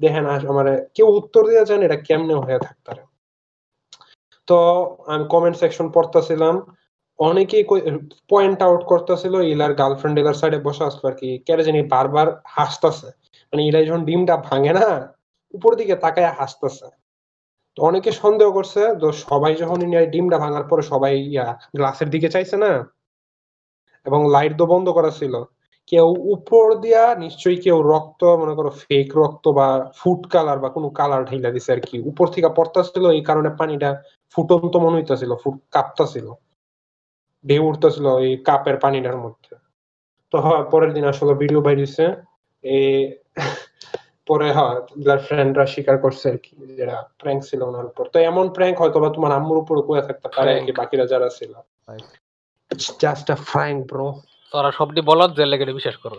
দেখেন 0.00 0.24
আমার 0.52 0.66
কেউ 0.96 1.08
উত্তর 1.20 1.42
দিয়ে 1.48 1.62
জানে 1.70 1.82
এটা 1.88 1.98
কেমনে 2.08 2.34
হয়ে 2.44 2.60
থাকতারে 2.66 3.02
তো 4.48 4.58
আমি 5.12 5.24
কমেন্ট 5.34 5.56
সেকশন 5.62 5.86
পড়তেছিলাম 5.96 6.54
অনেকেই 7.18 7.64
পয়েন্ট 8.32 8.58
আউট 8.66 8.82
করতেছিল 8.92 9.34
ইলার 9.52 9.72
গার্লফ্রেন্ড 9.80 10.16
ইলার 10.20 10.36
সাইডে 10.40 10.58
বসে 10.66 10.82
আসলো 10.88 11.04
আর 11.10 11.16
কি 11.20 11.28
কেন 11.46 11.58
জানি 11.66 11.80
বারবার 11.94 12.28
হাসতেছে। 12.56 13.08
মানে 13.52 13.62
ইলাই 13.68 13.84
যখন 13.86 14.02
ডিমটা 14.04 14.36
ভাঙে 14.48 14.72
না 14.72 14.88
উপর 15.54 15.70
দিকে 15.76 15.94
তাকায় 15.96 16.30
হাসতেছে। 16.38 16.88
তো 17.76 17.82
অনেকে 17.82 18.10
সন্দেহ 18.22 18.48
করছে, 18.52 18.80
তো 19.00 19.08
সবাই 19.12 19.52
যখন 19.54 19.78
ডিমটা 20.12 20.38
ভাঙার 20.38 20.64
পরে 20.70 20.82
সবাই 20.82 21.14
ইয়া 21.32 21.46
গ্লাসের 21.76 22.08
দিকে 22.10 22.28
চাইছে 22.28 22.56
না? 22.56 22.72
এবং 24.06 24.20
লাইট 24.30 24.52
তো 24.58 24.64
বন্ধ 24.66 24.86
করা 24.88 25.10
ছিল। 25.10 25.34
কেউ 25.92 26.08
উপর 26.34 26.64
দিয়া 26.80 27.02
নিশ্চয়ই 27.14 27.56
কেউ 27.56 27.78
রক্ত, 27.92 28.22
মনে 28.24 28.54
করো 28.54 28.70
ফেক 28.82 29.08
রক্ত 29.16 29.44
বা 29.58 29.66
ফুড 29.98 30.20
কালার 30.32 30.58
বা 30.58 30.68
কোনো 30.68 30.88
কালার 30.90 31.22
ঢাইলা 31.24 31.50
দিছে 31.50 31.70
আর 31.72 31.80
কি। 31.80 31.96
উপর 32.10 32.26
থেকে 32.34 32.48
পড়তাছিল, 32.56 33.04
এই 33.10 33.22
কারণে 33.28 33.50
পানিটা 33.60 33.90
ফুটন্ত 34.32 34.74
মনে 34.76 34.96
হইতাছিল, 34.96 35.30
ফুট 35.42 35.56
কাঁপতাছিল। 35.70 36.26
ঢেউ 37.44 37.62
উঠতেছিল 37.70 38.06
এই 38.26 38.32
কাপের 38.48 38.76
পানিটার 38.76 39.16
মধ্যে। 39.16 39.54
তো 40.32 40.36
হয় 40.40 40.64
পরের 40.72 40.90
দিন 40.96 41.04
আসলে 41.12 41.32
ভিডিও 41.42 41.60
বাইরেছে 41.66 42.04
পরে 44.26 44.52
হয় 44.52 45.18
ফ্রেন্ডরা 45.18 45.66
স্বীকার 45.66 45.98
করছে 45.98 46.30
আর 46.30 46.36
কি 46.36 46.74
যেটা 46.74 47.04
প্র্যাঙ্ক 47.18 47.44
ছিল 47.44 47.62
ওনার 47.62 47.84
উপর। 47.84 48.08
তো 48.08 48.18
এমন 48.18 48.48
প্র্যাঙ্ক 48.48 48.80
হয়তো 48.80 49.00
বা 49.00 49.08
তোমার 49.08 49.32
আম্মুর 49.32 49.58
উপর 49.58 49.82
কয়ে 49.82 50.02
থাকতে 50.02 50.28
পারে 50.36 50.62
কি 50.66 50.72
বাকিরা 50.72 51.06
যারা 51.06 51.28
ছিল। 51.28 51.52
জাস্ট 53.00 53.30
আ 53.30 53.34
ফ্র্যাঙ্ক 53.34 53.92
ব্রো 53.92 54.20
তোরা 54.52 54.70
সবটি 54.70 55.00
বলদ 55.00 55.36
যে 55.36 55.46
লেগে 55.46 55.64
বিশ্বাস 55.64 55.96
করো 55.96 56.16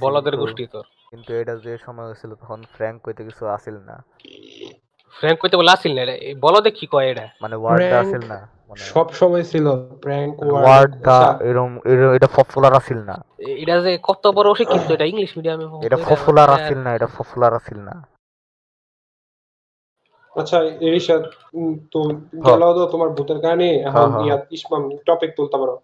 কিন্তু- 0.00 0.38
গোষ্ঠী 0.38 0.66
তোর। 0.66 0.84
কিন্তু 1.10 1.34
এটা 1.34 1.56
যে 1.56 1.78
সময় 1.78 2.06
হয়েছিল 2.06 2.34
তখন 2.34 2.62
ফ্র্যাঙ্ক 2.74 3.02
কইতে 3.02 3.24
কিছু 3.24 3.46
আসিল 3.46 3.74
না। 3.74 4.04
ফ্র্যাঙ্ক 5.18 5.40
কইতে 5.40 5.56
বলে 5.56 5.70
আসিল 5.70 5.94
না 5.94 6.02
এটা 6.02 6.38
বলদে 6.40 6.70
কি 6.70 6.86
কয় 6.86 7.10
এটা 7.10 7.28
মানে 7.42 7.56
ওয়ার্ডটা 7.56 8.00
আসিল 8.00 8.22
না। 8.28 8.34
মানে 8.34 8.61
সব 8.76 9.12
সময় 9.12 9.42
ছিল 9.42 9.70
প্র্যাঙ্ক 10.02 10.42
ওয়ার্ডটা 10.42 11.38
এরম 11.40 11.76
এর- 11.84 12.14
এটা 12.14 12.26
পপুলার 12.36 12.74
আসিল 12.74 12.98
না। 12.98 13.24
এটা 13.38 13.80
যে 13.80 13.98
কত 14.02 14.26
বড় 14.26 14.50
অশিক্ষিত 14.50 14.90
এটা 14.90 15.04
ইংলিশ 15.04 15.36
মিডিয়ামে 15.36 15.86
এটা 15.86 15.96
পপুলার 15.96 16.50
আসিল 16.50 16.78
না 16.78 16.94
এটা 16.94 17.06
পপুলার 17.18 17.54
আসিল 17.54 17.78
না। 17.78 18.08
আচ্ছা 20.36 20.62
এরিশাদ 20.62 21.22
তো 21.90 22.02
হ্যাঁ। 22.02 22.42
গেল 22.44 22.72
তো 22.72 22.86
তোমার 22.86 23.08
ভূতের 23.08 23.40
কাহিনী 23.40 23.64
এখন 23.64 24.10
হ্যাঁ। 24.10 24.38
ইসমাম 24.50 24.90
টপিক 25.06 25.30
তুলতে 25.36 25.56
পারো 25.56 25.80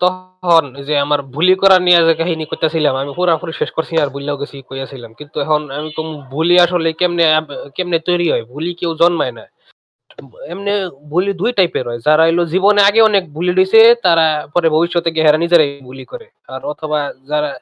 তখন 0.00 0.82
যে 0.82 0.98
আমার 0.98 1.22
ভুলি 1.22 1.54
করা 1.54 1.78
নিয়ে 1.78 2.04
যে 2.06 2.14
কাহিনী 2.14 2.44
করতেছিলাম 2.44 2.96
আমি 2.96 3.12
পুরাপুরি 3.14 3.52
শেষ 3.52 3.70
করছি 3.70 3.98
আর 3.98 4.08
ভুলিয়াও 4.08 4.36
গেছি 4.36 4.62
কইয়াছিলাম। 4.62 5.14
কিন্তু 5.14 5.40
এখন 5.40 5.70
আমি 5.70 5.92
কম 5.92 6.20
ভুলি 6.30 6.60
আসলে 6.60 6.92
কেমনে 6.92 7.24
কেমনে 7.74 7.98
তৈরি 7.98 8.30
হয়? 8.30 8.44
ভুলি 8.44 8.74
কেউ 8.74 8.94
জন্মায় 8.94 9.32
না। 9.32 9.46
এমনি 10.46 10.70
ভুলি 11.08 11.32
দুই 11.32 11.52
টাইপের 11.52 11.88
হয়। 11.88 11.98
যারা 12.04 12.28
এলো 12.28 12.46
জীবনে 12.46 12.82
আগে 12.82 13.00
অনেক 13.00 13.32
ভুলি 13.32 13.64
তারা 14.02 14.48
পরে 14.54 14.68
ভবিষ্যতে 14.68 15.10
গিয়ে 15.10 15.24
হেরা 15.24 15.38
নিজেরাই 15.38 15.80
ভুলি 15.82 16.04
করে। 16.04 16.30
আর 16.48 16.64
অথবা 16.64 17.12
যারা 17.28 17.58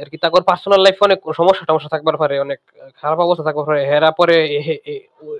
আর 0.00 0.08
কি 0.08 0.16
তাদের 0.16 0.42
পার্সোনাল 0.42 0.80
লাইফে 0.80 1.04
অনেক 1.04 1.18
সমস্যা 1.36 1.64
টমস্যা 1.64 1.88
থাকবার 1.88 2.16
পারে 2.16 2.40
অনেক 2.40 2.60
খারাপ 3.02 3.18
অবস্থা 3.18 3.44
থাকবার 3.44 3.64
পারে 3.64 3.84
হেরা 3.84 4.10
পরে 4.10 4.60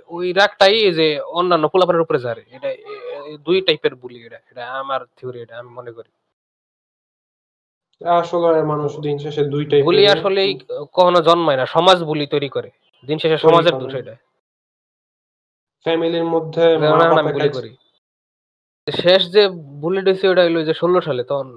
ওই- 0.09 0.37
রাগটাই 0.37 0.93
যে 0.93 1.21
অন্যান্য 1.21 1.69
পোলাপানের 1.69 2.01
উপরে 2.01 2.19
যারে 2.19 2.45
এটা 2.53 2.75
দুই 3.45 3.61
টাইপের 3.61 3.95
বুলি 3.95 4.27
এটা 4.27 4.37
এটা 4.51 4.67
আমার 4.67 5.01
থিওরি 5.17 5.41
এটা 5.41 5.59
আমি 5.59 5.71
মনে 5.71 5.93
করি। 5.93 6.11
আসলে 8.05 8.63
মানুষ 8.63 9.01
দিন 9.01 9.19
শেষে 9.19 9.45
দুইটাই 9.45 9.83
বুলি 9.83 10.07
আসলে 10.07 10.59
কখনো 10.93 11.21
জন্মায় 11.21 11.57
না 11.57 11.67
সমাজ 11.67 12.03
বুলি 12.03 12.27
তৈরি 12.27 12.49
করে। 12.49 12.71
দিন 13.07 13.19
শেষে 13.19 13.39
সমাজের। 13.39 13.79
দোষ 13.79 13.95
এটা। 13.95 14.17
ফ্যামিলির 15.87 16.27
মধ্যে 16.35 16.65
করি। 17.57 17.71
শেষ 18.87 19.23
যে 19.35 19.43
বুলেট 19.83 20.05
হয়েছে 20.09 20.27
ওটা 20.29 20.43
হইল 20.45 20.59
যে 20.69 20.75
ষোলো 20.81 20.99
সালে 21.07 21.23
তখন 21.31 21.49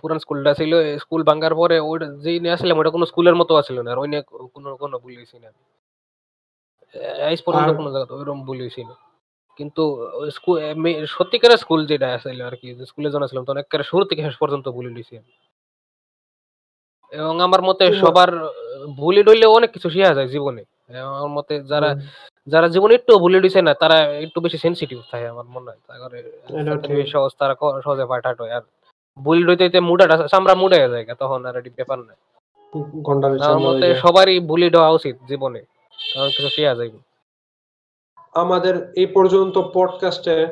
পুরান 0.00 0.18
স্কুলটা 0.24 0.52
ছিল। 0.60 0.72
স্কুল 1.02 1.22
ভাঙ্গার 1.28 1.54
পরে 1.60 1.76
ওইটা 1.90 2.06
যেই 2.24 2.38
নিয়ে 2.42 2.54
আসলাম 2.56 2.76
ওটা 2.80 2.90
কোনো 2.96 3.04
স্কুলের 3.10 3.36
মতো 3.40 3.52
আছিল 3.60 3.76
না 3.84 3.88
আর 3.92 3.98
ওই 4.02 4.08
নিয়ে 4.12 4.22
কোনো 4.54 4.68
কোনো 4.82 4.96
বুলি 5.04 5.16
হয়েছি 5.20 5.36
না। 5.42 5.48
আজ 7.28 7.40
পর্যন্ত 7.46 7.70
কোনো 7.78 7.88
জায়গা 7.94 8.14
ওইরকম 8.18 8.40
বুলি 8.48 8.62
হয়েছি 8.64 8.82
না। 8.90 8.94
কিন্তু 9.58 9.82
স্কুল 10.36 10.56
সত্যিকারের 11.16 11.60
স্কুল 11.64 11.80
যেটা 11.90 12.08
আছিল 12.16 12.38
আর 12.48 12.54
কি 12.60 12.68
স্কুলে 12.90 13.08
যখন 13.12 13.24
তখন 13.48 13.58
একেবারে 13.62 13.84
শুরু 13.90 14.04
থেকে 14.08 14.20
শেষ 14.26 14.36
পর্যন্ত 14.42 14.66
বুলি 14.76 14.90
দিছি 14.96 15.14
এবং 17.12 17.34
আমার 17.46 17.60
মতে 17.68 17.84
সবার 18.02 18.30
বুলি 19.00 19.20
ডইলে 19.26 19.46
অনেক 19.56 19.70
কিছু 19.74 19.88
শেখা 19.94 20.12
যায় 20.18 20.30
জীবনে। 20.34 20.62
আমার 20.98 21.28
মতে 21.28 21.64
যারা 21.64 21.96
যারা 22.46 22.68
জীবনে 22.68 22.94
একটু 22.94 23.18
বুলি 23.18 23.40
দিছে 23.40 23.62
না 23.62 23.74
তারা 23.74 23.96
একটু 24.18 24.40
বেশি 24.40 24.58
সেনসিটিভ 24.58 25.00
থাকে 25.10 25.28
আমার 25.28 25.44
মনে 25.44 25.70
হয়। 25.70 25.98
তারপরে 26.64 27.06
সহজ 27.06 27.30
তারা 27.38 27.54
সহজে 27.84 28.04
পাঠাট 28.04 28.40
হয়। 28.40 28.50
আর 28.50 28.60
ডইতে 29.24 29.56
ডইতে 29.56 29.80
মুডাটা 29.80 30.28
চামড়া 30.28 30.54
মুডে 30.54 30.76
যায় 30.76 31.14
তখন 31.18 31.46
আর 31.46 31.56
এটি 31.56 31.70
ব্যাপার 31.70 31.98
না 31.98 32.14
আমার 33.44 33.58
মতে 33.58 33.94
সবারই 33.94 34.40
বুলি 34.40 34.70
দেওয়া 34.70 34.90
উচিত 34.90 35.16
জীবনে 35.28 35.64
কারণ 36.14 36.28
কিছু 36.28 36.48
শেখা 36.48 36.74
যায় 36.74 36.90
আমাদের 38.34 38.92
এই 38.96 39.06
পর্যন্ত 39.06 39.58
পডকাস্টে 39.58 40.46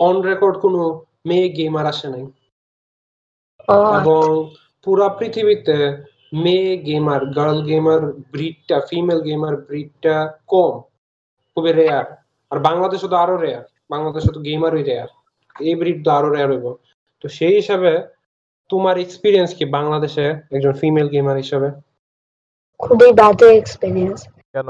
অন 0.00 0.20
রেকর্ড 0.20 0.58
কোনো 0.58 1.04
মেয়ে 1.26 1.48
গেমার 1.48 1.86
আসে 1.86 2.08
নাই। 2.08 2.26
এবং 4.00 4.54
পুরা 4.84 5.08
পৃথিবীতে 5.08 6.04
মেয়ে 6.32 6.72
গেমার 6.86 7.22
গার্ল 7.36 7.58
গেমার 7.62 8.02
ব্রিডটা 8.32 8.76
ফিমেল 8.80 9.20
গেমার 9.20 9.54
ব্রিডটা 9.66 10.16
কম 10.48 10.74
খুবই 11.52 11.72
রেয়ার 11.72 12.06
আর 12.52 12.58
বাংলাদেশে 12.58 13.06
তো 13.08 13.16
আরও 13.16 13.36
রেয়ার 13.36 13.64
বাংলাদেশে 13.90 14.30
তো 14.36 14.40
গেমারই 14.40 14.82
রেয়ার 14.82 15.10
এই 15.56 15.74
ব্রিড 15.80 15.98
তো 16.04 16.10
আরও 16.10 16.28
রেয়ার 16.28 16.50
হইব। 16.52 16.66
তো 17.24 17.26
সেই 17.28 17.54
হিসাবে 17.60 17.92
তোমার 18.70 18.96
এক্সপিরিয়েন্স 18.98 19.50
কি 19.58 19.64
বাংলাদেশে 19.78 20.24
একজন 20.54 20.72
ফিমেল 20.80 21.08
গেমার 21.14 21.36
হিসাবে? 21.36 21.68
খুবই 22.80 23.10
বাজে 23.20 23.48
এক্সপিরিয়েন্স 23.60 24.18
কেন? 24.54 24.66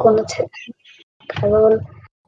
কারণ 1.31 1.71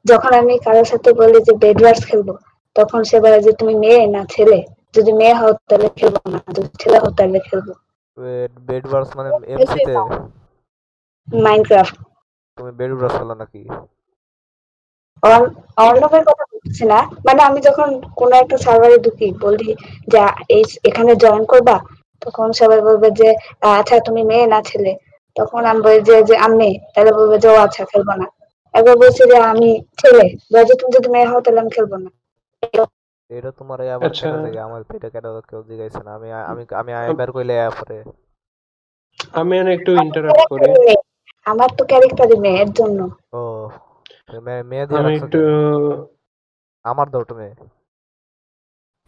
যখন 0.04 0.30
আমি 0.40 0.54
কারোর 0.66 0.86
সাথে 0.92 1.10
বলি 1.20 1.38
যে 1.48 1.52
বেডওয়ার্স 1.62 2.00
খেলব 2.08 2.28
তখন 2.76 3.00
সে 3.10 3.16
বলে 3.24 3.38
যে 3.46 3.52
তুমি 3.60 3.74
মেয়ে 3.84 4.02
না 4.06 4.22
ছেলে? 4.34 4.58
যদি 4.94 5.10
মেয়ে 5.20 5.36
হও 5.40 5.52
তাহলে 5.68 5.88
খেলব 5.98 6.16
না 6.32 6.38
যদি 6.56 6.70
ছেলে 6.82 6.98
হও 7.02 7.10
তাহলে 7.18 7.38
খেলব। 7.48 7.68
মানে 9.18 9.30
এমসিতে 9.54 9.92
মাইনক্রাফট 11.28 11.96
তুমি 12.58 12.70
খেলো 13.14 13.34
নাকি? 13.34 13.60
অর্ণবের 15.82 16.22
কথা 16.28 16.44
বলছি 16.52 16.84
না। 16.92 16.98
মানে 17.26 17.40
আমি 17.42 17.60
যখন 17.60 17.88
কোনো 18.16 18.34
একটা 18.36 18.56
সার্ভারে 18.56 18.96
ঢুকি 19.04 19.26
বলি 19.40 19.70
যে 20.08 20.18
এই 20.48 20.62
এখানে 20.88 21.12
জয়েন 21.22 21.44
করবা? 21.52 21.76
তখন 22.22 22.48
সবাই 22.52 22.80
বলবে 22.80 23.08
যে 23.20 23.28
আচ্ছা 23.72 23.96
তুমি 24.06 24.22
মেয়ে 24.30 24.46
না 24.46 24.58
ছেলে? 24.62 24.92
তখন 25.36 25.60
আমি 25.70 25.80
বলি 25.86 25.98
যে 26.08 26.16
যে 26.28 26.34
আমি 26.44 26.56
মেয়ে। 26.60 26.76
তাহলে 26.92 27.10
বলবে 27.18 27.36
যে 27.38 27.48
ও 27.48 27.56
আচ্ছা 27.66 27.82
খেলব 27.90 28.08
না। 28.20 28.26
একবার 28.74 28.96
বলছি 28.96 29.22
যে 29.30 29.36
আমি 29.52 29.70
ছেলে। 30.00 30.24
বলে 30.50 30.64
যে 30.64 30.74
তুমি 30.80 30.90
যদি 30.96 31.08
মেয়ে 31.14 31.28
হও 31.30 31.40
তাহলে 31.44 31.60
আমি 31.60 31.72
খেলব 31.76 31.92
না। 31.96 32.10
এটা 33.38 33.50
তোমার 33.50 33.80
এই 33.80 33.90
আবার 33.90 34.08
আচ্ছা। 34.08 34.30
কেন 34.30 34.42
লাগে? 34.42 34.60
আমার 34.60 34.82
তো 34.82 34.96
এটা 34.96 35.10
কেন 35.10 35.40
কেউ 35.40 35.62
জিজ্ঞাসা 35.62 36.02
না? 36.02 36.14
আমি 36.14 36.32
আমি 36.32 36.66
আমি 36.74 36.92
আইবার 36.92 37.32
কইলে 37.32 37.70
পরে। 37.80 38.04
আমি 39.32 39.56
এখানে 39.56 39.74
একটু 39.74 39.92
ইন্টারাপ্ট 39.92 40.48
করি। 40.48 40.70
মেয়ে। 40.70 40.94
আমার 41.44 41.68
তো 41.78 41.84
ক্যারেক্টারই 41.84 42.38
মেয়ে 42.38 42.60
এর 42.60 42.72
জন্য। 42.72 43.08
ও 43.32 43.68
মে- 44.42 44.64
মেয়ে 44.64 44.86
দিয়ে 44.86 45.00
আমি 45.00 45.10
রাখছো 45.10 45.26
একটু 45.26 45.38
কেন? 45.38 46.06
আমার 46.84 47.10
দাও 47.10 47.24
তুমি 47.24 47.54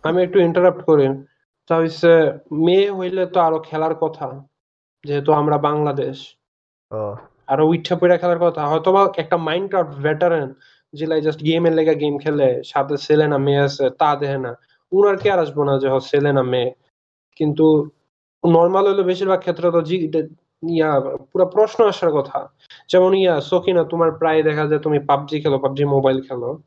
আমি 0.03 0.23
একটু 0.23 0.39
ইন্টারাপ্ট 0.39 0.85
করি। 0.85 1.09
তা 1.69 1.77
হচ্ছে 1.77 2.33
মেয়ে 2.53 2.91
হইলে 2.91 3.27
তো 3.27 3.41
আরও 3.41 3.59
খেলার 3.59 3.95
কথা 3.95 4.47
যেহেতু 5.05 5.33
আমরা 5.33 5.59
বাংলাদেশ। 5.59 6.37
ও। 6.93 7.15
আরও 7.47 7.67
উইঠা 7.67 7.97
পড়া 7.97 8.17
খেলার 8.17 8.39
কথা। 8.39 8.69
হয়তো 8.69 8.93
বা 8.93 9.13
একটা 9.17 9.37
মাইনক্রাফট 9.37 9.91
ভেটারেন 9.91 10.55
যেলাই 10.93 11.21
জাস্ট 11.21 11.45
গেমের 11.45 11.73
লেগে 11.73 11.95
গেম 11.95 12.19
খেলে 12.19 12.63
সাথে 12.65 12.97
ছেলে 12.97 13.29
না 13.29 13.39
মেয়ে 13.39 13.59
আছে 13.59 13.91
তা 13.91 14.17
দেখে 14.17 14.39
না 14.39 14.53
উনার 14.93 15.17
কে 15.17 15.31
আর 15.31 15.39
আসব 15.39 15.63
না 15.63 15.79
যে 15.79 15.89
ছেলে 16.01 16.33
না 16.33 16.43
মেয়ে 16.43 16.75
কিন্তু 17.37 17.91
নর্মাল 18.47 18.89
হইলে 18.89 19.03
বেশিরভাগ 19.03 19.39
ক্ষেত্রে 19.39 19.71
তো 19.71 19.81
ইয়া 20.69 21.01
পুরো 21.33 21.47
প্রশ্ন 21.47 21.85
আসার 21.87 22.11
কথা। 22.11 22.49
যেমন 22.89 23.15
ইয়া 23.15 23.41
সকিনা 23.41 23.85
তোমার 23.85 24.11
প্রায় 24.13 24.43
দেখা 24.43 24.67
যায় 24.67 24.81
তুমি 24.81 24.99
পাবজি 24.99 25.41
খেলো 25.41 25.59
পাবজি 25.59 25.85
মোবাইল 25.85 26.21
খেলো। 26.21 26.63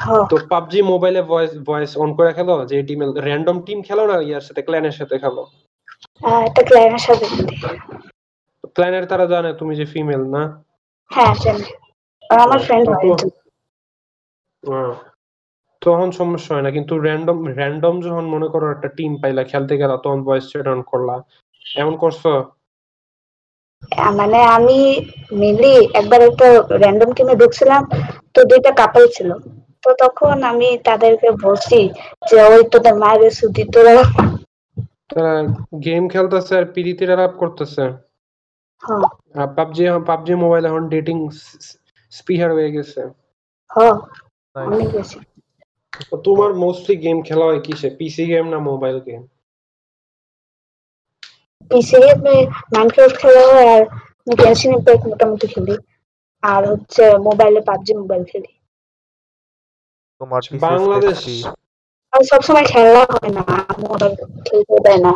হ্যাঁ। 0.00 0.26
তো 0.28 0.36
পাবজি 0.48 0.82
মোবাইলে 0.82 1.22
ভয়েস 1.22 1.58
ভয়েস 1.58 1.96
অন 1.96 2.14
করে 2.14 2.32
খেলো 2.32 2.64
যে 2.66 2.82
টিম 2.82 3.00
র্যান্ডম 3.02 3.62
টিম 3.62 3.82
খেলো 3.82 4.06
না 4.06 4.20
ইয়ার 4.20 4.40
সাথে 4.40 4.62
ক্ল্যানের 4.62 4.92
সাথে 4.92 5.18
খেলো? 5.18 5.42
আহ, 6.24 6.40
একটা 6.40 6.62
ক্লায়েন্টের 6.62 6.98
সাথে। 6.98 7.26
ক্ল্যানের 8.74 9.06
তারা 9.06 9.26
জানে 9.26 9.54
তুমি 9.54 9.76
যে 9.76 9.84
ফিমেল 9.84 10.20
না? 10.20 10.62
হ্যাঁ 11.10 11.34
জানি। 11.44 11.64
আর 12.32 12.38
আমার 12.38 12.58
ফ্রেন্ড 12.58 12.88
হয়। 12.88 13.14
তখন- 15.82 16.10
সমস্যা 16.10 16.54
হয় 16.54 16.62
না 16.62 16.70
কিন্তু 16.70 16.98
র্যান্ডম 16.98 17.46
র্যান্ডম 17.46 18.00
যখন 18.00 18.24
মনে 18.24 18.48
করো 18.48 18.70
একটা 18.70 18.88
টিম 18.88 19.20
পাইলা 19.22 19.44
খেলতে 19.44 19.76
গেলা 19.78 19.96
তখন 19.96 20.24
ভয়েস 20.24 20.50
চ্যাট 20.50 20.68
অন 20.68 20.82
করলা। 20.82 21.22
এমন 21.76 21.96
করছ? 21.96 22.26
মানে 24.10 24.42
আমি 24.42 25.06
মেনলি 25.32 25.88
একবার 25.94 26.20
একটা 26.20 26.62
র্যান্ডম 26.70 27.12
টিমে 27.12 27.34
ঢুকছিলাম 27.36 27.88
তো 28.34 28.44
দুইটা 28.44 28.70
কাপল 28.70 29.06
ছিল। 29.06 29.32
তো 29.82 29.94
তখন 30.00 30.42
আমি 30.42 30.78
তাদেরকে 30.84 31.30
বলছি 31.30 31.88
যে 32.30 32.42
ওই 32.42 32.64
তোদের 32.72 32.94
মায়ের 32.94 33.30
সুদি 33.30 33.64
তোরা 33.64 34.02
তারা 35.14 35.42
গেম 35.84 36.08
খেলতেছে 36.08 36.56
আর 36.58 36.64
পিরিতির 36.64 37.10
আলাপ 37.12 37.30
করতেছে। 37.30 37.82
হ্যাঁ। 38.82 39.46
পাবজি 39.46 39.86
পাবজি 40.06 40.34
মোবাইল 40.34 40.66
এখন 40.66 40.88
ডেটিং 40.88 41.28
স্পিহার 42.12 42.50
হয়ে 42.56 42.74
গেছে। 42.76 43.00
হ্যাঁ 43.70 43.96
অনেক 44.56 44.88
বেশি। 44.96 45.18
তোমার 46.24 46.50
মোস্টলি 46.62 46.94
গেম 47.04 47.18
খেলা 47.22 47.44
হয় 47.48 47.60
কিসে? 47.66 47.88
পিসি 47.98 48.24
গেম 48.26 48.44
না 48.52 48.58
মোবাইল 48.70 48.96
গেম 49.08 49.22
পিসি 51.70 51.96
গেমে 52.04 52.36
মাইনক্রাফট 52.72 53.16
খেলা 53.22 53.42
হয় 53.48 53.68
আর 53.74 53.82
গেনশিন 54.40 54.70
ইম্প্যাক্ট 54.76 55.02
মোটামুটি 55.10 55.46
খেলি। 55.52 55.74
আর 56.42 56.62
হচ্ছে 56.70 57.04
মোবাইলে 57.28 57.60
পাবজি 57.68 57.92
মোবাইল 58.00 58.22
খেলি। 58.30 58.50
তোমার 60.20 60.42
বাংলাদেশ 60.66 61.20
আর 62.12 62.22
সবসময় 62.30 62.66
খেলা 62.72 63.02
হয় 63.12 63.32
না 63.38 63.44
মোবাইল 63.84 64.12
খেলতে 64.46 64.76
দেয় 64.86 65.00
না। 65.06 65.12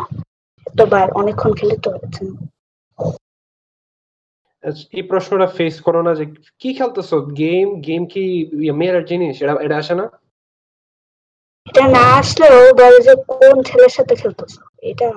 একবার 0.67 1.05
অনেকক্ষণ 1.11 1.51
খেলে 1.59 1.75
তো 1.83 1.89
হচ্ছে 1.95 2.21
না। 2.27 2.33
এই 4.97 5.03
প্রশ্নটা 5.11 5.47
ফেস 5.57 5.75
করো 5.85 6.01
না 6.07 6.11
যে 6.19 6.25
কি 6.61 6.69
খেলতেছো? 6.77 7.17
গেম 7.41 7.67
গেম 7.87 8.01
কি 8.13 8.23
ইয়ে 8.63 8.73
মেয়ের 8.79 9.05
জিনিস? 9.11 9.35
এটা 9.43 9.53
এটা 9.65 9.75
আসে 9.81 9.93
না? 10.01 10.05
এটা 11.67 11.83
না 11.95 12.03
আসলেও 12.19 12.57
বলে 12.79 12.99
যে 13.07 13.13
কোন 13.29 13.55
ছেলের 13.69 13.93
সাথে 13.97 14.13
খেলতেছো? 14.21 14.61
এটা 14.91 15.09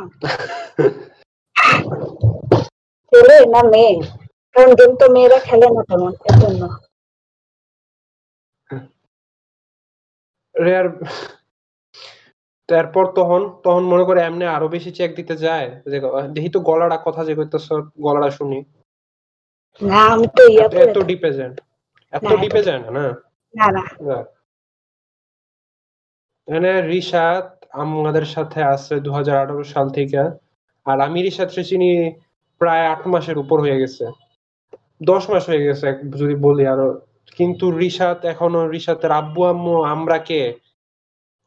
ছেলে 3.12 3.36
না 3.55 3.61
মেয়ে? 3.72 3.95
কারণ 4.55 4.70
গেম 4.78 4.93
তো 5.01 5.07
মেয়েরা 5.16 5.38
খেলে 5.49 5.66
না 5.76 5.82
তেমন 5.88 6.12
এর 6.28 6.36
জন্য 6.43 6.62
রেয়ার 10.55 10.86
তারপর 12.68 13.05
তখন 13.18 13.41
তখন 13.64 13.82
মনে 13.93 14.05
করে 14.09 14.20
এমনি 14.22 14.45
আরও 14.57 14.66
বেশি 14.74 14.91
চেক 14.99 15.11
দিতে 15.18 15.34
যায়। 15.45 15.68
যে 15.93 15.99
দেখি 16.36 16.51
তো 16.55 16.59
গলাটা 16.68 16.99
কথা 17.07 17.22
যে 17.28 17.32
কইতেছ 17.38 17.66
গলাটা 18.07 18.30
শুনি। 18.38 18.59
না 19.81 20.01
আমি 20.12 20.27
তো 20.37 20.43
ইয়া 20.49 20.66
করে 20.68 20.83
এত 20.87 20.99
ডিপে 21.11 21.31
যায় 21.33 21.51
না। 21.51 21.62
এত 22.12 22.29
ডিপে 22.43 22.61
যায় 22.66 22.81
না 22.85 22.91
না। 22.99 23.05
না। 24.09 24.18
এখানে 26.49 26.71
রিশাদ 26.93 27.45
আমাদের 27.83 28.27
সাথে 28.27 28.61
আছে 28.75 28.95
দু 29.01 29.11
সাল 29.64 29.87
থেকে 29.91 30.23
আর 30.87 30.99
আমি 31.07 31.18
রিশাদ 31.23 31.49
চিনি 31.61 31.91
প্রায় 32.61 32.85
আট 32.87 33.03
মাসের 33.07 33.37
উপর 33.39 33.57
হয়ে 33.61 33.81
গেছে। 33.83 34.05
দশ 35.03 35.23
মাস 35.31 35.45
হয়ে 35.49 35.66
গেছে 35.66 35.87
যদি 36.21 36.35
বলি 36.47 36.64
আরও। 36.66 36.89
কিন্তু 37.39 37.66
রিশাদ 37.83 38.18
এখনও 38.25 38.62
রিশাতের 38.68 39.12
আব্বু 39.12 39.41
আম্মু 39.45 39.75
আমরা 39.95 40.18
কে? 40.29 40.43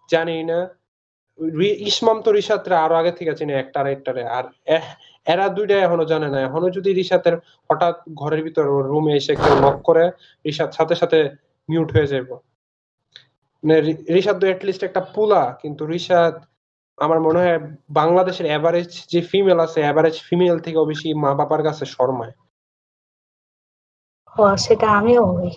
জানি 0.10 0.38
না 0.44 0.60
ইসমাম 1.90 2.18
তো 2.22 2.30
রিশাদরে 2.32 2.76
আরও 2.76 2.96
আগে 2.96 3.12
থেকে 3.12 3.32
চিনি 3.36 3.54
একটারে 3.54 3.90
একটারে। 3.92 4.22
আর 4.38 4.46
এরা 5.28 5.46
দুইটা 5.50 5.76
এখনও 5.80 6.06
জানে 6.06 6.28
না। 6.30 6.40
এখনও 6.42 6.70
যদি 6.70 6.90
রিশাতের 6.94 7.36
হঠাৎ 7.70 7.96
ঘরের 8.16 8.42
ভিতর 8.44 8.66
রুমে 8.84 9.14
এসে 9.16 9.34
কেউ 9.36 9.56
নক 9.62 9.78
করে 9.82 10.04
রিশাদ 10.46 10.70
সাথে 10.72 10.96
সাথে 10.96 11.18
মিউট 11.70 11.90
হয়ে 11.96 12.08
যাবে 12.08 12.34
মানে 13.64 13.82
রি- 13.82 14.04
রিশাদ 14.14 14.36
তো 14.40 14.66
লিস্ট 14.68 14.84
একটা 14.84 15.02
পুলা 15.14 15.42
কিন্তু 15.62 15.84
রিশাদ 15.86 16.34
আমার 16.98 17.20
মনে 17.20 17.40
হয় 17.40 17.60
বাংলাদেশের 17.90 18.48
এভারেজ 18.48 18.90
যে 19.08 19.20
ফিমেল 19.22 19.60
আছে 19.60 19.80
এভারেজ 19.82 20.16
ফিমেল 20.22 20.58
থেকেও 20.60 20.86
বেশি 20.86 21.08
মা 21.14 21.30
বাবার 21.34 21.62
কাছে 21.64 21.86
শর্মায়। 21.86 22.34
ও 24.36 24.58
সেটা 24.58 24.88
আমিও 25.00 25.24
হই 25.32 25.52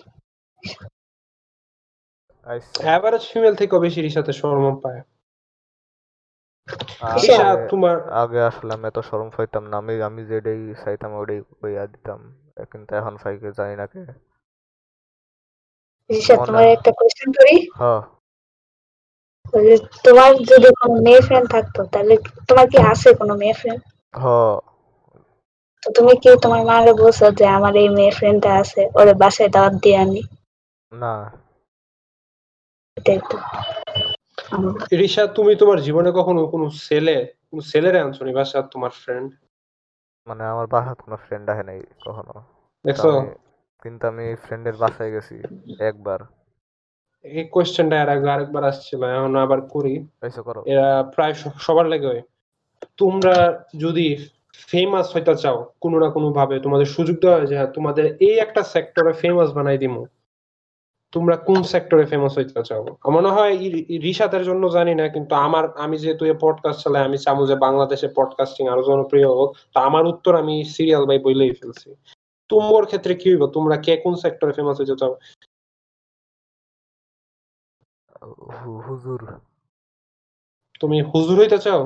এভারেজ 2.95 3.23
ফিমেল 3.31 3.53
থেকেও 3.55 3.79
বেশি 3.79 3.99
রিশাতে 4.01 4.33
শর্মা 4.33 4.71
পায়। 4.83 5.01
তোমার 7.69 7.95
আগে 8.21 8.39
আসলে 8.49 8.71
আমি 8.73 8.85
এত 8.87 8.99
শরম 9.07 9.29
পাইতাম 9.35 9.63
না 9.69 9.75
আমি 9.77 9.93
আমি 10.01 10.21
যেটাই 10.31 10.61
চাইতাম 10.83 11.11
ওটাই 11.19 11.39
কইয়া 11.59 11.83
দিতাম। 11.93 12.19
কিন্তু 12.71 12.91
এখন 12.99 13.13
ফাইকে 13.17 13.49
জানি 13.57 13.75
না 13.81 13.85
কে। 13.91 14.01
তোমার 16.39 16.65
একটা 16.75 16.91
কোশ্চেন 16.99 17.29
করি? 17.37 17.55
হ। 17.79 17.83
ওই 19.53 19.63
যে 19.67 19.75
তোমার 20.05 20.29
যদি 20.51 20.69
কোনো 20.79 20.95
মেয়ে 21.05 21.21
ফ্রেন্ড 21.21 21.47
থাকতো 21.53 21.79
তাহলে 21.93 22.13
তোমার 22.47 22.65
কি 22.71 22.77
আছে 22.91 23.09
কোনো 23.19 23.33
মেয়ে 23.41 23.55
ফ্রেন্ড 23.59 23.81
হ। 24.13 24.25
তো 25.83 25.87
তুমি 25.97 26.13
কি 26.21 26.29
তোমার 26.43 26.61
মাকে 26.69 26.93
বলছো 27.01 27.25
যে 27.39 27.45
আমার 27.57 27.73
এই 27.75 27.89
মেয়ে 27.89 28.13
ফ্রেন্ডটা 28.17 28.51
আছে 28.61 28.81
ওরে 28.95 29.13
বাসায় 29.21 29.49
দাওয়াত 29.49 29.73
দিয়ে 29.83 29.97
আনি 29.97 30.21
না। 30.91 31.13
এটা 32.97 33.11
রিশা 34.91 35.27
তুমি 35.27 35.55
তোমার 35.55 35.79
জীবনে 35.81 36.11
কখনো 36.11 36.41
কোনো 36.47 36.69
ছেলে 36.69 37.15
কোনো 37.49 37.61
ছেলেরে 37.61 37.99
আনছো 37.99 38.21
নি 38.23 38.31
বাসা 38.33 38.59
তোমার 38.61 38.91
ফ্রেন্ড 38.91 39.29
মানে 40.27 40.43
আমার 40.45 40.67
বাসার 40.67 40.95
কোনো 40.95 41.15
ফ্রেন্ড 41.17 41.45
আসে 41.49 41.63
নাই 41.63 41.79
কখনো। 42.05 42.33
দেখছ? 42.85 43.05
কিন্তু 43.85 44.03
আমি 44.07 44.35
ফ্রেন্ডের 44.35 44.75
বাসায় 44.75 45.11
গেছি 45.11 45.35
একবার। 45.79 46.19
এই 47.25 47.43
কোয়েশ্চেনটা 47.43 47.95
এর 48.01 48.09
আগে 48.09 48.27
আরেকবার 48.29 48.63
আসছিল 48.63 49.01
এখন 49.03 49.35
আবার 49.35 49.59
করি। 49.69 49.93
এসে 50.21 50.41
করো। 50.41 50.61
এরা 50.65 51.03
প্রায় 51.15 51.33
সবার 51.59 51.85
লাগে 51.85 52.07
হয়। 52.07 52.23
তোমরা 52.97 53.35
যদি 53.75 54.07
ফেমাস 54.67 55.15
হইতে 55.15 55.35
চাও 55.35 55.57
কোনো 55.81 55.97
না 55.99 56.09
কোনো 56.09 56.27
ভাবে 56.31 56.59
তোমাদের 56.59 56.85
সুযোগ 56.85 57.15
দেওয়া 57.19 57.37
হয় 57.37 57.47
যে 57.47 57.55
হ্যাঁ, 57.55 57.71
তোমাদের 57.73 58.05
এই 58.19 58.35
একটা 58.39 58.61
সেক্টরে 58.63 59.13
ফেমাস 59.13 59.49
বানাই 59.53 59.77
দিমু। 59.77 60.01
তোমরা 61.11 61.37
কোন 61.37 61.63
সেক্টরে 61.63 62.05
ফেমাস 62.05 62.37
হইতে 62.37 62.63
চাও? 62.63 62.85
আমার 63.03 63.11
মনে 63.11 63.29
হয় 63.29 63.49
ই- 63.49 63.85
ই- 63.89 64.13
জন্য 64.43 64.69
জানি 64.69 64.95
না 64.95 65.07
কিন্তু 65.07 65.35
আমার 65.35 65.77
আমি 65.77 65.97
যেহেতু 65.97 66.25
এই 66.25 66.33
পডকাস্ট 66.41 66.83
চালাই 66.83 67.05
আমি 67.05 67.17
চাবো 67.17 67.47
যে 67.47 67.55
বাংলাদেশে 67.55 68.07
পডকাস্টিং 68.15 68.67
আরও 68.67 68.83
জনপ্রিয় 68.83 69.27
হোক 69.27 69.55
তো 69.73 69.79
আমার 69.79 70.05
উত্তর 70.05 70.35
আমি 70.35 70.65
সিরিয়াল 70.65 71.05
বাই 71.05 71.19
বইলেই 71.19 71.51
ফেলছি। 71.53 71.95
তোমার 72.49 72.85
ক্ষেত্রে 72.85 73.15
কি 73.15 73.29
হইব? 73.29 73.47
তোমরা 73.47 73.77
কে 73.77 73.97
কোন 73.97 74.15
সেক্টরে 74.15 74.53
ফেমাস 74.53 74.79
হইতে 74.79 74.95
চাও? 74.99 75.13
হুজুর। 78.87 79.21
তুমি 80.79 81.01
হুজুর 81.01 81.39
হইতে 81.39 81.57
চাও? 81.57 81.81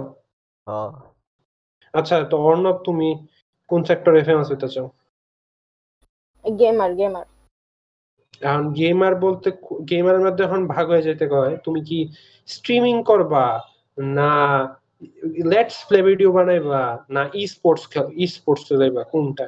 আচ্ছা 1.94 2.24
তো 2.24 2.38
অর্ণব 2.38 2.78
তুমি 2.86 3.28
কোন 3.68 3.84
সেক্টরে 3.84 4.24
ফেমাস 4.24 4.52
হইতে 4.52 4.70
চাও? 4.70 4.88
গেমার 6.60 6.96
গেমার 6.96 7.26
এখন 8.42 8.74
গেমার 8.74 9.16
বলতে 9.16 9.52
গেমারের 9.90 10.22
মধ্যে 10.22 10.44
এখন 10.44 10.68
ভাগ 10.68 10.90
হয়ে 10.90 11.02
যেতে 11.02 11.28
কয়। 11.28 11.58
তুমি 11.58 11.82
কি 11.82 12.00
স্ট্রিমিং 12.48 13.04
করবা? 13.04 13.46
না 13.98 14.32
লেটস 15.46 15.86
প্লে 15.88 16.02
ভিডিও 16.02 16.32
বানাইবা? 16.32 17.06
না 17.10 17.30
ই 17.34 17.48
স্পোর্টস 17.48 17.84
ই 18.16 18.28
স্পোর্টস 18.28 18.64
খেলাইবা? 18.68 19.04
কোনটা? 19.04 19.46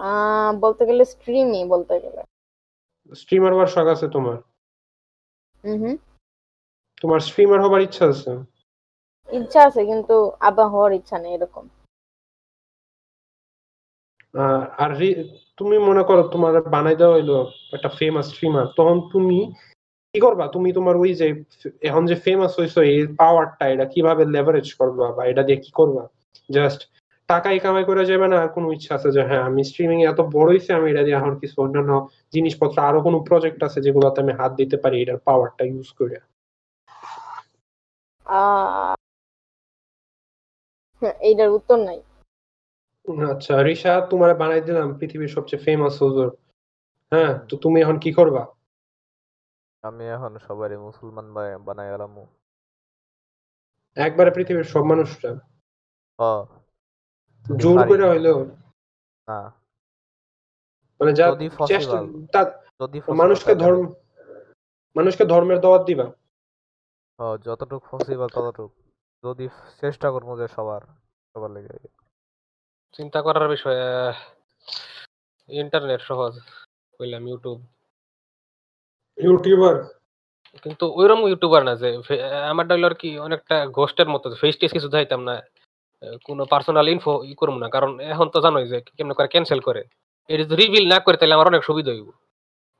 আহ 0.00 0.50
বলতে 0.60 0.86
গেলে 0.86 1.04
স্ট্রিমই 1.04 1.64
বলতে 1.64 1.94
গেলে। 2.00 2.22
স্ট্রিমার 3.12 3.52
হওয়ার 3.52 3.66
শখ 3.66 3.86
আছে 3.86 4.08
তোমার? 4.08 4.38
হুম। 5.64 5.96
তোমার 7.00 7.20
স্ট্রিমার 7.20 7.60
হবার 7.60 7.80
ইচ্ছা 7.80 8.04
আছে? 8.06 8.30
ইচ্ছা 9.28 9.60
আছে 9.62 9.84
কিন্তু 9.84 10.14
আবার 10.40 10.66
হওয়ার 10.68 10.92
ইচ্ছা 10.92 11.18
নেই 11.18 11.32
এরকম। 11.34 11.64
আর 14.82 14.90
তুমি 15.58 15.76
মনে 15.88 16.02
করো 16.08 16.22
তোমার 16.34 16.52
বানাই 16.74 16.96
দেওয়া 17.00 17.16
হইল 17.16 17.32
একটা 17.76 17.90
ফেমাস 17.98 18.26
স্ট্রিমার 18.30 18.66
তখন 18.78 18.96
তুমি 19.12 19.38
কি 20.14 20.18
করবা? 20.26 20.44
তুমি 20.54 20.68
তোমার 20.78 20.94
ওই 21.02 21.12
যে, 21.20 21.26
এখন 21.88 22.02
যে 22.10 22.16
ফেমাস 22.24 22.52
হইছো, 22.60 22.80
এই 22.92 23.00
পাওয়ারটা 23.20 23.64
এটা 23.74 23.86
কীভাবে 23.94 24.22
লেভারেজ 24.34 24.68
করবা 24.80 25.06
বা 25.16 25.22
এটা 25.30 25.42
দিয়ে 25.46 25.58
কি 25.64 25.70
করবা? 25.80 26.02
জাস্ট 26.56 26.80
টাকাই 27.28 27.58
কামাই 27.64 27.84
করে 27.90 28.02
যাবে 28.10 28.26
না, 28.32 28.36
আর 28.44 28.50
কোনো 28.56 28.66
ইচ্ছা 28.76 28.92
আছে 28.96 29.08
যে 29.16 29.22
হ্যাঁ 29.28 29.42
আমি 29.48 29.60
স্ট্রিমিং 29.70 29.98
এত 30.10 30.20
বড় 30.36 30.48
হইছে, 30.52 30.70
আমি 30.78 30.86
এটা 30.92 31.02
দিয়ে 31.06 31.18
এখন 31.20 31.34
কিছু 31.42 31.56
অন্যান্য 31.64 31.92
জিনিসপত্র, 32.34 32.76
আরও 32.88 33.00
কোনো 33.06 33.18
প্রজেক্ট 33.28 33.60
আছে 33.66 33.78
যেগুলোতে 33.86 34.18
আমি 34.24 34.32
হাত 34.40 34.52
দিতে 34.60 34.76
পারি, 34.82 34.96
এটার 35.02 35.20
পাওয়ারটা 35.28 35.62
ইউজ 35.70 35.88
করে। 35.98 36.16
এইটার 41.28 41.50
উত্তর 41.58 41.78
নাই। 41.88 41.98
আচ্ছা 43.32 43.54
রিশা 43.62 43.92
তোমার 44.10 44.30
বানাই 44.40 44.62
দিলাম 44.68 44.88
পৃথিবীর 44.98 45.34
সবচেয়ে 45.36 45.64
ফেমাস 45.64 45.94
হুজুর। 46.02 46.28
হ্যাঁ 47.12 47.32
তো 47.48 47.54
তুমি 47.62 47.78
এখন 47.84 47.96
কি 48.04 48.10
করবা? 48.18 48.42
আমি 49.84 50.04
এখন 50.16 50.32
সবারই 50.46 50.78
মুসলমান 50.86 51.26
বানাই 51.66 51.88
গেলাম 51.92 52.12
একবারে 53.96 54.30
পৃথিবীর 54.36 54.68
সব 54.72 54.84
মানুষটা? 54.92 55.30
জোর 57.46 57.78
করে 57.90 58.04
হইলেও 58.12 58.38
না। 59.28 59.40
মানে 61.00 61.12
যা 61.18 61.26
যদি 61.32 61.46
চেষ্টা 61.72 62.40
মানুষকে 63.20 63.52
ধর্ম 63.62 63.82
মানুষকে 64.96 65.24
ধর্মের 65.32 65.58
দাওয়াত 65.64 65.82
দিবা? 65.88 66.06
যতটুকু 67.46 67.84
পসিবল 67.92 68.28
ততটুকু। 68.36 68.74
যদি 69.24 69.44
চেষ্টা 69.80 70.08
করব 70.14 70.28
যে 70.40 70.46
সবার 70.56 70.82
সবার 71.34 71.50
লেগে। 71.54 71.74
চিন্তা 72.94 73.18
করার 73.22 73.46
বিষয় 73.48 73.80
ইন্টারনেট 75.48 76.00
সহজ 76.00 76.32
কইলাম 77.00 77.22
ইউটিউব 77.30 77.58
ইউটিউবার 79.18 79.76
কিন্তু 80.64 80.84
ওইরকম 80.98 81.22
ইউটিউবার 81.30 81.62
না 81.68 81.74
যে 81.82 81.88
আমার 82.50 82.64
ডাইল 82.66 82.84
কি 83.02 83.10
অনেকটা 83.18 83.56
ঘোস্টের 83.76 84.08
মতো 84.08 84.26
ফেস 84.42 84.54
টেস 84.58 84.70
কিছু 84.76 84.88
যাইতাম 84.94 85.20
না 85.28 85.34
কোনো 86.24 86.42
পার্সোনাল 86.52 86.86
ইনফো 86.88 87.12
ই 87.30 87.32
করব 87.40 87.54
না 87.62 87.66
কারণ 87.74 87.90
এখন 88.12 88.26
তো 88.34 88.38
জানোই 88.44 88.66
যে 88.72 88.78
কেমন 88.96 89.12
করে 89.16 89.28
ক্যান্সেল 89.28 89.60
করে। 89.68 89.82
এটা 90.30 90.42
যদি 90.44 90.54
রিভিল 90.62 90.84
না 90.92 90.98
করে 91.04 91.16
তাহলে 91.18 91.36
আমার 91.36 91.50
অনেক 91.50 91.62
সুবিধা 91.68 91.90
হইব। 91.94 92.08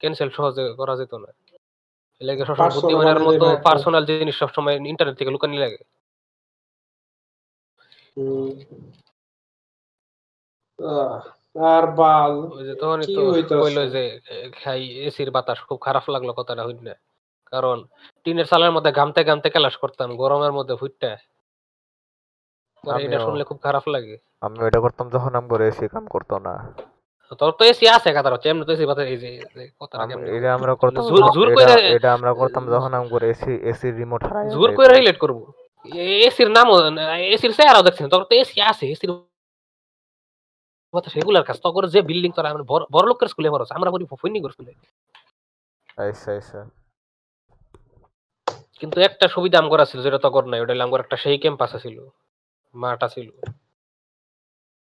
ক্যান্সেল 0.00 0.30
সহজে 0.36 0.62
করা 0.80 0.94
যেত 1.00 1.12
না। 1.24 1.30
এর 2.20 2.24
লাগে 2.28 2.42
সবসময় 2.48 2.74
বুদ্ধিমানের 2.76 3.20
মতো 3.26 3.46
পার্সোনাল 3.66 4.02
জিনিস 4.08 4.36
সবসময় 4.42 4.76
ইন্টারনেট 4.92 5.16
থেকে 5.18 5.30
লুকানি 5.34 5.56
লাগে। 5.64 5.80
আর 11.68 11.84
বাল 11.94 12.32
ওই 12.52 12.62
যে 12.64 12.74
তখনই 12.74 13.04
কি 13.06 13.14
তো 13.16 13.22
হইতাছে? 13.30 13.54
কইলো 13.62 13.82
যে 13.86 14.02
খাই 14.52 14.80
এসির 15.06 15.30
বাতাস 15.30 15.58
খুব 15.60 15.78
খারাপ 15.80 16.04
লাগল 16.10 16.28
কথাটা 16.32 16.62
হইল। 16.64 16.78
না 16.82 16.94
কারণ 17.52 17.78
টিনের 18.26 18.46
চালের 18.46 18.72
মধ্যে 18.72 18.90
ঘামতে 18.92 19.20
ঘামতে 19.24 19.48
ক্লাস 19.50 19.74
করতাম 19.76 20.08
গরমের 20.16 20.52
মধ্যে 20.52 20.74
ফুটটা 20.76 21.10
এটা 23.04 23.18
শুনলে 23.18 23.44
খুব 23.44 23.58
খারাপ 23.62 23.84
লাগে। 23.88 24.16
আমি 24.42 24.56
ওইটা 24.60 24.78
করতাম 24.80 25.06
যখন 25.10 25.32
আমি 25.34 25.48
করে 25.48 25.64
এসে 25.68 25.84
কাম 25.88 26.04
করতো 26.06 26.34
না। 26.38 26.54
তোর 27.40 27.52
তো 27.58 27.64
এসি 27.64 27.84
আছে 27.88 28.08
কথা 28.12 28.30
হচ্ছে 28.30 28.48
এমনি 28.48 28.64
তো 28.64 28.72
এসি 28.72 28.84
বাতাস 28.86 29.06
এই 29.06 29.18
যে 29.18 29.28
এটা 30.30 30.48
আমরা 30.54 30.72
করতাম 30.74 31.02
জোর- 31.10 31.30
জোর 31.36 31.48
এটা- 31.94 32.14
আমরা 32.18 32.32
করতাম 32.34 32.62
যখন 32.70 32.90
আমি 32.94 33.08
করে 33.08 33.26
এসি 33.30 33.52
এসির 33.70 33.94
রিমোট 33.96 34.22
হারাই 34.24 34.44
জোর 34.54 34.70
করে 34.78 34.88
রিলেট 34.90 35.18
করব। 35.18 35.38
এসির 36.22 36.50
নামও 36.50 36.76
এসির 37.34 37.52
চেহারাও 37.52 37.82
দেখছেন 37.82 38.06
তোর 38.08 38.22
তো 38.24 38.34
এসি 38.34 38.56
আছে 38.62 38.84
এসির 38.86 39.10
কাজ। 41.00 41.60
তখন 41.62 41.86
যে 41.86 42.02
বিল্ডিং 42.02 42.32
তোরা 42.32 42.50
আমরা 42.50 42.62
বড়- 42.62 43.06
লোকের 43.06 43.28
স্কুলে 43.28 43.48
আমরা 43.48 43.90
পড়ি 43.90 44.06
ফৈনি 44.22 44.40
করে 44.40 44.52
স্কুলে 44.52 44.72
আচ্ছা 46.08 46.32
আচ্ছা 46.32 46.68
কিন্তু 48.80 49.00
একটা 49.00 49.28
সুবিধা 49.28 49.58
আম 49.58 49.68
করা 49.68 49.84
ছিল 49.84 50.02
যেটা 50.02 50.18
তখন 50.18 50.48
নাই 50.48 50.60
ওটা 50.60 50.74
একটা 51.00 51.16
সেই 51.16 51.38
ক্যাম্পাস 51.38 51.76
ছিল 51.76 52.08
মাঠ 52.74 53.04
ছিল 53.04 53.30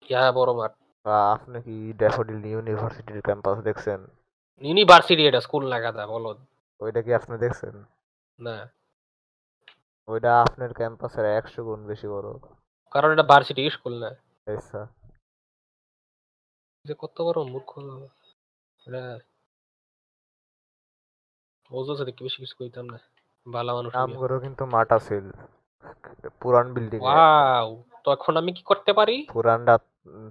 ইয়া 0.09 0.31
বড় 0.31 0.53
মাঠ। 0.53 0.71
আপনি 1.05 1.61
কি 1.61 1.93
ড্যাফোডিল 1.93 2.45
ইউনিভার্সিটির 2.45 3.21
ক্যাম্পাস 3.21 3.59
দেখছেন? 3.59 4.07
ইউনিভার্সিটি 4.59 5.27
এটা 5.27 5.41
স্কুল 5.41 5.69
না 5.69 5.79
গাদা 5.79 6.07
বলো 6.07 6.35
ওইটা 6.79 7.01
কি 7.01 7.13
আপনি 7.13 7.37
দেখছেন? 7.37 7.85
না। 8.39 8.69
ওইটা 10.07 10.41
আপনার 10.41 10.73
ক্যাম্পাসের 10.73 11.25
একশো 11.25 11.63
গুণ 11.63 11.85
বেশি 11.85 12.07
বড়। 12.07 12.33
কারণ 12.91 13.11
এটা 13.11 13.23
ভার্সিটি 13.23 13.69
স্কুল 13.69 13.99
না। 13.99 14.07
আচ্ছা 14.53 14.87
যে 16.85 16.93
কত 17.01 17.17
বড় 17.27 17.39
মূর্খ 17.51 17.71
এটা 18.81 19.03
ওজো 21.69 21.93
সাথে 21.99 22.11
কি 22.15 22.21
বেশি 22.25 22.37
কিছু 22.43 22.55
কইতাম 22.59 22.85
না 22.93 22.99
ভালো 23.45 23.71
মানুষ। 23.77 23.91
আমগরও 23.97 24.37
কিন্তু 24.45 24.63
মাঠ 24.73 24.89
আছিল 24.97 25.25
পুরান 26.41 26.67
বিল্ডিং 26.75 26.99
ওয়াও 27.01 27.67
তো 28.03 28.07
এখন 28.15 28.33
আমি 28.41 28.51
কি 28.57 28.63
করতে 28.71 28.91
পারি 28.99 29.15
পুরান 29.35 29.61
রাত 29.69 29.83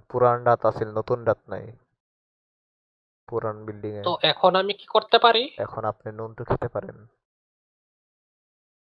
পুরান 0.09 0.37
রাত 0.47 0.61
আছিল 0.69 0.89
নতুন 0.99 1.19
রাত 1.27 1.41
নাই 1.51 1.65
পুরান 3.27 3.57
বিল্ডিং 3.67 3.91
এ 3.93 4.01
তো 4.07 4.13
এখন 4.31 4.51
আমি 4.61 4.73
কি 4.79 4.85
করতে 4.95 5.17
পারি 5.25 5.43
এখন 5.65 5.81
আপনি 5.91 6.09
নুনটু 6.19 6.41
খেতে 6.49 6.67
পারেন 6.75 6.97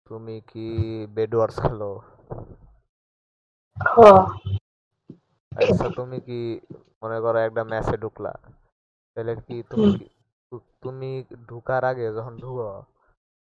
তুমি 0.06 0.36
কি 0.50 0.66
বেডওয়ার্স 1.16 1.56
খেলো 1.64 1.90
আচ্ছা 5.52 5.86
তুমি 5.98 6.18
কি 6.28 6.38
মনে 7.04 7.20
করো 7.20 7.38
একটা 7.38 7.64
ম্যাচে 7.64 7.96
ঢুকলা। 7.96 8.32
তাহলে 9.14 9.36
কি 9.36 9.62
তুমি 9.70 9.98
কি- 9.98 10.08
তু- 10.50 10.82
তুমি 10.82 11.24
ঢুকার 11.48 11.84
আগে 11.84 12.12
যখন 12.12 12.36
ঢুকো 12.36 12.82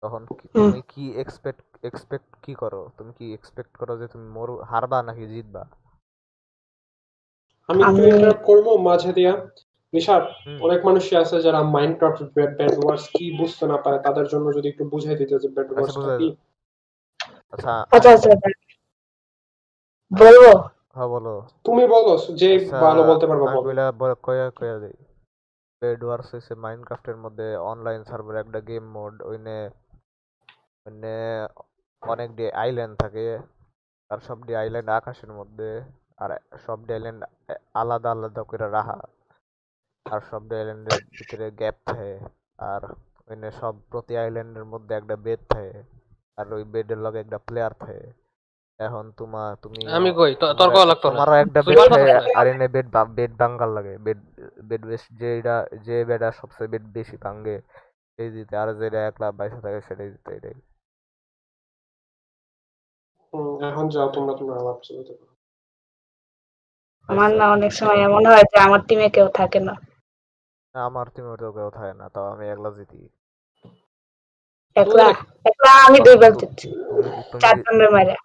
তখন 0.01 0.25
কি- 0.25 0.49
তুমি 0.53 0.81
কি 0.87 1.11
এক্সপেক্ট 1.19 1.85
এক্সপেক্ট 1.85 2.35
কি 2.41 2.53
করো? 2.53 2.89
তুমি 2.97 3.13
কি 3.17 3.33
এক্সপেক্ট 3.33 3.77
করো 3.77 3.97
যে 3.97 4.07
তুমি 4.07 4.29
মরু 4.29 4.61
হারবা 4.61 5.03
নাকি 5.03 5.27
জিতবা? 5.27 5.65
আমি 7.67 7.83
একটু 7.83 8.45
করব 8.45 8.75
মাঝে 8.75 9.13
দিয়া। 9.13 9.47
নিশাদ 9.93 10.23
অনেক 10.61 10.85
মানুষই 10.85 11.15
আছে 11.15 11.41
যারা 11.41 11.61
মাইনক্রাফট 11.63 12.23
ব্যাড 12.23 12.61
ওয়ার্ডস 12.61 13.07
কি 13.07 13.37
বুঝতে 13.37 13.67
না 13.67 13.77
পারে 13.77 13.99
তাদের 13.99 14.27
জন্য 14.27 14.53
যদি 14.53 14.67
একটু 14.69 14.83
বুঝাই 14.85 15.15
দিতে 15.15 15.39
যে 15.39 15.47
ব্যাড 15.47 15.71
ওয়ার্ডস 15.71 15.95
কি? 15.95 16.35
আচ্ছা। 17.51 17.81
আচ্ছা 17.91 18.09
আচ্ছা 18.11 18.29
আচ্ছা। 18.31 18.49
বলব? 20.19 20.61
হ্যাঁ 20.95 21.09
বলো। 21.15 21.33
তুমি 21.65 21.83
বলো 21.87 22.13
যে 22.41 22.49
আচ্ছা, 22.57 22.77
ভালো 22.85 23.01
বলতে 23.09 23.25
পারবা 23.27 23.45
বলো। 23.47 23.61
কইলা 23.67 23.85
বল 23.91 24.11
কয়া 24.25 24.47
কয়া 24.59 24.75
দেই। 24.79 24.97
বেড 25.81 26.01
ওয়ার্স 26.03 26.27
হইছে 26.33 26.53
মাইনক্রাফটের 26.55 27.17
মধ্যে 27.17 27.47
অনলাইন 27.71 28.01
সার্ভার 28.03 28.35
একটা 28.35 28.59
গেম 28.69 28.85
মোড 28.95 29.15
ওইনে 29.21 29.57
মানে 30.85 31.13
অনেকটি 32.03 32.43
আইল্যান্ড 32.63 32.95
থাকে 32.97 33.25
আর 34.11 34.19
সব 34.19 34.25
সবটি 34.27 34.51
আইল্যান্ড 34.55 34.89
আকাশের 34.89 35.31
মধ্যে 35.39 35.69
আর 36.17 36.29
সব 36.31 36.59
সবটি 36.65 36.91
আইল্যান্ড 36.93 37.21
আলাদা 37.73 38.09
আলাদা 38.11 38.41
করে 38.43 38.67
রাখা 38.67 38.97
আর 40.05 40.19
সবটি 40.21 40.53
আইল্যান্ডের 40.55 40.99
ভিতরে 41.15 41.47
গ্যাপ 41.59 41.77
থাকে 41.85 42.11
আর 42.71 42.81
ওইনে 43.27 43.49
সব 43.51 43.73
প্রতি 43.91 44.13
আইল্যান্ডের 44.17 44.65
মধ্যে 44.65 44.93
একটা 44.95 45.15
বেড 45.15 45.41
থাকে 45.49 45.77
আর 46.37 46.47
ওই 46.53 46.63
বেডের 46.73 46.99
লগে 47.05 47.19
একটা 47.19 47.37
প্লেয়ার 47.47 47.73
থাকে। 47.79 48.07
এখন 48.81 49.11
তোমার 49.17 49.55
তুমি 49.55 49.87
আমি 49.87 50.13
কই? 50.13 50.35
তর্ক 50.35 50.57
তোমার- 50.57 50.85
লাগতো 50.85 51.11
না। 51.11 51.13
তোমারও 51.13 51.33
একটা 51.33 51.61
বেড। 51.61 52.37
আর 52.37 52.47
এনে 52.47 52.67
বেড 52.67 52.87
বেড 53.09 53.31
ভাঙ্গার 53.31 53.69
লাগে। 53.69 53.97
বেড 53.97 54.19
বেড 54.63 54.85
বেশ 54.85 55.01
যেটা 55.19 55.67
যে 55.83 56.05
বেডা 56.05 56.31
সবচেয়ে 56.31 56.67
বেড 56.67 56.83
বেশি 56.87 57.17
ভাঙ্গে 57.17 57.61
সেই 58.15 58.29
দিতে। 58.29 58.57
আর 58.57 58.73
যেটা 58.73 59.07
একলা 59.07 59.31
বাইসে 59.31 59.59
থাকে 59.61 59.81
সেটাই 59.81 60.09
দিতে 60.09 60.31
এটাই। 60.33 60.53
এখন 63.69 63.89
যাও 63.89 64.09
তোমরা 64.09 64.33
তোমরা 64.37 64.55
আলাপ 64.55 64.79
চালাতে 64.83 65.13
আমার 67.09 67.31
না 67.31 67.51
অনেক 67.51 67.73
সময় 67.73 67.99
এমন 68.03 68.25
হয় 68.25 68.43
যে 68.43 68.59
আমার 68.59 68.79
টিমে 68.87 69.09
কেউ 69.09 69.27
থাকে 69.27 69.59
না। 69.59 69.73
না, 70.75 70.85
আমার 70.85 71.05
টিমে 71.15 71.37
তো 71.39 71.51
কেউ 71.51 71.69
থাকে 71.69 71.93
না 71.93 72.09
তাও 72.09 72.25
আমি 72.25 72.49
একলা 72.49 72.69
জিতি। 72.69 73.09
একলা 74.75 75.03
একলা 75.45 75.87
আমি 75.87 75.99
দুইবার 75.99 76.31
জিতছি। 76.31 76.67
তুমি 76.71 77.01
তুমি 77.03 77.41
চার 77.41 77.55
জনের 77.57 77.91
মারে 77.91 78.15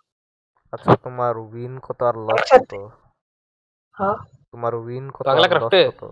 আচ্ছা 0.73 0.97
তোমার 0.97 1.37
উইন 1.39 1.79
কত 1.79 2.03
আর 2.03 2.17
লস 2.19 2.41
আচ্ছা। 2.41 2.59
কত? 2.59 2.73
হ্যাঁ। 3.95 4.17
তোমার 4.51 4.75
উইন 4.75 5.11
কত 5.11 5.27
বাংলা 5.27 5.47
আর 5.47 5.51
লস 5.51 5.59
ক্রাফটে? 5.59 5.83
কত? 5.91 6.03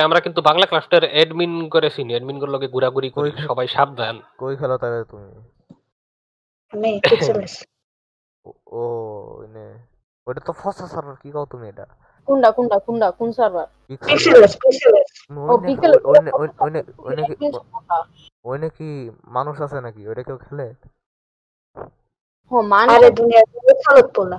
আমরা 0.00 0.20
কিন্তু 0.20 0.40
বাংলা 0.42 0.66
ক্রাফটের 0.66 1.04
অ্যাডমিন 1.10 1.68
করেছি 1.68 2.00
অ্যাডমিনগুলোর 2.08 2.54
লগে 2.54 2.68
ঘোরাঘুরি 2.68 3.10
করি 3.10 3.30
সবাই 3.46 3.68
সাবধান। 3.68 4.16
কই 4.38 4.56
খেলো 4.56 4.76
তাহলে 4.78 5.04
তুমি? 5.04 5.30
আমি 6.72 6.90
পিক্সেলেস 7.04 7.54
ও- 8.72 9.44
ওইটা 10.26 10.40
তো 10.40 10.52
ফসা 10.52 10.86
সার্ভার 10.86 11.16
কি 11.16 11.30
কও 11.32 11.46
তুমি 11.46 11.68
এটা? 11.68 11.86
কোনটা 12.30 12.48
কোনটা 12.56 12.76
কোনটা 12.86 13.06
কোন 13.18 13.28
সার্ভার 13.38 13.66
পিক্সেল 14.02 14.08
পিক্সেলেস 14.08 14.52
পিক্সেলেস 14.62 15.08
ও 15.50 15.52
ওইনে 15.52 15.66
পিকেল 15.68 15.92
ওইনে 16.10 16.30
ওইনে 16.40 16.52
ওইনে 16.64 16.80
ওইনে 17.06 17.22
কি 17.30 17.46
ওইনে 18.44 18.68
কি 18.76 18.88
মানুষ 19.36 19.56
আছে 19.66 19.78
নাকি? 19.86 20.02
ওইটা 20.10 20.22
কেউ 20.28 20.38
খেলে? 20.44 20.66
ও 22.50 22.56
মানে 22.72 22.90
আরে 22.94 23.08
দুনিয়া 23.18 23.42
চালত 23.82 24.06
পোলা 24.16 24.38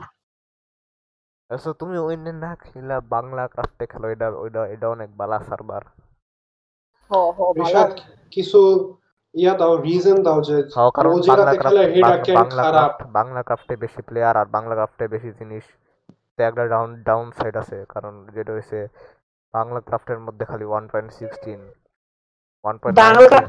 আচ্ছা 1.49 1.71
তুমি 1.81 1.95
ওইনে 2.07 2.31
না 2.43 2.51
খেলা 2.65 2.97
বাংলা 3.13 3.43
ক্রাফটে 3.53 3.85
খেলো 3.91 4.07
এটা 4.13 4.27
ওইটা 4.43 4.61
এটা 4.75 4.87
অনেক 4.95 5.09
বালা 5.19 5.37
সার্ভার 5.47 5.83
হো 7.11 7.19
হো 7.37 7.45
ভালো। 7.59 7.81
কিছু 8.33 8.59
ইয়া 9.35 9.53
দাও 9.59 9.73
রিজন 9.85 10.17
দাও 10.27 10.39
যে 10.47 10.55
খাও 10.73 10.89
কারণ 10.97 11.11
বাংলা 11.31 11.51
খেলে 11.53 11.81
ক্রাফট 11.93 12.23
কেন 12.25 12.35
বাংলা 12.39 12.61
খারাপ। 12.65 12.93
বাংলা 13.17 13.41
ক্রাফটে 13.47 13.73
বেশি 13.83 14.01
প্লেয়ার 14.07 14.35
আর 14.41 14.47
বাংলা 14.55 14.73
ক্রাফটে 14.77 15.05
বেশি 15.13 15.29
জিনিস 15.39 15.65
তো 16.41 16.47
একটা 16.49 16.63
ডাউন 16.73 16.89
ডাউন 17.03 17.27
সাইড 17.37 17.55
আছে। 17.61 17.77
কারণ 17.93 18.13
যেটা 18.35 18.51
হইছে 18.57 18.79
বাংলা 19.53 19.79
ক্রাফটের 19.87 20.19
মধ্যে 20.25 20.43
খালি 20.49 20.65
one 20.67 20.83
point 20.91 21.09
sixteen 21.19 21.61
one 22.65 22.75
point 22.81 22.95
Bangla 23.01 23.39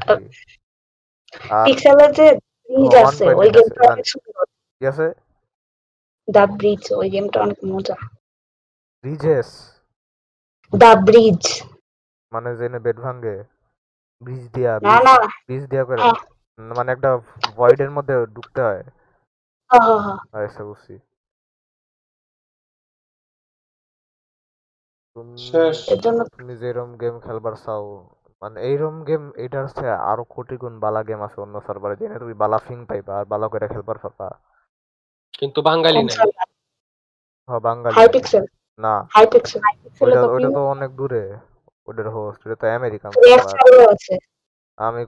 পিক্সেলের 1.65 2.11
যে 2.19 2.27
ব্রিজ 2.69 2.93
আছে 3.03 3.25
ওই 3.33 3.49
গেমটা 3.55 3.81
অনেক 3.91 4.05
সুন্দর 4.11 4.45
কি 4.81 4.83
আছে? 4.91 5.07
দা 6.27 6.43
ব্রিজ 6.53 6.83
ওই 6.99 7.07
গেমটা 7.13 7.37
অনেক 7.41 7.59
মজা। 7.71 7.95
ব্রিজেস 9.03 9.49
দা 10.73 10.91
ব্রিজ 11.05 11.43
মানে 12.31 12.49
জেনে 12.59 12.79
বেড 12.85 12.97
ভাঙ্গে 13.05 13.35
ব্রিজ 14.21 14.43
দিয়া 14.55 14.73
না 14.85 14.95
না। 15.07 15.15
ব্রিজ 15.45 15.63
দিয়া 15.71 15.83
করে। 15.85 16.01
হ্যাঁ। 16.03 16.17
মানে 16.59 16.89
একটা 16.91 17.09
ভয়েডের 17.57 17.91
মধ্যে 17.91 18.15
ঢুকতে 18.35 18.59
হয়। 18.61 18.83
হ্যাঁ 19.71 19.83
হ্যাঁ 19.87 20.01
হ্যাঁ। 20.05 20.19
আচ্ছা 20.37 20.61
বুঝছি 20.69 20.93
শেষ। 25.45 25.77
তুমি 26.33 26.53
যেরকম 26.61 26.91
গেম 27.01 27.15
খেলবার 27.19 27.55
চাও 27.63 27.83
মানে 28.41 28.57
এইরকম 28.61 28.97
গেম 29.07 29.23
এটার 29.43 29.63
হচ্ছে 29.65 29.85
আরও 30.11 30.23
কোটি 30.33 30.55
গুণ 30.57 30.73
বালা 30.83 31.01
গেম 31.03 31.19
আছে 31.27 31.37
অন্য 31.41 31.55
সার্ভারে 31.65 31.95
জেনে 31.99 32.17
তুমি 32.19 32.35
বালা 32.41 32.57
ফিং 32.65 32.79
পাইবা 32.89 33.13
আর 33.19 33.25
বালা 33.31 33.47
করে 33.49 33.65
খেলবার 33.67 33.97
পারবা। 34.03 34.27
কিন্তু 35.33 35.59
বাঙালি 35.67 36.01
নাই। 36.09 36.17
হ 37.49 37.51
বাঙালি। 37.61 37.95
হাই 37.95 38.07
পিক্সেল 38.13 38.43
না 38.79 38.93
হাই 39.13 39.25
পিক্সেল 39.31 39.61
ছিল 39.97 40.09
ওইটা 40.33 40.49
তো 40.55 40.61
অনেক 40.73 40.89
দূরে 40.99 41.23
ওটার 41.87 42.07
হোস্ট 42.15 42.41
এটা 42.45 42.55
তো 42.61 42.65
আমেরিকান 42.77 43.11
আছে। 43.93 44.13
আমি 44.77 45.01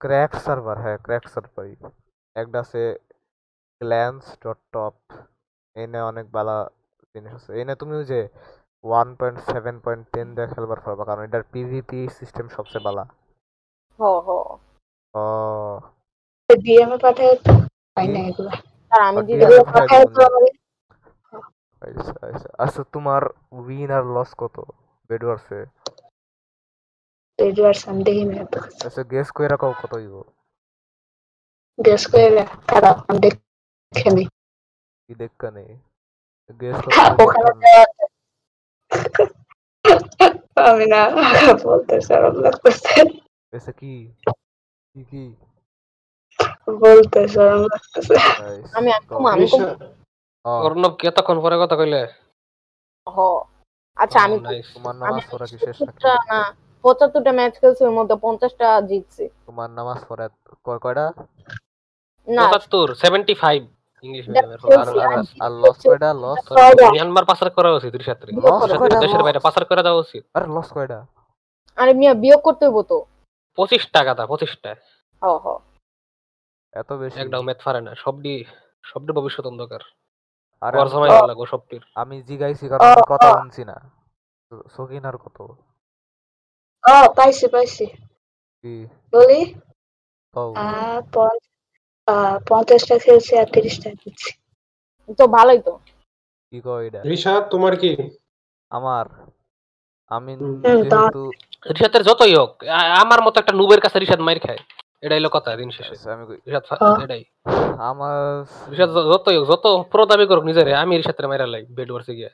ক্র্যাক 0.00 0.32
সার্ভার 0.44 0.76
হ্যাঁ 0.82 0.98
ক্র্যাক 1.04 1.24
সার্ভারই 1.34 1.74
একটা 2.36 2.58
আছে 2.60 2.80
গ্ল্যান্স 3.80 4.24
ডট 4.42 4.58
টপ 4.72 4.94
এনে 5.76 6.00
অনেক 6.10 6.26
বালা 6.32 6.56
জিনিস 7.14 7.32
আছে। 7.38 7.50
এনে 7.60 7.74
তুমি 7.76 7.94
যে 8.04 8.20
one 8.86 9.08
point 9.18 9.38
seven 9.50 9.76
point 9.84 10.04
ten 10.12 10.28
দিয়ে 10.36 10.48
খেলবার 10.52 10.80
পারবা 10.84 11.04
কারণ 11.08 11.22
এটার 11.28 11.44
পিভিপি 11.52 12.00
সিস্টেম 12.18 12.46
সবচেয়ে 12.56 12.84
বালা। 12.86 13.04
হো 13.98 14.10
হো। 14.26 14.38
ও। 15.14 15.24
ডিএমএ 16.48 16.98
পাঠায় 17.04 17.34
পাই 17.96 18.06
না 18.14 18.20
এগুলো। 18.30 18.50
আর 18.92 19.00
আমি 19.08 19.20
দিতে 19.28 19.44
পাঠায় 19.46 19.64
পাঠায় 19.74 20.06
তো 20.14 20.22
আচ্ছা। 21.82 22.12
আচ্ছা 22.28 22.48
আচ্ছা। 22.64 22.82
তোমার 22.94 23.22
উইন 23.58 23.90
আর 23.98 24.04
লস 24.14 24.30
কত? 24.40 24.56
বেডওয়ার্সে 25.10 25.60
রেডিওয়ার্স 27.38 27.80
আমি 27.90 28.02
দেখি 28.08 28.24
না 28.30 28.34
এত 28.44 28.54
আচ্ছা 28.86 29.02
গেস 29.12 29.28
কত 29.36 29.92
হইব? 29.92 30.14
গেস 31.78 32.02
করে 32.10 32.26
কারা? 32.70 32.90
আমি 33.08 33.18
দেখে 33.24 34.10
নি 34.16 34.24
কি 35.08 35.12
নেই? 35.56 35.70
গেস 36.60 36.78
ওখানে 37.22 37.50
তো 37.98 38.05
আমি 40.56 40.86
না 40.86 41.00
বলতে 41.64 41.94
লাগতেছে 42.44 42.94
আচ্ছা 43.52 43.72
কি? 43.80 43.92
কি 44.94 45.02
কি? 45.10 45.22
বলতে 46.82 47.18
লাগতেছে 47.64 48.14
আমি 48.76 48.90
একদম 48.98 49.22
আমি 49.26 49.46
অর্ণব 50.60 50.92
কি 50.98 51.04
এতক্ষণ 51.10 51.36
পরে 51.44 51.56
কথা 51.62 51.76
কইলে? 51.80 52.00
হো। 53.06 53.28
আচ্ছা 53.96 54.18
আমি 54.24 54.36
তোমার 54.74 54.94
নামাজ 55.00 55.24
পড়া 55.30 55.46
কি 55.50 55.56
শেষ 55.58 55.76
পঁচাত্তরটা 55.78 56.12
না 56.30 56.40
পঁচাত্তরটা 56.84 57.32
ম্যাচ 57.38 57.54
খেলছি 57.60 57.82
ওর 57.84 57.94
মধ্যে 57.98 58.16
পঞ্চাশটা 58.24 58.66
জিতছি। 58.90 59.24
তোমার 59.46 59.68
নামাজ 59.78 59.98
পড়া 60.08 60.26
কয় 60.66 60.80
কয়টা? 60.84 61.06
না। 62.28 62.42
পঁচাত্তর 62.44 62.86
সেভেন্টি 63.02 63.34
ফাইভ 63.42 63.60
ইংলিশ 64.02 64.28
আর 64.28 64.88
আমি 64.88 65.04
আর- 65.04 65.24
আর 65.40 65.50
লস 65.52 65.76
কয়টা? 65.86 66.14
লস 66.14 66.52
মিয়ানমার 66.92 67.24
পাচার 67.24 67.50
করা 67.50 67.72
উচিত 67.72 67.94
রিসাত্রে 67.94 68.32
দেশের 69.00 69.22
বাইরে 69.22 69.38
পাচার 69.38 69.64
করে 69.64 69.82
দেওয়া 69.82 70.00
উচিত। 70.00 70.24
আরে 70.34 70.44
লস 70.46 70.72
কয়টা? 70.72 71.06
আরে 71.76 71.94
মিয়া 71.94 72.14
বিয়োগ 72.14 72.40
করতে 72.40 72.66
হইব 72.66 72.82
তো। 72.82 73.04
পঁচিশ 73.56 73.90
টাকা 73.90 74.14
দা 74.14 74.26
পঁচিশটা 74.26 74.74
হ 75.22 75.26
হ। 75.26 75.58
এত 76.72 76.92
বেশি? 76.92 77.20
একটাও 77.20 77.42
ম্যাথ 77.42 77.64
পারে 77.64 77.80
না। 77.80 77.94
সবডি 77.94 78.44
সবডি 78.82 79.12
ভবিষ্যৎ 79.12 79.46
অন্ধকার। 79.46 79.80
আর 80.60 80.88
সময় 80.88 81.26
লাগো 81.26 81.46
সবটির। 81.46 81.80
আমি 81.94 82.22
জিগাইছি 82.22 82.68
কারণ 82.68 83.02
কথা 83.08 83.32
শুনছি 83.32 83.64
না। 83.64 83.90
সকিনার 84.76 85.16
কত? 85.16 85.40
ও 85.40 87.12
পাইছি 87.16 87.48
পাইছি। 87.48 87.86
কি? 88.60 88.86
বলি? 89.12 89.54
পঞ্চাশটা 92.48 92.98
খেলছি 92.98 93.38
আর 93.38 93.46
তিরিশটা 93.52 93.90
জিতছি 93.90 94.32
তো 95.14 95.26
ভালোই 95.26 95.58
তো। 95.58 95.78
কি 96.50 96.60
কও 96.60 96.80
এটা? 96.80 97.02
ঋষাদ 97.06 97.48
তোমার 97.50 97.76
কি? 97.76 97.96
আমার। 98.70 99.06
আমি 100.08 100.36
যেহেতু 100.36 102.02
যতই 102.02 102.34
হোক 102.34 102.64
আমার 103.00 103.22
মতো 103.22 103.40
একটা 103.40 103.52
নুবের 103.52 103.80
কাছে 103.80 103.98
রিসাদ 103.98 104.20
মাইর 104.20 104.40
খায়। 104.40 104.58
এটাই 105.00 105.18
হলো 105.18 105.28
কথা 105.28 105.56
দিন 105.56 105.70
শেষে। 105.70 105.90
আচ্ছা, 105.90 106.12
আমি 106.12 106.26
কই- 106.26 106.58
হ্যাঁ। 106.58 107.04
এটাই। 107.04 107.24
আমার 107.78 108.44
য- 108.72 109.12
যতই 109.12 109.36
হোক 109.36 109.48
যত 109.48 109.84
পুরো 109.92 110.06
দাবি 110.06 110.26
করুক 110.26 110.44
নিজেরে 110.44 110.74
আমি 110.74 110.96
রিসাতের 110.96 111.28
মাইরা 111.28 111.46
লাই 111.46 111.66
বেড 111.70 111.92
গিয়ে। 111.92 112.30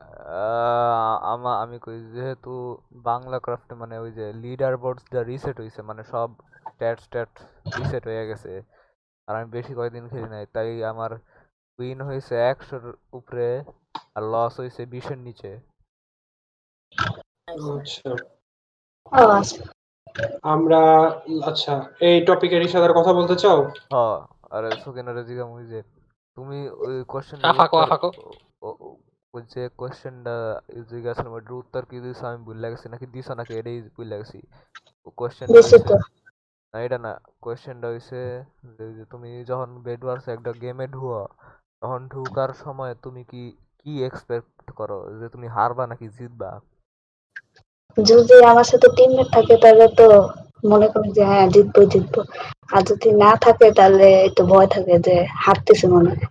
আহ, 0.00 1.24
আমা 1.24 1.62
আমি 1.62 1.78
কই 1.78 2.00
যেহেতু 2.00 2.78
বাংলা 2.92 3.38
ক্রাফটে 3.38 3.74
মানে 3.74 3.98
ওই 3.98 4.12
যে 4.12 4.32
লিডার 4.32 4.76
বোর্ডস 4.76 5.02
যা 5.12 5.22
রিসেট 5.22 5.60
হইছে 5.60 5.82
মানে 5.82 6.04
সব 6.04 6.30
স্ট্যাট 6.74 6.98
স্ট্যাট 7.00 7.30
রিসেট 7.76 8.04
হয়ে 8.10 8.24
গেছে। 8.30 8.52
আর 9.28 9.34
আমি 9.38 9.48
বেশি 9.56 9.72
কয়েকদিন 9.74 10.04
খেলি 10.10 10.28
নাই 10.28 10.44
তাই 10.54 10.68
আমার 10.92 11.10
উইন 11.78 11.98
হয়েছে 12.08 12.34
একশোর 12.52 12.84
উপরে 13.12 13.48
আর 14.16 14.22
লস 14.32 14.54
হয়েছে 14.60 14.82
বিশের 14.94 15.18
নিচে। 15.18 15.50
আচ্ছা। 17.76 18.10
আচ্ছা। 19.34 19.62
আমরা 20.54 20.80
আচ্ছা 21.50 21.74
এই 22.00 22.16
টপিকের 22.28 22.62
সাথে 22.72 22.88
কথা 22.98 23.12
বলতে 23.18 23.34
চাও? 23.42 23.58
হ 23.92 23.96
আরে 24.50 24.68
সুকেনারে 24.82 25.22
জিগাম 25.28 25.50
ওই 25.58 25.64
যে 25.72 25.80
তুমি 26.36 26.58
ওই 26.84 26.96
কোশ্চেন 27.12 27.38
আফাকো, 27.50 27.76
আফাকো। 27.78 28.08
ওই 29.34 29.42
যে 29.52 29.62
কোশ্চেনটা 29.80 30.36
জিজ্ঞাসা 30.90 31.26
ওটার 31.28 31.54
উত্তর 31.62 31.82
কি 31.90 31.96
দিছো 32.04 32.24
আমি 32.26 32.40
ভুলে 32.46 32.68
গেছি 32.72 32.86
নাকি 32.88 33.06
দিছো 33.06 33.32
নাকি 33.34 33.52
এটাই 33.60 33.78
ভুলে 33.96 34.16
গেছি। 34.20 34.38
কোশ্চেনটা 35.18 35.52
দিছি 35.56 35.76
তো। 35.88 35.96
না 36.74 36.82
এটা 36.84 36.98
না। 37.00 37.12
কোশ্চেনটা 37.42 37.86
হইছে 37.92 38.20
যে 38.76 38.86
যে 38.96 39.04
তুমি 39.12 39.30
যখন 39.50 39.68
বেড 39.84 40.00
ওয়ার্স 40.04 40.24
একটা 40.34 40.50
গেমে 40.62 40.86
ঢুয়ো 40.92 41.20
তখন 41.80 42.00
ঢুকার 42.10 42.50
সময় 42.62 42.92
তুমি 43.04 43.22
কি 43.30 43.42
কি 43.80 43.92
এক্সপেক্ট 44.08 44.50
করো? 44.78 44.98
যে 45.18 45.26
তুমি 45.34 45.46
হারবা 45.56 45.84
নাকি 45.90 46.06
জিতবা? 46.16 46.50
যদি 47.96 48.36
আমার 48.50 48.66
সাথে 48.70 48.86
টিমমেট 48.96 49.28
থাকে 49.32 49.54
তাহলে 49.62 49.86
তো 49.98 50.06
মনে 50.64 50.86
করি 50.92 51.08
যে 51.16 51.22
হ্যাঁ 51.30 51.46
জিতবো 51.54 51.80
জিতবো। 51.92 52.20
আর 52.72 52.80
যদি 52.88 53.08
না 53.22 53.30
থাকে 53.44 53.66
তাহলে 53.78 54.06
একটু 54.28 54.42
ভয় 54.50 54.68
থাকে 54.74 54.94
যে 55.06 55.14
হারতেছে 55.42 55.86
মনে 55.88 56.10
হয়। 56.10 56.24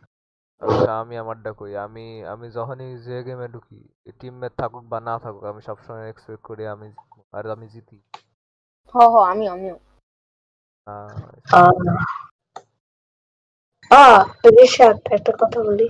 আচ্ছা 0.61 0.91
আমি 1.01 1.15
আমারটা 1.17 1.51
কই। 1.59 1.73
আমি 1.85 2.03
আমি 2.33 2.47
যখনই 2.57 2.91
যে 3.05 3.17
গেমে 3.25 3.47
ঢুকি 3.53 3.79
টিমমেট 4.19 4.53
থাকুক 4.59 4.83
বা 4.87 4.97
না 5.01 5.15
থাকুক 5.23 5.43
আমি 5.45 5.61
সবসময় 5.67 6.05
এক্সপেক্ট 6.05 6.43
করি 6.45 6.63
আমি 6.73 6.89
আর 7.33 7.43
আমি 7.55 7.65
জিতি। 7.73 7.97
হ 8.93 9.05
হ 9.05 9.15
আমি 9.31 9.45
আমিও। 9.49 9.75
একটা 15.15 15.31
কথা 15.41 15.59
বলি। 15.67 15.88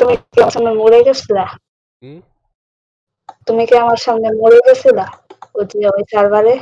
তুমি 0.00 0.14
কি 0.32 0.38
আমার 0.42 0.52
সামনে 0.54 0.72
মরে 0.80 0.98
গেছিলা? 1.06 1.44
তুমি 3.46 3.62
কি 3.68 3.74
আমার 3.84 4.00
সামনে 4.04 4.28
মরে 4.40 4.58
গেছিলা? 4.66 5.06
ওই 5.56 5.64
যে 5.70 5.78
ওই 5.96 6.02
সার্ভারে 6.12 6.54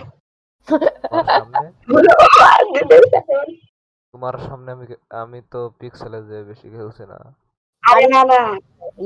তোমার 4.12 4.36
সামনে? 4.46 4.68
আমি 4.74 4.84
আমি 5.22 5.38
তো 5.52 5.60
পিক্সেলে 5.78 6.20
যে 6.28 6.36
বেশি 6.50 6.66
খেলছি 6.74 7.04
না। 7.10 7.18
আরে 7.90 8.06
না 8.14 8.20
না। 8.32 8.40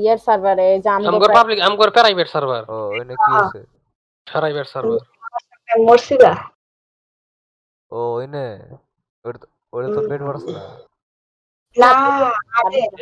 ইয়ার 0.01 0.19
সার্ভারে 0.27 0.67
যে 0.83 0.89
আমি 0.95 1.05
আমগর 1.09 1.31
পাবলিক 1.37 1.59
আমগর 1.67 1.89
প্রাইভেট 1.97 2.27
সার্ভার 2.33 2.61
ও 2.75 2.77
এনে 2.99 3.15
কি 3.23 3.31
আছে 3.41 3.59
প্রাইভেট 4.27 4.67
সার্ভার 4.73 4.99
মরছিলা? 5.87 6.33
ওটা 9.73 10.01
বেড 10.09 10.21
না 11.77 11.89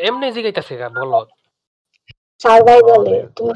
এমনি 0.08 0.28
জিগাইতাছে 0.36 0.74
গা 0.80 0.88
বলো 0.96 1.20
সার্ভাইভালে 2.42 3.16
তুমি 3.38 3.54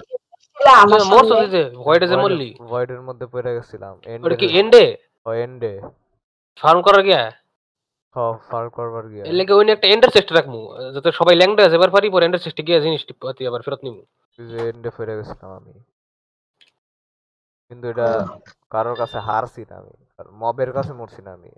আমার 0.84 0.99
তুমি 1.32 1.47
যে 1.55 1.61
ভয়েডে 1.79 2.05
যে 2.07 2.15
মরলি 2.17 2.49
ভয়েডের 2.69 3.01
মধ্যে 3.07 3.25
পড়ে 3.34 3.51
গেছিলাম 3.55 3.93
ওটা 4.23 4.38
কি 4.41 4.47
এন্ডে 4.51 4.84
এন্ডে 4.84 4.86
ও 5.25 5.29
এন্ডে 5.38 5.73
ফার্ম 6.61 6.79
করার 6.82 7.03
গিয়া 7.07 7.21
হ 8.15 8.17
ফার 8.47 8.65
করবার 8.69 9.05
গিয়া 9.11 9.23
এর 9.23 9.36
লেগে 9.39 9.53
ওই 9.53 9.63
একটা 9.75 9.88
এন্ডার 9.88 10.09
চেস্ট 10.15 10.29
রাখমু 10.32 10.61
যাতে 10.95 11.09
সবাই 11.19 11.36
ল্যাংডা 11.38 11.61
আছে 11.65 11.77
এবার 11.79 11.91
পারি 11.95 12.07
পরে 12.09 12.25
এন্ডার 12.25 12.43
চেস্টে 12.43 12.63
গিয়ে 12.67 12.84
জিনিস 12.86 13.01
টিপাতি 13.07 13.41
আবার 13.49 13.61
ফেরত 13.65 13.82
নিমু 13.86 14.01
এন্ডে 14.65 14.89
পড়ে 14.95 15.13
গেছিলাম 15.17 15.51
আমি 15.57 15.73
কিন্তু 17.72 17.86
এটা 17.93 18.07
কারোর 18.72 18.95
কাছে 19.01 19.17
হারছি 19.28 19.61
না 19.69 19.76
আমি 19.82 19.93
মবের 20.41 20.72
কাছে 20.78 20.91
মরছি 20.93 21.22
না 21.26 21.32
আমি। 21.38 21.49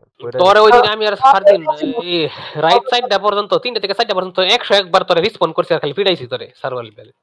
তোরে 0.41 0.59
ওই 0.65 0.71
দিন 0.71 0.85
আমি 0.93 1.03
আর 1.09 1.15
সার 1.23 1.41
দিন 1.45 1.61
এই 2.03 2.17
রাইট 2.57 2.83
সাইডটা 2.91 3.17
পর্যন্ত 3.25 3.51
তিনটা 3.63 3.79
থেকে 3.79 3.95
চারটা 3.97 4.15
পর্যন্ত 4.17 4.37
একশো 4.55 4.73
একবার 4.75 5.01
তোরে 5.07 5.21
রিসপন্ড 5.21 5.53
করছি 5.57 5.71
আর 5.73 5.79
খালি 5.83 5.93
ফিরাইছি 5.97 6.25
তোরে 6.27 6.47
সার্ভার 6.61 6.83
লেভেলে 6.87 7.13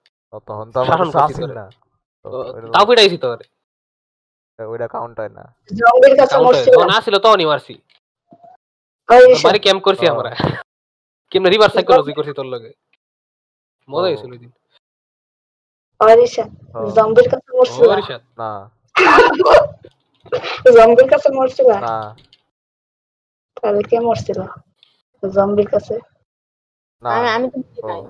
তখন 0.49 0.67
তো 0.73 0.77
আমার 0.83 0.99
শাসন 0.99 1.09
আসিল 1.27 1.43
তোরে। 1.43 1.55
না। 1.55 1.65
তাও 2.75 2.85
ফিরাইছি 2.89 3.17
তোরে। 3.25 3.45
ওইটা 4.59 4.87
কাউন্ট 4.95 5.17
হয় 5.21 5.33
না। 5.39 5.45
জঙ্গলের 5.81 6.15
কাছে 6.21 6.33
কাউন্টার 6.33 6.47
মরছিলা 6.47 6.75
যখন 6.75 6.91
আসছিল 6.97 7.15
তখনই 7.25 7.47
মারছি। 7.47 7.75
ওই 9.09 9.21
তোর 9.21 9.21
রিশাদ 9.25 9.47
বাড়ি 9.47 9.61
ক্যাম্প 9.65 9.83
করছি 9.87 10.05
আমরা। 10.07 10.31
কেমনে 11.33 11.51
রিভার্স 11.51 11.73
সাইকোলজি 11.77 12.13
করছি 12.19 12.33
তোর 12.39 12.49
লগে। 12.55 12.71
মজা। 13.89 14.03
হয়েছিল 14.05 14.31
ওই 14.33 14.41
দিন 14.43 14.51
ও, 16.75 16.81
জম্বির 16.97 17.27
কাছে 17.33 17.49
মরছিলা। 17.57 17.97
না। 18.39 18.51
জম্বির 20.77 21.09
কাছে 21.11 21.29
মরছিলা? 21.33 21.77
তাহলে 23.57 23.83
কে 23.83 23.97
মরছিল? 24.01 24.39
জম্বির 25.23 25.69
কাছে? 25.69 25.95
না। 27.03 27.11
আমি 27.11 27.29
আমি 27.37 27.47
তো 27.53 27.59
নাই 27.87 28.03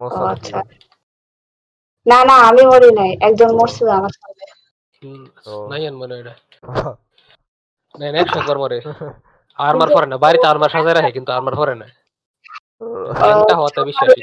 সাথে 0.00 0.24
আচ্ছা। 0.34 0.58
না 2.06 2.18
না 2.24 2.36
আমি 2.48 2.62
মরি 2.66 2.90
নাই। 2.94 3.10
একজন 3.20 3.50
মরছিল 3.56 3.88
আমার 3.90 4.12
সামনে 4.12 4.44
হুম, 5.02 5.22
নাই 5.70 5.82
আর 5.86 5.94
মনে 5.96 6.12
হয় 6.14 6.22
এটা। 6.22 6.34
নাই 7.94 8.10
না 8.12 8.18
একশো 8.18 8.36
একবার 8.38 8.58
মরে। 8.58 8.78
আর্মার 9.58 9.88
পরে 9.94 10.06
না। 10.06 10.16
বাড়িতে 10.16 10.46
আর্মার 10.46 10.70
সাজায় 10.70 10.96
রাখে 10.96 11.10
কিন্তু 11.12 11.30
আর্মার 11.32 11.56
পরে 11.56 11.74
না। 11.74 11.86
হওয়াতে 13.50 13.80
বিশ্বাসী। 13.84 14.20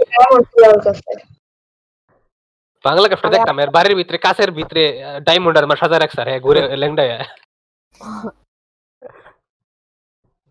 বাংলা 2.83 3.07
ক্যাফটে 3.09 3.33
দেখতাম 3.35 3.57
এর 3.63 3.69
বাড়ির 3.75 3.95
ভিতরে 3.99 4.17
কাছের 4.25 4.49
ভিতরে 4.59 4.83
ডায়মন্ড 5.27 5.55
আর্মার 5.59 5.81
সাজায় 5.81 6.01
রাখছে 6.01 6.19
আর 6.21 6.27
হ্যাঁ 6.29 6.41
ঘুরে 6.45 6.61
ল্যাংডা 6.81 7.03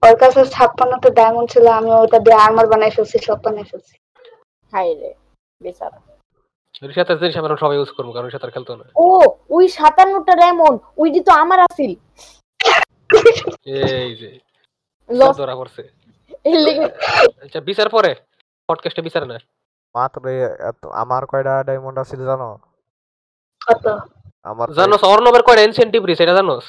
ওর 0.03 0.17
কাছে 0.23 0.41
ছাপ্পান্নটা 0.55 1.09
ডায়মন্ড 1.19 1.49
ছিল 1.55 1.65
আমি 1.79 1.91
ওটা 2.03 2.19
দিয়ে 2.25 2.39
আর্মার 2.45 2.67
বানাই 2.73 2.93
ফেলছি 2.97 3.17
সব 3.29 3.39
বানাই 3.45 3.67
ফেলছি। 3.71 3.95
হাই 4.73 4.89
রে 5.01 5.11
বেচারা। 5.61 5.99
রিসাতের 6.83 7.17
জিনিস 7.21 7.35
আমরা 7.41 7.55
সবাই 7.63 7.77
ইউজ 7.79 7.91
করব 7.97 8.09
কারণ 8.15 8.27
রিসাতের 8.29 8.53
খেলতো 8.55 8.73
না। 8.81 8.85
ও 9.05 9.07
ওই 9.57 9.65
সাতান্নটা 9.79 10.35
ডায়মন্ড 10.43 10.77
ওইটি 11.01 11.21
তো 11.29 11.33
আমার 11.43 11.59
আসিল 11.69 11.93
এই 14.01 14.13
যে 14.21 14.31
ধরা 15.41 15.55
আচ্ছা 17.45 17.61
বিচার 17.69 17.89
পরে 17.97 18.11
পডকাস্টে 18.69 19.03
বিচার 19.09 19.23
না। 19.31 19.37
মাত্র 19.95 20.25
আমার 21.03 21.23
কয়টা 21.31 21.55
ডায়মন্ড 21.69 21.97
আছিল 22.03 22.21
জানো? 22.31 22.49
কত? 23.61 23.85
আমার 24.51 24.67
তো 24.69 24.75
জানোস 24.79 25.03
অর্ণবের 25.13 25.43
কয়টা 25.47 25.63
ইনসেন্টিভ 25.69 26.01
রিস 26.05 26.21
এটা 26.25 26.35
জানোস? 26.41 26.67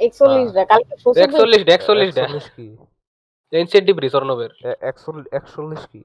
একচল্লিশটা 0.00 0.62
কালকে 0.70 0.94
শ্বশুর 1.02 1.22
একচল্লিশ 1.24 1.60
ডে 1.66 1.72
একচল্লিশ 1.74 2.10
ডে 2.16 2.22
41 2.24 2.46
কি? 2.56 2.66
ইনসেন্টিভ 3.52 3.94
রিস 4.04 4.14
অর্ণবের। 4.18 4.52
41 4.90 5.26
41 5.38 5.82
কি? 5.92 6.00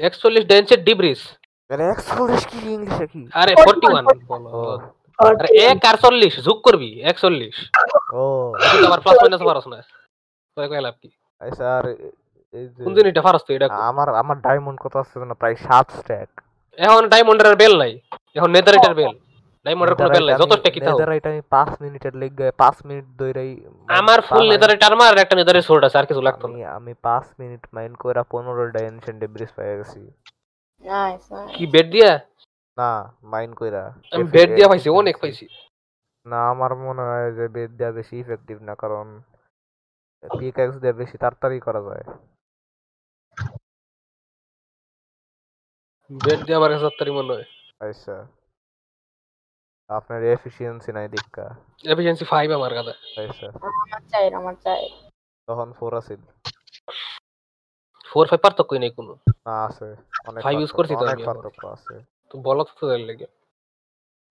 একচল্লিশ 0.00 0.44
ডে 0.50 0.54
ইনসেন্টিভ 0.62 0.96
রিস 1.06 1.22
আরে 1.70 1.84
41 1.92 2.42
কি 2.50 2.58
ইংলিশে 2.74 3.06
কি? 3.12 3.22
আরে 3.40 3.52
ফোরটি 3.64 3.86
ওয়ান 3.92 4.04
আরে 5.18 5.48
এক 5.70 5.78
আর 5.90 5.96
চল্লিশ 6.04 6.34
যোগ 6.46 6.58
করবি 6.66 6.90
একচল্লিশ। 7.10 7.56
ও। 8.12 8.22
তুই 8.70 8.80
আবার 8.88 9.00
প্লাস 9.04 9.16
মাইনাস 9.22 9.42
পারস 9.48 9.66
না। 9.72 9.78
তোর 10.56 10.64
কয় 10.70 10.82
লাভ 10.86 10.96
কি? 11.02 11.08
আচ্ছা 11.40 11.64
আর 11.76 11.84
কোন 12.84 12.92
দিন 12.96 13.06
এটা 13.10 13.22
পারস 13.26 13.42
তুই 13.46 13.54
এটা 13.58 13.68
আমার 13.90 14.08
আমার 14.22 14.36
ডায়মন্ড 14.46 14.78
কত 14.84 14.94
আছে 15.02 15.14
জানো? 15.20 15.34
প্রায় 15.40 15.56
7 15.68 15.86
স্ট্যাক 15.98 16.28
এখন 16.78 17.02
ডায়মন্ডের 17.12 17.56
বেল 17.62 17.74
নাই। 17.82 17.92
এখন 18.38 18.50
নেদারাইটের 18.56 18.94
বেল 19.00 19.12
ডায়মন্ডের 19.66 19.96
কোনো 19.98 20.10
বেল 20.16 20.24
নাই। 20.26 20.34
যত 20.40 20.52
তাও 20.84 20.98
নেদারাইট 20.98 21.24
আমি 21.32 21.42
5 21.54 21.70
মিনিটের 21.82 22.14
লেগে 22.22 22.48
5 22.62 22.76
মিনিট 22.88 23.06
ধরেই 23.20 23.52
আমার 24.00 24.18
ফুল 24.28 24.44
নেদারাইট 24.52 24.82
আর্মার 24.88 25.10
আর 25.12 25.18
একটা 25.24 25.36
নেদারের 25.40 25.64
সোর্ড 25.68 25.82
আছে 25.86 25.96
আর 26.00 26.06
কিছু 26.10 26.22
লাগতো 26.28 26.44
না। 26.46 26.52
আমি 26.52 26.62
আমি 26.78 26.92
5 27.06 27.26
মিনিট 27.40 27.62
মাইন্ড 27.76 27.94
কইরা 28.02 28.22
15 28.32 28.68
ডাইমেনশন 28.76 29.14
ডেব্রিস 29.22 29.50
পেয়ে 29.56 29.74
গেছি। 29.80 30.00
নাইস 30.84 31.24
কি 31.54 31.64
বেড 31.74 31.86
দিয়া? 31.94 32.12
না 32.78 32.90
মাইন্ড 33.32 33.52
কইরা 33.60 33.84
আমি 34.14 34.24
বেড 34.34 34.48
দিয়া 34.56 34.66
পাইছি 34.70 34.88
অনেক 35.00 35.16
পাইছি। 35.22 35.46
না 36.26 36.38
আমার 36.52 36.72
মনে 36.86 37.02
হয় 37.08 37.28
যে 37.38 37.44
বেড 37.56 37.70
দেওয়া 37.78 37.92
বেশি 37.98 38.14
ইফেক্টিভ 38.24 38.56
না 38.68 38.74
কারণ 38.82 39.06
পিক্যাক্স 40.22 40.76
দিয়ে 40.82 40.94
বেশি 41.00 41.16
তাড়াতাড়ি 41.22 41.58
করা 41.66 41.80
যায়। 41.88 42.04
বেড 46.10 46.44
দিয়া 46.44 46.56
আমার 46.56 46.70
কাছে 46.70 46.80
তাড়াতাড়ি 46.80 47.10
মনে 47.10 47.34
হয়। 47.34 47.44
আচ্ছা। 47.80 48.26
আপনার 49.88 50.24
এফিসিয়েন্সি 50.24 50.92
নাই 50.92 51.08
দীক্ষা। 51.08 51.56
এফিসিয়েন্সি 51.84 52.24
ফাইভ 52.24 52.50
আমার 52.50 52.74
কাছে। 52.74 53.24
আচ্ছা। 53.28 53.46
আমার 53.46 54.00
চাই 54.08 54.34
আমার 54.34 54.54
চাই। 54.54 55.10
তখন 55.46 55.72
ফোর 55.72 55.96
আছিল। 55.96 56.16
ফোর 58.12 58.26
ফাইভ 58.26 58.40
পার্থক্যই 58.40 58.78
নেই 58.78 58.90
কোনো। 58.90 59.16
না 59.28 59.64
আছে। 59.64 59.96
অনেক 60.28 60.44
পার্থক্য- 60.44 60.76
করছি 60.76 60.94
তো 60.94 61.00
অনেক 61.00 61.26
পার্থক্য 61.26 61.66
আছে। 61.66 62.04
তো 62.30 62.38
বলো 62.38 62.64
তো 62.64 62.96
লেগে। 62.96 63.26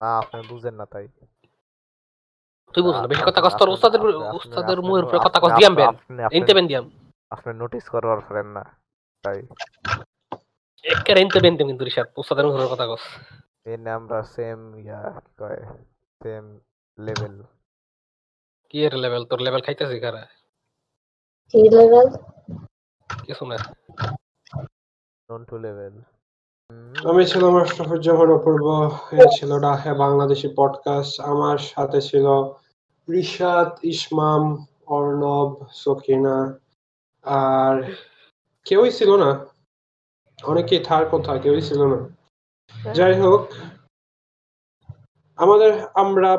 না 0.01 0.17
আপনি 0.17 0.41
বুঝেন 0.47 0.73
না 0.73 0.85
তাই। 0.85 1.07
তুই 2.73 2.83
বুঝ 2.83 2.95
না 2.95 3.07
বেশি 3.07 3.21
কথা 3.21 3.31
কস 3.31 3.45
আপনি- 3.45 3.59
তোর 3.59 3.69
উস্তাদের 3.69 3.99
আপনি- 3.99 4.15
আপনি- 4.15 4.35
উস্তাদের 4.35 4.63
আপনি- 4.63 4.81
মুহের 4.81 5.05
উপরে 5.05 5.19
কথা 5.19 5.39
আপনি- 5.39 5.57
দিয়াম 5.57 5.75
বেন 5.75 6.53
বেন 6.53 6.67
দিয়াম 6.67 6.91
আপনি 7.29 7.53
নোটিস 7.53 7.89
করবার 7.89 8.21
পারেন 8.21 8.47
না 8.47 8.63
তাই। 9.23 9.47
একের 10.83 11.17
এনতে 11.17 11.39
বেন 11.39 11.55
কিন্তু 11.57 11.83
উস্তাদের 12.15 12.45
মুহের 12.47 12.67
কথা 12.67 12.85
কস 12.87 13.03
আমরা 13.89 14.19
সেম 14.23 14.59
ইয়া 14.75 14.99
কি 15.15 15.31
কয় 15.39 15.61
সেম 16.21 16.45
লেভেল 16.97 17.35
কি 18.69 18.77
এর 18.85 18.93
লেভেল 18.95 19.23
তোর 19.25 19.39
লেভেল 19.41 19.61
খাইতেছি 19.61 19.97
কারা 19.99 20.23
কি 21.53 21.61
লেভেল 21.69 22.07
কিছু 23.09 23.43
না 23.45 23.57
নন 25.29 25.41
টু 25.45 25.55
লেভেল 25.57 25.95
আমি 27.09 27.23
ছিলাম 27.25 27.55
আশরাফুজ্জামান 27.55 28.29
অপূর্ব 28.29 28.65
এ 29.11 29.23
ছিল 29.31 29.51
ডাহে 29.59 29.91
বাংলাদেশি 29.93 30.47
পডকাস্ট 30.57 31.15
আমার 31.21 31.57
সাথে 31.57 31.99
ছিল 32.01 32.25
রিশাদ 33.07 33.69
ইসমাম 33.83 34.43
অর্ণব 34.87 35.49
সকিনা 35.73 36.37
আর 37.25 37.75
কেউই 38.65 38.91
ছিল 38.91 39.11
না। 39.15 39.31
অনেকেই 40.43 40.79
থার 40.79 41.05
কথা 41.05 41.37
কেউই 41.37 41.61
ছিল 41.61 41.85
না। 41.87 41.99
যাই 42.93 43.19
হোক 43.19 43.47
আমাদের 45.37 45.73
আমরা 45.93 46.37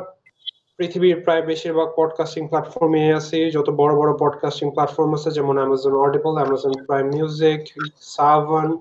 পৃথিবীর 0.76 1.20
প্রায় 1.24 1.42
বেশিরভাগ 1.42 1.88
পডকাস্টিং 1.96 2.48
প্ল্যাটফর্মে 2.48 3.14
আছি। 3.14 3.50
যত 3.50 3.70
বড় 3.70 3.96
বড় 3.96 4.16
পডকাস্টিং 4.18 4.70
প্ল্যাটফর্ম 4.70 5.14
আছে 5.14 5.30
যেমন 5.30 5.56
Amazon 5.56 5.92
Audible 5.92 6.34
Amazon 6.34 6.84
Prime 6.84 7.06
Music 7.06 7.60
Saavn 8.00 8.78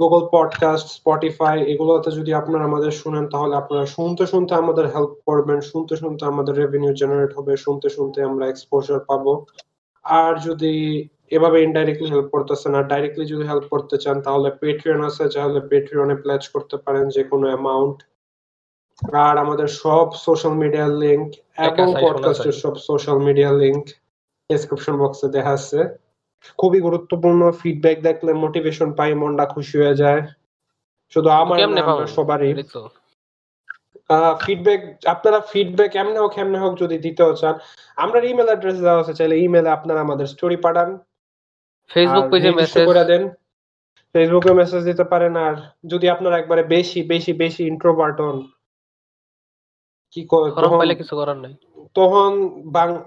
Google 0.00 0.28
Podcast 0.32 0.88
Spotify 0.88 1.62
এগুলোতে 1.62 2.10
যদি 2.10 2.34
আপনারা 2.34 2.64
আমাদের 2.64 2.90
শুনেন 2.90 3.28
তাহলে 3.28 3.56
আপনারা 3.56 3.86
শুনতে 3.86 4.26
শুনতে 4.26 4.54
আমাদের 4.54 4.86
হেল্প 4.86 5.14
করবেন 5.26 5.60
শুনতে 5.60 5.96
শুনতে 5.96 6.24
আমাদের 6.24 6.54
রেভিনিউ 6.56 6.92
জেনারেট 6.94 7.38
হবে 7.38 7.56
শুনতে 7.56 7.88
শুনতে 7.88 8.22
আমরা 8.22 8.48
এক্সপোজার 8.48 9.00
পাবো। 9.00 9.46
আর 10.02 10.38
যদি 10.38 11.08
এভাবে 11.32 11.58
ইনডাইরেক্টলি 11.62 12.08
হেল্প 12.10 12.28
করতেছেন 12.30 12.72
আর 12.74 12.84
ডাইরেক্টলি 12.92 13.24
যদি 13.26 13.44
হেল্প 13.48 13.66
করতে 13.68 13.96
চান 13.98 14.16
তাহলে 14.20 14.48
পেট্রিয়ন 14.60 15.00
আছে 15.04 15.24
তাহলে 15.34 15.60
পেট্রিয়নে 15.70 16.16
প্লেজ 16.22 16.42
করতে 16.48 16.76
পারেন 16.76 17.04
যে 17.08 17.22
কোনো 17.24 17.46
অ্যামাউন্ট 17.48 17.98
আর 19.22 19.34
আমাদের 19.38 19.68
সব 19.82 20.06
সোশ্যাল 20.26 20.54
মিডিয়ার 20.62 20.90
লিংক 21.02 21.26
এবং 21.68 21.86
পডকাস্টের 22.04 22.56
সব 22.62 22.74
সোশ্যাল 22.88 23.18
মিডিয়া 23.18 23.50
লিংক 23.52 23.84
ডেসক্রিপশন 24.50 24.94
বক্সে 24.98 25.26
দেখা 25.28 25.52
আছে। 25.58 25.80
খুবই 26.58 26.80
গুরুত্বপূর্ণ 26.80 27.40
ফিডব্যাক 27.60 27.98
দেখলে 28.00 28.30
মোটিভেশন 28.44 28.88
পাই 28.92 29.10
মনটা 29.14 29.44
খুশি 29.46 29.74
হয়ে 29.78 29.96
যায়। 29.96 30.22
শুধু 31.12 31.28
আমার 31.28 31.58
সবারই। 32.16 32.52
ফিডব্যাক 34.44 34.80
আপনারা 35.06 35.38
ফিডব্যাক 35.52 35.92
এমনি 35.96 36.18
হোক 36.18 36.32
এমনি 36.38 36.58
হোক 36.58 36.72
যদি 36.78 36.96
দিতেও 36.98 37.32
চান 37.36 37.54
আমরা 37.96 38.18
ইমেল 38.30 38.48
অ্যাড্রেস 38.50 38.78
দেওয়া 38.80 39.00
আছে 39.00 39.14
চাইলে 39.14 39.36
ইমেলে 39.38 39.70
আপনারা 39.76 40.00
আমাদের 40.00 40.26
স্টোরি 40.26 40.56
পাঠান। 40.56 40.90
ফেসবুক 41.88 42.30
পেজে 42.30 42.50
মেসেজ 42.50 42.86
করে 42.86 43.04
দেন। 43.04 43.28
ফেসবুকে 44.12 44.52
মেসেজ 44.52 44.84
দিতে 44.84 45.04
পারেন 45.04 45.36
আর 45.36 45.54
যদি 45.86 46.08
আপনারা 46.08 46.38
একবারে 46.38 46.62
বেশি 46.62 47.02
বেশি 47.02 47.32
বেশি 47.32 47.66
ইন্ট্রোভার্ট 47.66 48.20
হন 48.20 48.48
কি 50.10 50.24
ক- 50.24 50.30
ফরম 50.30 50.50
তখন 50.50 50.78
পাইলে 50.78 50.94
কিছু 50.94 51.16
করার 51.16 51.36
নাই। 51.36 51.54
তখন 51.94 52.62
বাং 52.64 52.98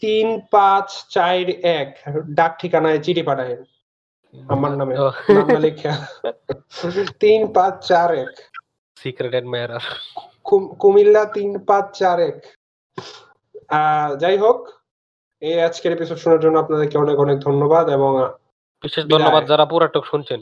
তিন 0.00 0.40
পাঁচ 0.50 1.06
চার 1.08 1.50
এক 1.50 1.96
ডাক 2.34 2.58
ঠিকানায় 2.58 2.98
চিঠি 2.98 3.22
পাঠায় 3.22 3.64
আমার 4.48 4.72
নামে। 4.72 4.96
লেখা। 5.58 6.06
তিন 7.20 7.52
পাঁচ 7.52 7.86
চার 7.86 8.14
এক। 8.14 8.28
সিক্রেট 8.98 9.30
অ্যাডমায়ারার 9.30 9.80
কুম- 10.44 10.74
কুমিল্লা 10.74 11.24
তিন 11.24 11.58
পাঁচ 11.58 11.98
চার 11.98 12.20
এক। 12.20 12.42
যাই 14.20 14.38
হোক। 14.38 14.68
এই 15.44 15.56
আজকের 15.66 15.92
এপিসোড 15.92 16.18
শোনার 16.22 16.42
জন্য 16.44 16.56
আপনাদেরকে 16.58 16.96
অনেক 17.04 17.16
অনেক 17.24 17.36
ধন্যবাদ 17.46 17.84
এবং 17.96 18.10
বিশেষ 18.84 19.04
ধন্যবাদ 19.14 19.42
যারা 19.50 19.64
পুরাটক 19.70 20.04
শুনছেন। 20.12 20.40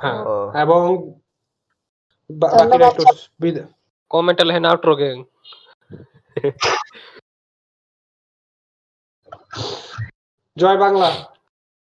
হ্যাঁ 0.00 0.20
এবং 0.64 0.82
বাকিরা 2.30 2.86
একটু 2.90 3.02
কমেন্টে 4.10 4.44
লেখেন 4.46 4.64
আউটরো 4.70 4.94
গ্যাং 5.00 5.16
জয় 10.56 10.78
বাংলা। 10.84 11.08